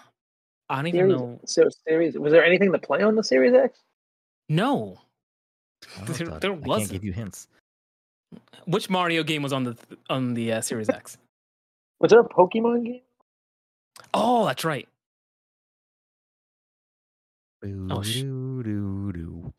[0.71, 1.41] I don't even Series, know.
[1.47, 3.79] so series was there anything to play on the Series X?
[4.49, 4.99] No,
[6.01, 6.41] I don't There- Todd.
[6.41, 6.93] there I can't wasn't.
[6.93, 7.49] give you hints.
[8.67, 9.77] which Mario game was on the
[10.09, 11.19] on the uh, Series X?
[11.99, 13.01] Was there a Pokemon game?
[14.15, 14.89] Oh, that's right.
[17.91, 18.23] Oh, sh-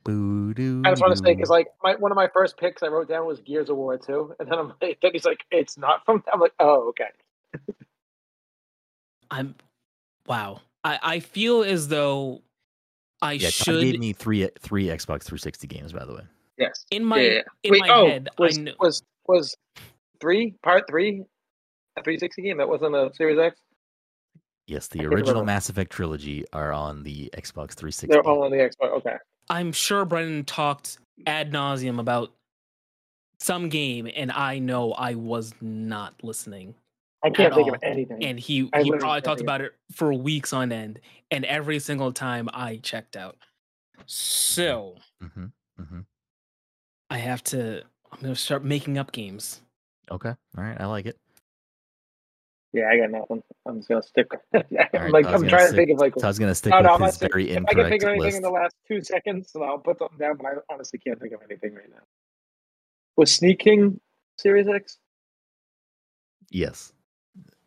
[0.07, 3.07] I just want to say because like my one of my first picks I wrote
[3.07, 6.03] down was Gears of War two, and then I'm like, then he's like, it's not
[6.05, 6.23] from.
[6.33, 7.09] I'm like, oh okay.
[9.31, 9.55] I'm
[10.27, 10.61] wow.
[10.83, 12.41] I I feel as though
[13.21, 16.23] I yeah, Todd should gave me three three Xbox 360 games, by the way.
[16.57, 16.85] Yes.
[16.91, 17.41] in my yeah, yeah.
[17.63, 19.55] in Wait, my oh, head was, I know was was
[20.19, 21.23] three part three
[21.97, 23.59] a 360 game that wasn't a Series X?
[24.67, 25.43] Yes, the I original.
[25.43, 28.07] Mass Effect trilogy are on the Xbox 360.
[28.07, 28.91] They're all on the Xbox.
[28.97, 29.17] Okay.
[29.51, 30.97] I'm sure Brenden talked
[31.27, 32.31] ad nauseum about
[33.41, 36.73] some game, and I know I was not listening.
[37.21, 37.73] I can't think all.
[37.75, 38.23] of anything.
[38.23, 41.01] And he I he probably talked think about it for weeks on end,
[41.31, 43.37] and every single time I checked out.
[44.05, 45.47] So hmm
[45.77, 45.99] hmm
[47.09, 47.83] I have to.
[48.09, 49.59] I'm gonna start making up games.
[50.09, 51.17] Okay, all right, I like it.
[52.73, 53.43] Yeah, I got nothing.
[53.65, 54.27] I'm just gonna stick.
[54.53, 56.13] I'm right, like, I was I'm trying say- to think of like.
[56.17, 57.73] So I was gonna stick No, no, I'm with not his saying- very if I
[57.73, 58.37] can think of anything list.
[58.37, 60.37] in the last two seconds, then I'll put something down.
[60.37, 62.01] But I honestly can't think of anything right now.
[63.17, 63.99] Was sneaking
[64.37, 64.97] Series X?
[66.49, 66.93] Yes,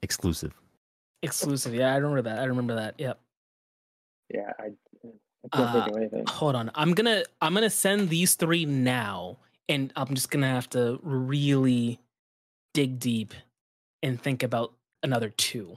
[0.03, 0.53] exclusive.
[1.23, 1.75] Exclusive.
[1.75, 2.39] Yeah, I remember that.
[2.41, 2.95] I remember that.
[2.99, 3.19] Yep.
[4.35, 4.69] Yeah, I, I
[5.03, 6.25] can't think Uh, of anything.
[6.29, 6.71] Hold on.
[6.75, 11.99] I'm gonna I'm gonna send these three now, and I'm just gonna have to really
[12.75, 13.33] dig deep
[14.03, 14.74] and think about
[15.05, 15.77] another two.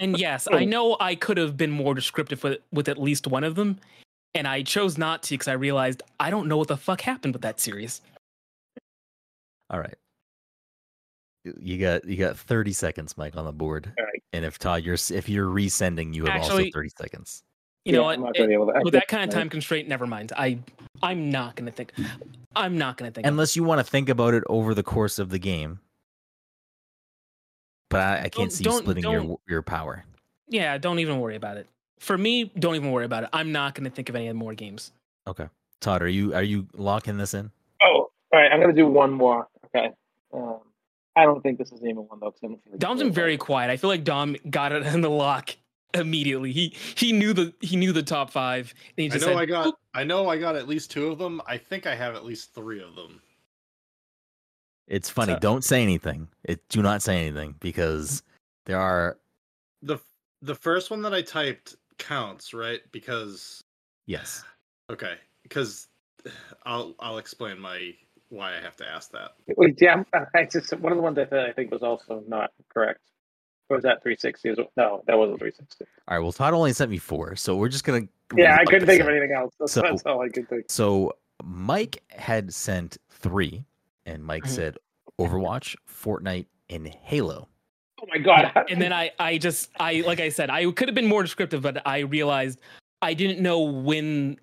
[0.00, 0.70] And yes, I Hmm.
[0.70, 3.78] know I could have been more descriptive with with at least one of them,
[4.34, 7.34] and I chose not to because I realized I don't know what the fuck happened
[7.34, 8.00] with that series.
[9.70, 9.94] All right.
[11.44, 13.92] You- You got you got 30 seconds, Mike, on the board.
[13.98, 14.22] All right.
[14.32, 17.42] And if Todd, you're if you're resending, you have Actually, also 30 seconds.
[17.84, 19.48] You know Yeah, I'm not gonna be able to- I with that kind of time
[19.48, 20.32] constraint, never mind.
[20.36, 20.58] I
[21.02, 21.92] I'm not gonna think.
[22.54, 23.26] I'm not gonna think.
[23.26, 25.80] Unless you want to think about it over the course of the game.
[27.90, 30.04] But I, I can't Don't- see don't- splitting your don't- your power.
[30.48, 31.66] Yeah, don't even worry about it.
[31.98, 33.30] For me, don't even worry about it.
[33.32, 34.92] I'm not going to think of any more games.
[35.26, 35.48] Okay.
[35.80, 37.50] Todd, are you are you locking this in?
[37.82, 38.50] Oh, all right.
[38.52, 39.48] I'm gonna do one more.
[39.66, 39.90] Okay.
[40.32, 40.60] Um,
[41.16, 42.30] I don't think this is even one though.
[42.30, 43.70] 'cause I don't feel like Dom's it's been very quiet.
[43.70, 45.56] I feel like Dom got it in the lock
[45.94, 46.52] immediately.
[46.52, 48.74] He he knew the he knew the top five.
[48.98, 51.08] And he I know said, I got "Oop." I know I got at least two
[51.08, 51.40] of them.
[51.46, 53.20] I think I have at least three of them.
[54.88, 55.34] It's funny.
[55.34, 56.28] So- Don't say anything.
[56.44, 58.22] It do not say anything because
[58.66, 59.18] there are
[59.82, 59.98] The
[60.42, 62.80] the first one that I typed counts, right?
[62.90, 63.62] Because
[64.06, 64.44] yes.
[64.90, 65.14] okay,
[65.44, 65.88] because
[66.64, 67.94] I'll I'll explain my
[68.28, 69.32] why I have to ask that.
[69.56, 72.24] Wait, yeah, I'm- I just one of the ones I thought I think was also
[72.26, 73.00] not correct.
[73.72, 74.48] Or was that 360?
[74.50, 74.70] as well?
[74.76, 75.84] No, that wasn't 360.
[76.08, 76.22] All right.
[76.22, 78.02] Well, Todd only sent me four, so we're just gonna.
[78.36, 79.54] Yeah, I couldn't this think of anything else.
[79.58, 80.66] That's, So- that's all I could think.
[80.68, 81.12] So
[81.42, 83.64] Mike had sent three,
[84.06, 84.48] and Mike Mhm.
[84.48, 84.78] said
[85.18, 87.48] Overwatch, Fortnite, and Halo.
[88.02, 88.52] Oh my god!
[88.68, 91.62] And then I I just I like I said I could have been more descriptive,
[91.62, 92.60] but I realized
[93.00, 94.38] I didn't know when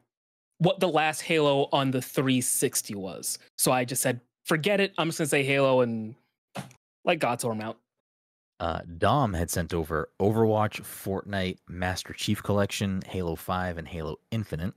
[0.59, 3.37] what the last Halo on the 360 was.
[3.57, 4.93] So I just said forget it.
[4.97, 6.15] I'm just gonna say Halo and
[7.05, 7.77] like Godstorm out.
[8.59, 14.73] Uh, Dom had sent over Overwatch, Fortnite, Master Chief Collection, Halo 5, and Halo Infinite.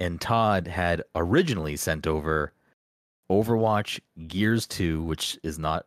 [0.00, 2.52] And Todd had originally sent over
[3.30, 5.86] Overwatch, Gears 2, which is not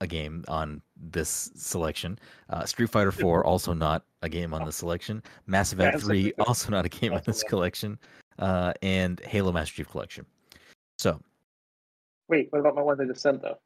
[0.00, 2.18] a game on this selection.
[2.50, 5.22] Uh, Street Fighter 4, also not a game on this selection.
[5.46, 7.98] Mass Effect 3, also not a game on this collection.
[8.38, 10.26] Uh, and Halo Master Chief Collection.
[10.98, 11.20] So,
[12.28, 13.58] Wait, what about my one that just sent though?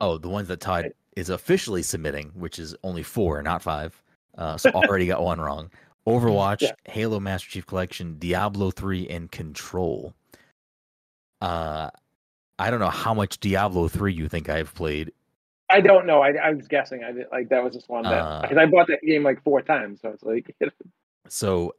[0.00, 0.92] Oh, the ones that Todd.
[1.16, 4.00] Is officially submitting, which is only four, not five,
[4.36, 5.70] Uh, so already got one wrong.
[6.06, 6.72] Overwatch, Yeah.
[6.84, 10.12] Halo Master Chief Collection, Diablo 3, and Control.
[11.40, 11.90] Uh,
[12.58, 15.12] I don't know how much Diablo 3 you think I've played.
[15.70, 16.20] I don't know.
[16.20, 17.02] I, I was guessing.
[17.02, 19.42] I did, like that was just one that Uh, because I bought that game like
[19.42, 20.00] four times.
[20.02, 20.54] So it's like
[21.28, 21.74] So,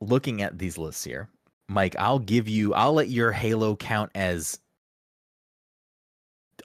[0.00, 1.28] looking at these lists here,
[1.68, 4.58] Mike, I'll give you, I'll let your Halo count as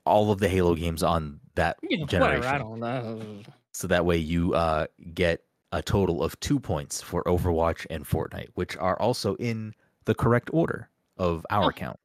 [0.09, 2.41] all of the Halo games on that Yeah, generation.
[2.41, 2.47] whatever.
[2.47, 3.41] I don't know.
[3.71, 8.49] So that way you uh, get a total of two points for Overwatch and Fortnite,
[8.55, 9.73] which are also in
[10.05, 11.71] the correct order of our Oh.
[11.71, 11.99] count.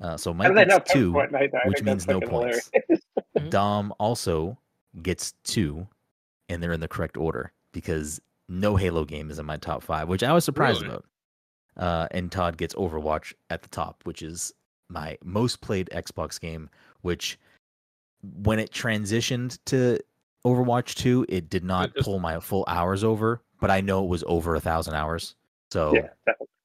[0.00, 1.12] Uh, so how Mike did I not gets two.
[1.12, 1.50] Fortnite?
[1.66, 2.70] Which means no points.
[3.50, 4.56] Dom also
[5.02, 5.86] gets two,
[6.48, 10.08] and they're in the correct order because no Halo game is in my top five,
[10.08, 10.94] which I was surprised Really?
[10.94, 11.04] about.
[11.76, 14.52] Uh, and Todd gets Overwatch at the top, which is
[14.88, 16.68] my most played Xbox game.
[17.02, 17.38] Which,
[18.42, 19.98] when it transitioned to
[20.44, 24.08] Overwatch 2, it did not just- pull my full hours over, but I know it
[24.08, 25.34] was over a thousand hours.
[25.72, 26.08] So Yeah,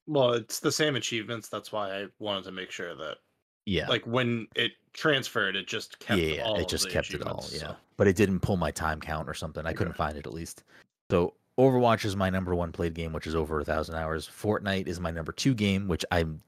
[0.08, 1.50] Well, it's the same achievements.
[1.50, 3.18] That's why I wanted to make sure that,
[3.66, 6.20] yeah, like, when it transferred, it just kept.
[6.22, 7.44] yeah, all it just kept it all.
[7.52, 9.66] Yeah, so- but it didn't pull my time count or something.
[9.66, 9.98] I couldn't Okay.
[9.98, 10.64] find it at least.
[11.10, 14.28] So Overwatch is my number one played game, which is over a thousand hours.
[14.28, 16.42] Fortnite is my number two game, which I'm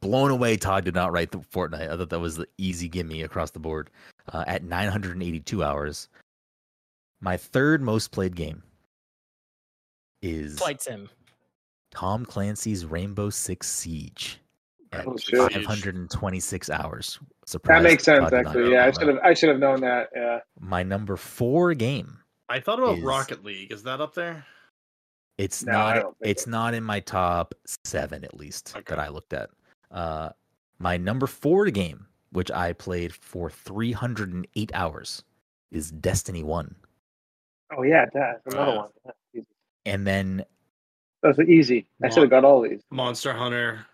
[0.00, 0.56] blown away.
[0.56, 1.90] Todd did not write the Fortnite.
[1.90, 3.90] I thought that was the easy gimme across the board
[4.32, 6.08] uh, at 982 hours.
[7.20, 8.62] My third most played game
[10.22, 11.08] is Flight sim.
[11.90, 14.38] Tom Clancy's Rainbow Six Siege
[14.92, 17.18] at Oh, 526 hours.
[17.46, 18.20] Surprise, that makes sense.
[18.30, 19.18] Todd Actually, yeah, I should have.
[19.24, 20.08] I should have known that.
[20.14, 20.40] Yeah.
[20.60, 22.18] My number four game.
[22.48, 23.72] I thought about is- Rocket League.
[23.72, 24.44] Is that up there?
[25.38, 26.14] It's No, not.
[26.22, 26.50] It's so.
[26.50, 27.54] not in my top
[27.84, 28.84] seven, at least Okay.
[28.88, 29.50] that I looked at.
[29.90, 30.30] Uh,
[30.78, 35.22] my number four game, which I played for 308 hours,
[35.70, 36.74] is Destiny One,
[37.76, 38.76] Oh yeah, that's another yeah.
[38.78, 38.88] one.
[39.34, 39.42] Yeah,
[39.86, 40.44] and then
[41.22, 41.86] That's easy.
[42.02, 42.80] I Mon- should have got all these.
[42.90, 43.84] Monster Hunter.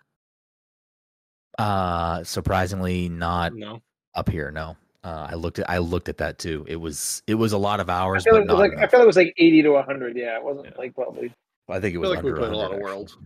[1.57, 3.81] uh, surprisingly not No.
[4.15, 4.51] up here.
[4.51, 5.69] No, uh, I looked at.
[5.69, 6.65] I looked at that too.
[6.67, 7.23] It was.
[7.27, 7.99] It was a lot of hours.
[7.99, 8.91] I hours, feel, but it was not like I enough.
[8.91, 10.15] feel it was like eighty to hundred.
[10.17, 10.71] Yeah, it wasn't Yeah.
[10.77, 11.33] like probably.
[11.69, 13.17] I think it I was feel like we under played a lot of worlds.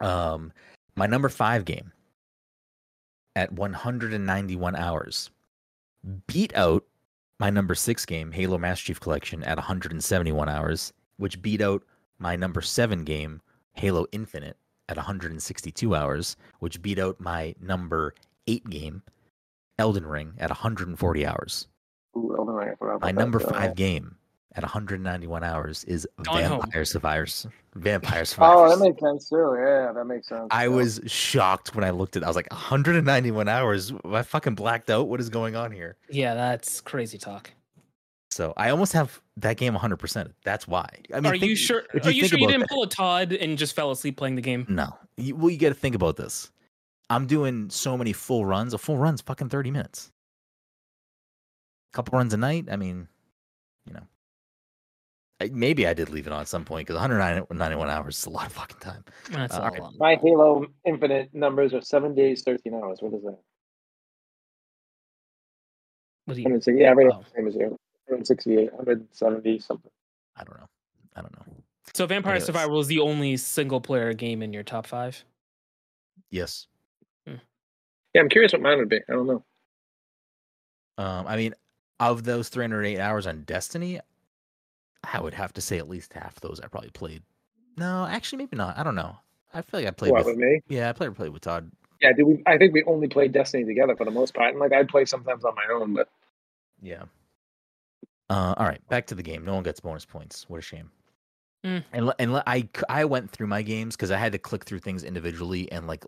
[0.00, 0.52] Um,
[0.96, 1.92] my number five game
[3.34, 5.30] at 191 hours
[6.26, 6.84] beat out
[7.38, 11.82] my number six game, Halo Master Chief Collection, at 171 hours, which beat out
[12.18, 13.40] my number seven game,
[13.72, 14.56] Halo Infinite,
[14.88, 18.14] at 162 hours, which beat out my number
[18.46, 19.02] eight game,
[19.78, 21.66] Elden Ring, at 140 hours.
[22.16, 24.16] Ooh, Elden Ring, I forgot about My number five game
[24.54, 26.60] at 191 hours is Gone Home.
[26.60, 27.46] Vampire Survivors.
[27.74, 29.56] Vampire Oh, that makes sense too.
[29.58, 30.46] Yeah, that makes sense.
[30.50, 30.68] I Yeah.
[30.68, 32.22] was shocked when I looked at.
[32.22, 32.26] it.
[32.26, 33.92] I was like, 191 hours.
[34.04, 35.08] I fucking blacked out?
[35.08, 35.96] What is going on here?
[36.10, 37.50] Yeah, that's crazy talk.
[38.30, 39.96] So I almost have that game 100.
[39.98, 40.86] percent That's why.
[41.12, 41.84] I mean, are think- you sure?
[41.94, 44.16] if Are you you sure you didn't that- pull a Todd and just fell asleep
[44.16, 44.66] playing the game?
[44.68, 44.96] No.
[45.16, 46.50] You, well, you got to think about this.
[47.10, 48.72] I'm doing so many full runs.
[48.72, 50.10] A full run's fucking 30 minutes.
[51.92, 52.68] A couple runs a night.
[52.70, 53.06] I mean,
[53.86, 54.06] you know.
[55.42, 58.30] I- Maybe I did leave it on at some point because 191 hours is a
[58.30, 59.04] lot of fucking time.
[59.30, 59.64] That's Uh, all.
[59.64, 59.98] alright.
[59.98, 62.98] My Halo Infinite numbers are seven days, thirteen hours.
[63.02, 63.38] What is that?
[66.24, 67.08] what do you- 160, yeah, right.
[67.12, 67.24] Oh.
[67.34, 67.78] Same as you.
[68.06, 69.90] 168, 170 something.
[70.36, 70.68] I don't know.
[71.16, 71.44] I don't know.
[71.94, 72.46] So Vampire Anyways.
[72.46, 75.24] Survivor was the only single player game in your top five.
[76.30, 76.68] Yes.
[77.26, 78.98] Yeah, I'm curious what mine would be.
[79.08, 79.44] I don't know.
[80.98, 81.54] Um, I mean,
[81.98, 84.00] of those 308 hours on Destiny,
[85.12, 87.22] I would have to say at least half those I probably played.
[87.76, 88.78] No, actually, maybe not.
[88.78, 89.16] I don't know.
[89.54, 90.36] I feel like I played what with.
[90.36, 90.60] with me?
[90.68, 91.70] Yeah, I played played with Todd.
[92.00, 92.26] Yeah, dude.
[92.26, 94.88] We, I think we only played Destiny together for the most part, and like I'd
[94.88, 96.08] play sometimes on my own, but
[96.82, 97.04] Yeah.
[98.30, 99.44] Uh, all right, back to the game.
[99.44, 100.46] No one gets bonus points.
[100.48, 100.90] What a shame.
[101.64, 101.84] Mm.
[101.92, 104.38] And le- and le- I c- I went through my games because I had to
[104.38, 106.04] click through things individually and like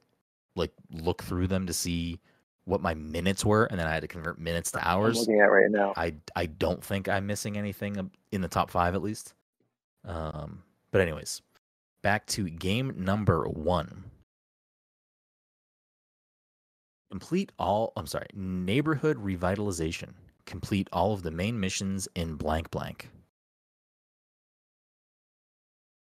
[0.56, 2.20] like look through them to see
[2.64, 5.18] what my minutes were, and then I had to convert minutes to I'm hours.
[5.18, 5.92] looking at right now.
[5.96, 9.35] I I don't think I'm missing anything ab- in the top five at least.
[10.05, 11.43] Um, but anyways,
[12.02, 14.05] back to game number one.
[17.11, 17.93] Complete all.
[17.97, 18.27] I'm sorry.
[18.35, 20.15] Neighborhood revitalization.
[20.47, 23.11] Complete all of the main missions in blank blank.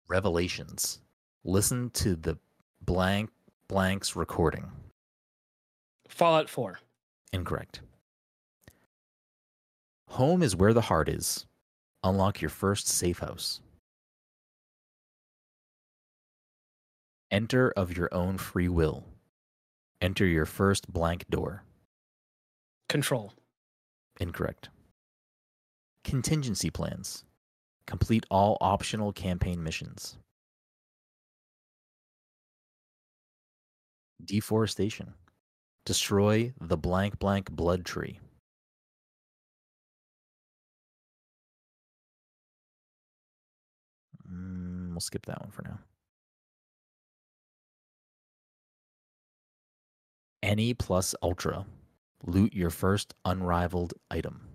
[0.08, 1.00] Revelations.
[1.44, 2.36] Listen to the
[2.80, 3.30] blank
[3.68, 4.70] blank's recording.
[6.08, 6.80] Fallout Four.
[7.32, 7.80] Incorrect.
[10.10, 11.46] Home is where the heart is.
[12.06, 13.60] Unlock your first safe house.
[17.32, 19.02] Enter of your own free will.
[20.00, 21.64] Enter your first blank door.
[22.88, 23.32] Control.
[24.20, 24.68] Incorrect.
[26.04, 27.24] Contingency plans.
[27.88, 30.16] Complete all optional campaign missions.
[34.24, 35.14] Deforestation.
[35.84, 38.20] Destroy the blank blank blood tree.
[44.36, 45.78] Mm, we'll skip that one for now.
[50.42, 51.66] Any plus ultra.
[52.24, 54.48] Loot your first unrivaled item.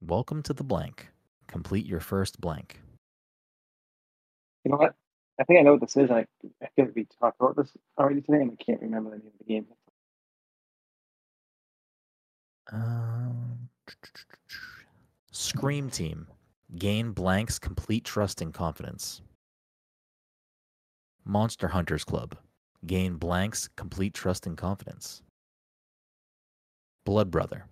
[0.00, 1.08] Welcome to the blank.
[1.46, 2.80] Complete your first blank.
[4.64, 4.94] You know what?
[5.38, 6.10] I think I know what this is.
[6.10, 6.26] I,
[6.62, 9.26] I feel like we talked about this already today, and I can't remember the name
[9.28, 9.66] of the game.
[12.72, 13.68] Um,
[15.30, 16.26] Scream Team.
[16.78, 19.20] Gain blanks complete trust and confidence.
[21.24, 22.36] Monster Hunters Club.
[22.86, 25.22] Gain blanks complete trust and confidence.
[27.04, 27.66] Blood Brother.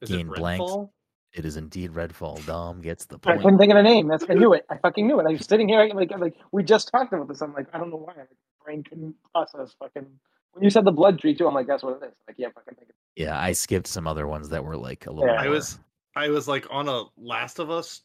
[0.00, 0.62] Is Gain it blanks.
[0.62, 0.90] Redfall?
[1.32, 2.44] It is indeed Redfall.
[2.46, 3.26] Dom gets the point.
[3.26, 3.44] I point.
[3.44, 4.06] couldn't think of the name.
[4.06, 4.64] That's I knew it.
[4.70, 5.26] I fucking knew it.
[5.26, 7.42] I was sitting here like like we just talked about this.
[7.42, 8.14] I'm like I don't know why.
[8.16, 8.24] My
[8.64, 10.06] brain couldn't process fucking.
[10.54, 12.12] When you said the blood tree too, I'm like that's what it is.
[12.26, 12.90] Like yeah, fucking think.
[13.16, 15.32] Yeah, I skipped some other ones that were like a little.
[15.32, 15.40] Yeah.
[15.40, 15.78] I was
[16.16, 18.02] I was like on a Last of Us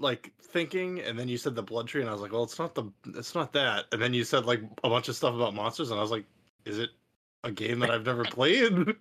[0.00, 2.58] like thinking and then you said the blood tree and I was like, well it's
[2.58, 2.84] not the
[3.14, 3.84] it's not that.
[3.92, 6.24] And then you said like a bunch of stuff about monsters and I was like,
[6.64, 6.90] is it
[7.44, 8.72] a game that I've never played?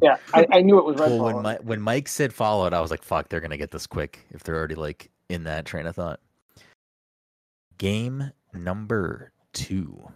[0.00, 1.20] Yeah, I, I knew it was Redfall.
[1.20, 3.86] Well, when Mi- when Mike said Fallout, I was like, "Fuck, they're gonna get this
[3.86, 6.20] quick if they're already like in that train of thought."
[7.76, 10.10] Game number two.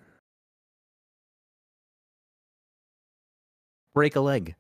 [3.96, 4.54] Break a leg.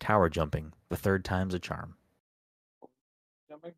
[0.00, 0.72] Tower jumping.
[0.88, 1.94] The third time's a charm.
[3.50, 3.74] jumping.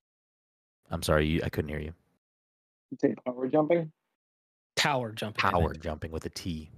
[0.89, 1.95] I'm sorry, you, I couldn't hear you.
[2.93, 3.91] You say power jumping.
[4.77, 5.51] Tower jumping.
[5.51, 6.71] Tower jumping with a T.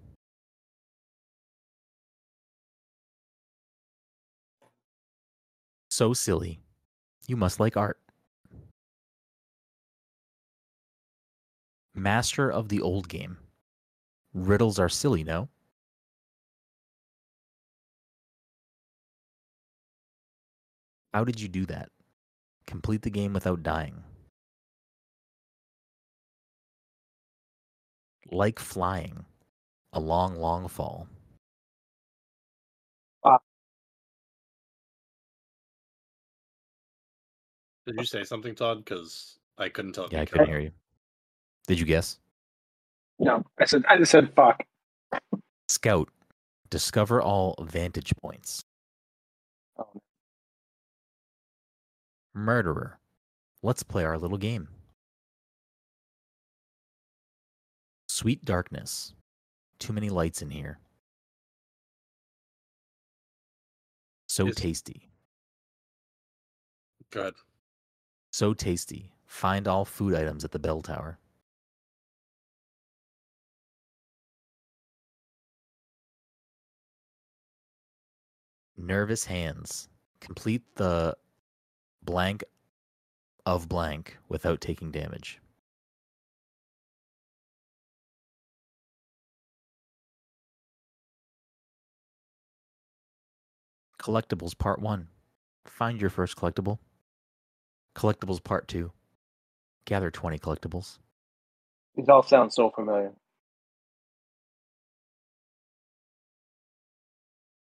[5.90, 6.58] So silly.
[7.26, 8.00] You must like art.
[11.94, 13.36] Master of the old game.
[14.32, 15.50] Riddles are silly, no?
[21.12, 21.90] How did you do that?
[22.66, 24.02] Complete the game without dying.
[28.30, 29.24] Like flying.
[29.92, 31.08] A long, long fall.
[37.86, 38.84] Did you say something, Todd?
[38.84, 40.08] Because I couldn't tell.
[40.12, 40.70] Yeah, I couldn't hear you.
[41.66, 42.18] Did you guess?
[43.18, 44.62] No, I said I just said fuck.
[45.68, 46.08] Scout.
[46.70, 48.62] Discover all vantage points.
[49.76, 49.86] Oh,
[52.34, 52.98] Murderer.
[53.62, 54.68] Let's play our little game.
[58.08, 59.14] Sweet darkness.
[59.78, 60.78] Too many lights in here.
[64.28, 65.10] So Is- tasty.
[67.10, 67.34] Good.
[68.32, 69.12] So tasty.
[69.26, 71.18] Find all food items at the bell tower.
[78.76, 79.88] Nervous hands.
[80.20, 81.16] Complete the
[82.02, 82.44] blank
[83.46, 85.40] of blank without taking damage.
[94.00, 95.08] Collectibles Part 1.
[95.66, 96.78] Find your first collectible.
[97.94, 98.90] Collectibles Part 2.
[99.84, 100.98] Gather 20 collectibles.
[101.96, 103.12] These all sound so familiar.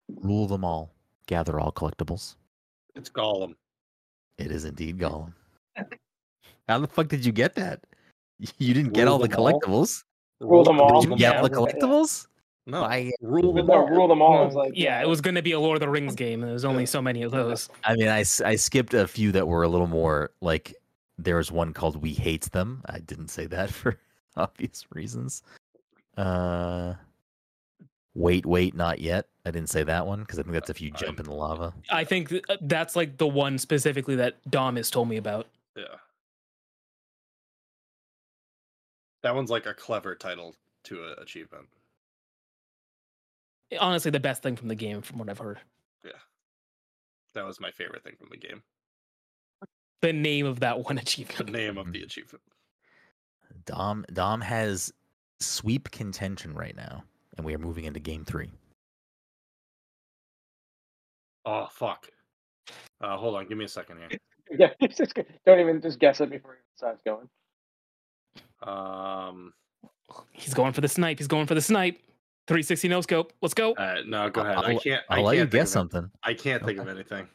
[0.09, 0.93] Rule them all.
[1.27, 2.37] Gather all collectibles.
[2.95, 3.55] It's Gollum.
[4.39, 5.33] It is indeed Gollum.
[6.69, 7.81] How the fuck did you get that?
[8.59, 9.61] You didn't get Rule all the them all?
[9.61, 10.03] collectibles?
[10.41, 11.01] Rule them all.
[11.01, 12.27] Did you get all the collectibles?
[12.67, 13.87] No, I, rule them all.
[13.89, 14.51] rule them all.
[14.51, 16.43] Like yeah, it was going to be a Lord of the Rings game.
[16.43, 17.69] and There's only so many of those.
[17.85, 20.75] I mean, I, I skipped a few that were a little more like
[21.17, 22.83] there was one called We Hate Them.
[22.87, 23.99] I didn't say that for
[24.37, 25.43] obvious reasons.
[26.17, 26.95] Uh,
[28.15, 29.27] wait, wait, not yet.
[29.45, 31.75] I didn't say that one because I think that's if you jump in the lava.
[31.91, 35.49] I think th- uh, that's like the one specifically that Dom has told me about.
[35.77, 35.85] Yeah.
[39.23, 40.55] That one's like a clever title
[40.85, 41.67] to an achievement.
[43.81, 45.59] Honestly, the best thing from the game, from what I've heard.
[46.05, 46.13] Yeah.
[47.35, 48.63] That was my favorite thing from the game.
[50.03, 51.47] The name of that one achievement.
[51.47, 52.43] The name of the achievement.
[53.67, 54.93] Dom Dom has
[55.41, 57.05] sweep contention right now,
[57.37, 58.51] and we are moving into game three.
[61.45, 62.07] Oh fuck.
[63.01, 64.09] Uh, hold on, give me a second here.
[64.59, 65.15] Yeah, it's just
[65.47, 67.27] don't even just guess it before it starts going.
[68.63, 69.55] Um,
[70.33, 71.19] He's going for the snipe.
[71.19, 71.97] He's going for the snipe.
[72.47, 73.33] 360 no scope.
[73.41, 73.73] Let's go.
[73.73, 74.59] Uh, no, go ahead.
[74.59, 75.03] I I'll- can't.
[75.09, 75.93] I'll I let can't you guess of it.
[75.93, 76.11] something.
[76.23, 77.27] I can't think of anything.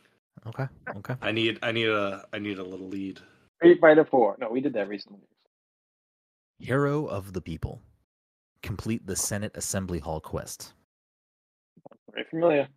[0.46, 0.68] Okay.
[0.98, 1.16] Okay.
[1.20, 1.58] I need.
[1.64, 2.24] I need a.
[2.32, 3.20] I need a little lead.
[3.58, 4.38] Street Fighter Four.
[4.40, 5.28] No, we did that recently.
[6.60, 7.82] Hero of the people.
[8.64, 10.74] Complete the Senate Assembly Hall quest.
[12.12, 12.68] Very familiar.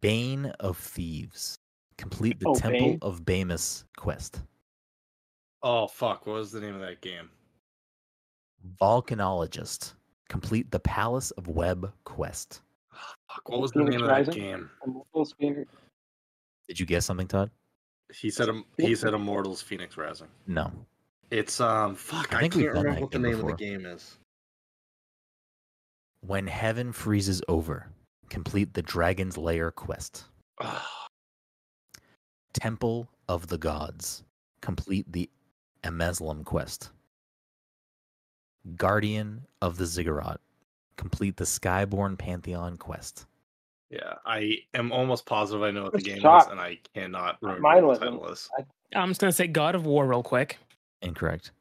[0.00, 1.58] Bane of Thieves.
[1.96, 2.98] Complete the Oh, Temple Bane.
[3.02, 4.42] of Bamus quest.
[5.62, 6.26] Oh fuck!
[6.26, 7.30] What was the name of that game?
[8.80, 9.94] Volcanologist.
[10.28, 12.62] Complete the Palace of Web quest.
[12.92, 13.48] Fuck!
[13.48, 14.70] What was the name of that game?
[14.86, 15.66] Immortals Fenyx-
[16.68, 17.50] Did you guess something, Todd?
[18.14, 18.48] He said.
[18.48, 20.28] Im- He said Immortals: Fenyx Rising.
[20.46, 20.70] No.
[21.30, 21.94] It's um.
[21.94, 22.34] Fuck!
[22.34, 23.50] I I, think can't done remember what the name before.
[23.52, 24.18] of the game is.
[26.26, 27.86] When Heaven Freezes Over.
[28.28, 30.24] Complete the Dragon's Lair quest.
[32.52, 34.22] Temple of the Gods.
[34.60, 35.28] Complete the
[35.84, 36.90] Emeslam quest.
[38.76, 40.40] Guardian of the Ziggurat.
[40.96, 43.26] Complete the Skyborn Pantheon quest.
[43.90, 47.38] yeah, I am almost positive I know what the Good game is, and I cannot
[47.40, 48.20] remember Mine what the wasn't.
[48.20, 48.48] title is.
[48.94, 50.58] I'm just gonna say God of War real quick.
[51.02, 51.52] Incorrect.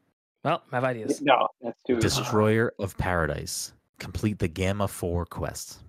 [0.43, 1.21] Well, I have ideas.
[1.21, 1.99] No, that's too.
[1.99, 3.73] Destroyer of Paradise.
[3.99, 5.79] Complete the Gamma 4 quest.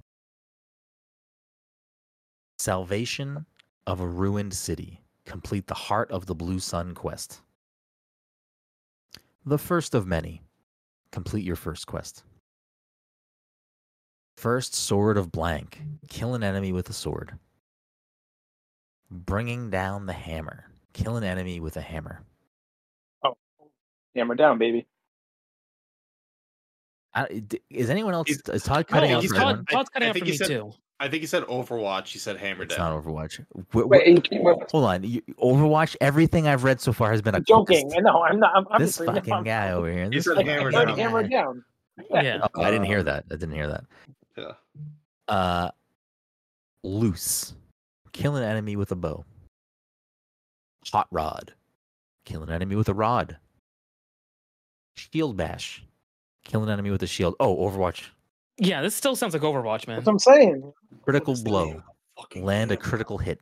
[2.59, 3.47] Salvation
[3.87, 5.01] of a Ruined City.
[5.25, 7.41] Complete the Heart of the Blue Sun quest.
[9.47, 10.43] The first of many.
[11.13, 12.25] Complete your first quest.
[14.37, 15.81] First Sword of Blank.
[16.09, 17.39] Kill an enemy with a sword.
[19.11, 20.67] Bringing down the hammer.
[20.93, 22.23] Kill an enemy with a hammer.
[24.15, 24.87] Hammer down, baby.
[27.15, 28.29] I, d- is anyone else?
[28.29, 29.65] He's- Is Todd No, cutting out he's Todd.
[29.69, 30.73] I- Todd's cutting I out for think me he said- too.
[31.03, 32.09] I think he said Overwatch.
[32.09, 32.99] He said Hammer It's Down.
[32.99, 33.39] It's not Overwatch.
[33.73, 35.03] Wh- wh- Wait, you- wait, hold on.
[35.03, 35.97] You, Overwatch.
[36.03, 37.89] Everything I've read so far has been a I'm joking.
[37.89, 38.03] quest.
[38.03, 38.53] No, I'm not.
[38.55, 39.45] I'm This obviously fucking not.
[39.47, 40.05] guy over here.
[40.05, 40.99] He This said fucking hammer I down.
[40.99, 41.65] hammer down.
[42.11, 42.47] Yeah.
[42.55, 43.25] Oh, I didn't hear that.
[43.31, 43.85] I didn't hear that.
[44.37, 44.53] Yeah.
[45.27, 45.71] Uh,
[46.85, 47.55] loose.
[48.13, 49.25] Kill an enemy with a bow.
[50.93, 51.55] Hot rod.
[52.27, 53.39] Kill an enemy with a rod.
[55.09, 55.83] Shield bash.
[56.45, 57.35] Kill an enemy with a shield.
[57.41, 58.05] Oh, Overwatch.
[58.59, 59.97] Yeah, this still sounds like Overwatch, man.
[59.97, 60.73] That's what I'm saying.
[61.03, 61.69] Critical What's the name blow.
[61.71, 61.83] of the
[62.23, 63.41] fucking Land a critical hit.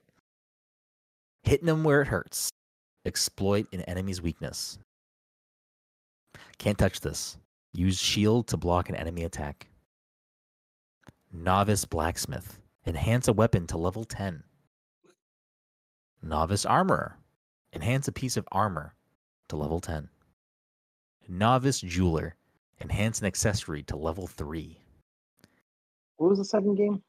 [1.43, 2.51] Hitting them where it hurts.
[3.05, 4.79] Exploit an enemy's weakness.
[6.59, 7.37] Can't touch this.
[7.73, 9.67] Use shield to block an enemy attack.
[11.33, 12.59] Novice blacksmith.
[12.87, 14.43] Enhance a weapon to level 10.
[16.23, 17.17] Novice armorer.
[17.73, 18.95] Enhance a piece of armor
[19.49, 20.09] to level 10.
[21.29, 22.35] Novice jeweler.
[22.81, 24.79] Enhance an accessory to level 3.
[26.17, 27.03] What was the second game?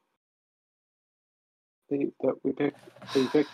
[1.89, 2.77] That that we picked.
[3.13, 3.49] That you picked.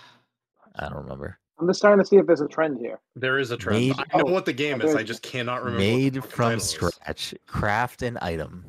[0.78, 1.40] I don't remember.
[1.60, 3.00] I'm just trying to see if there's a trend here.
[3.16, 3.80] There is a trend.
[3.80, 4.94] Made- I know what the game is.
[4.96, 5.80] I just cannot remember.
[5.80, 6.70] made the from title is.
[6.70, 8.66] scratch craft an item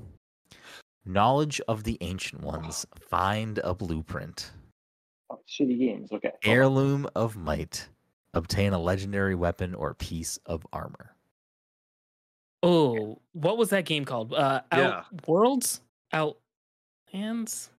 [1.05, 4.51] knowledge of the ancient ones find a blueprint
[5.31, 6.11] Oh, shitty games.
[6.13, 6.31] Okay.
[6.45, 7.89] heirloom of might
[8.35, 11.15] obtain a legendary weapon or piece of armor
[12.63, 14.33] Oh, what was that game called?
[14.35, 14.79] Uh, Yeah.
[14.99, 15.81] Out Worlds,
[16.13, 17.71] Outlands.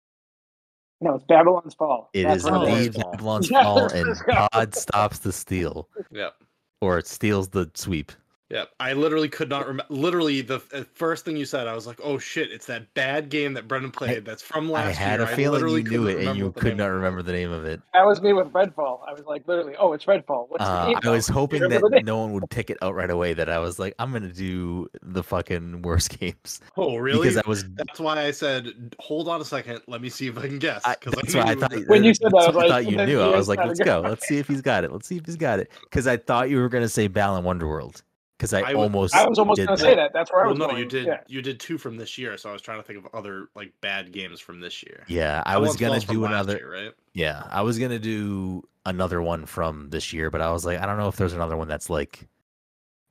[1.01, 2.09] No, it's Babylon's Fall.
[2.15, 3.11] It That's is what Babylon's Fall.
[3.13, 4.23] babylon's fall and let's
[4.53, 6.35] pod stops the steal Yep.
[6.81, 8.13] or it steals the sweep
[8.49, 8.69] Yep.
[8.79, 9.93] I literally could not remember.
[9.93, 10.61] Literally, the
[10.95, 12.53] first thing you said, I was like, "Oh shit!
[12.53, 14.25] It's that bad game that Brenden played.
[14.25, 16.19] that's from last year." i had year." a feeling literally you knew couldn't it and
[16.21, 18.23] remember you the could name not of it remember the name of it That was
[18.23, 19.01] me with Redfall.
[19.09, 20.49] I was like, literally, oh, it's Redfall.
[20.49, 20.99] What's the uh, game?
[21.03, 22.05] i was hoping that remember the name?
[22.05, 24.87] no one would pick it out right away that i was like i'm gonna do
[25.03, 27.23] the fucking worst games Oh, really?
[27.29, 29.81] because i was That's why I said, "Hold on a second.
[29.89, 31.73] Let me see if I can guess." I, Because that's why I thought.
[31.89, 33.21] When you said that, I was what I thought you knew.
[33.21, 34.03] I was like, let's go.
[34.03, 34.09] go.
[34.09, 34.93] Let's see if he's got it.
[34.93, 35.71] Let's see if he's got it.
[35.83, 38.03] Because I thought you were gonna say Balan Wonderworld.
[38.37, 39.15] Because I, I would- almost.
[39.15, 40.13] I was almost did going to say that.
[40.13, 40.79] That's where I Well, was no, going.
[40.79, 41.07] you did.
[41.07, 41.21] Yeah.
[41.27, 43.73] You did two from this year, so I was trying to think of other like
[43.81, 45.05] bad games from this year.
[45.09, 46.57] Yeah, I That was gonna do another.
[46.57, 46.93] year, right?
[47.15, 50.85] Yeah, I was gonna do another one from this year, but I was like, I
[50.87, 52.29] don't know if there's another one that's like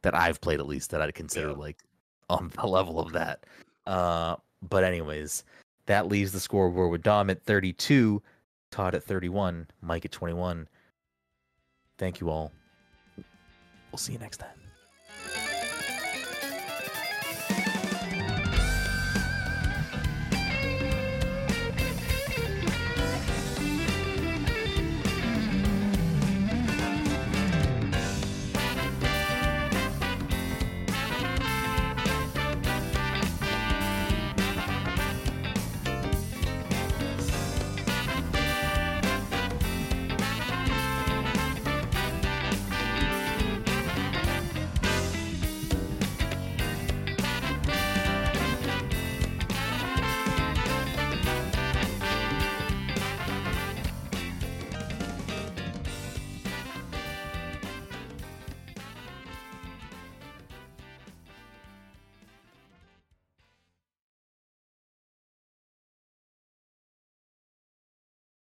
[0.03, 1.56] that I've played at least that I'd consider Yeah.
[1.56, 1.77] like
[2.30, 3.45] on the level of that.
[3.88, 5.43] Uh, but anyways,
[5.88, 8.22] that leaves the scoreboard with Dom at 32,
[8.69, 10.68] Todd at 31, Mike at 21.
[11.97, 12.52] Thank you all.
[13.91, 14.49] We'll see you next time.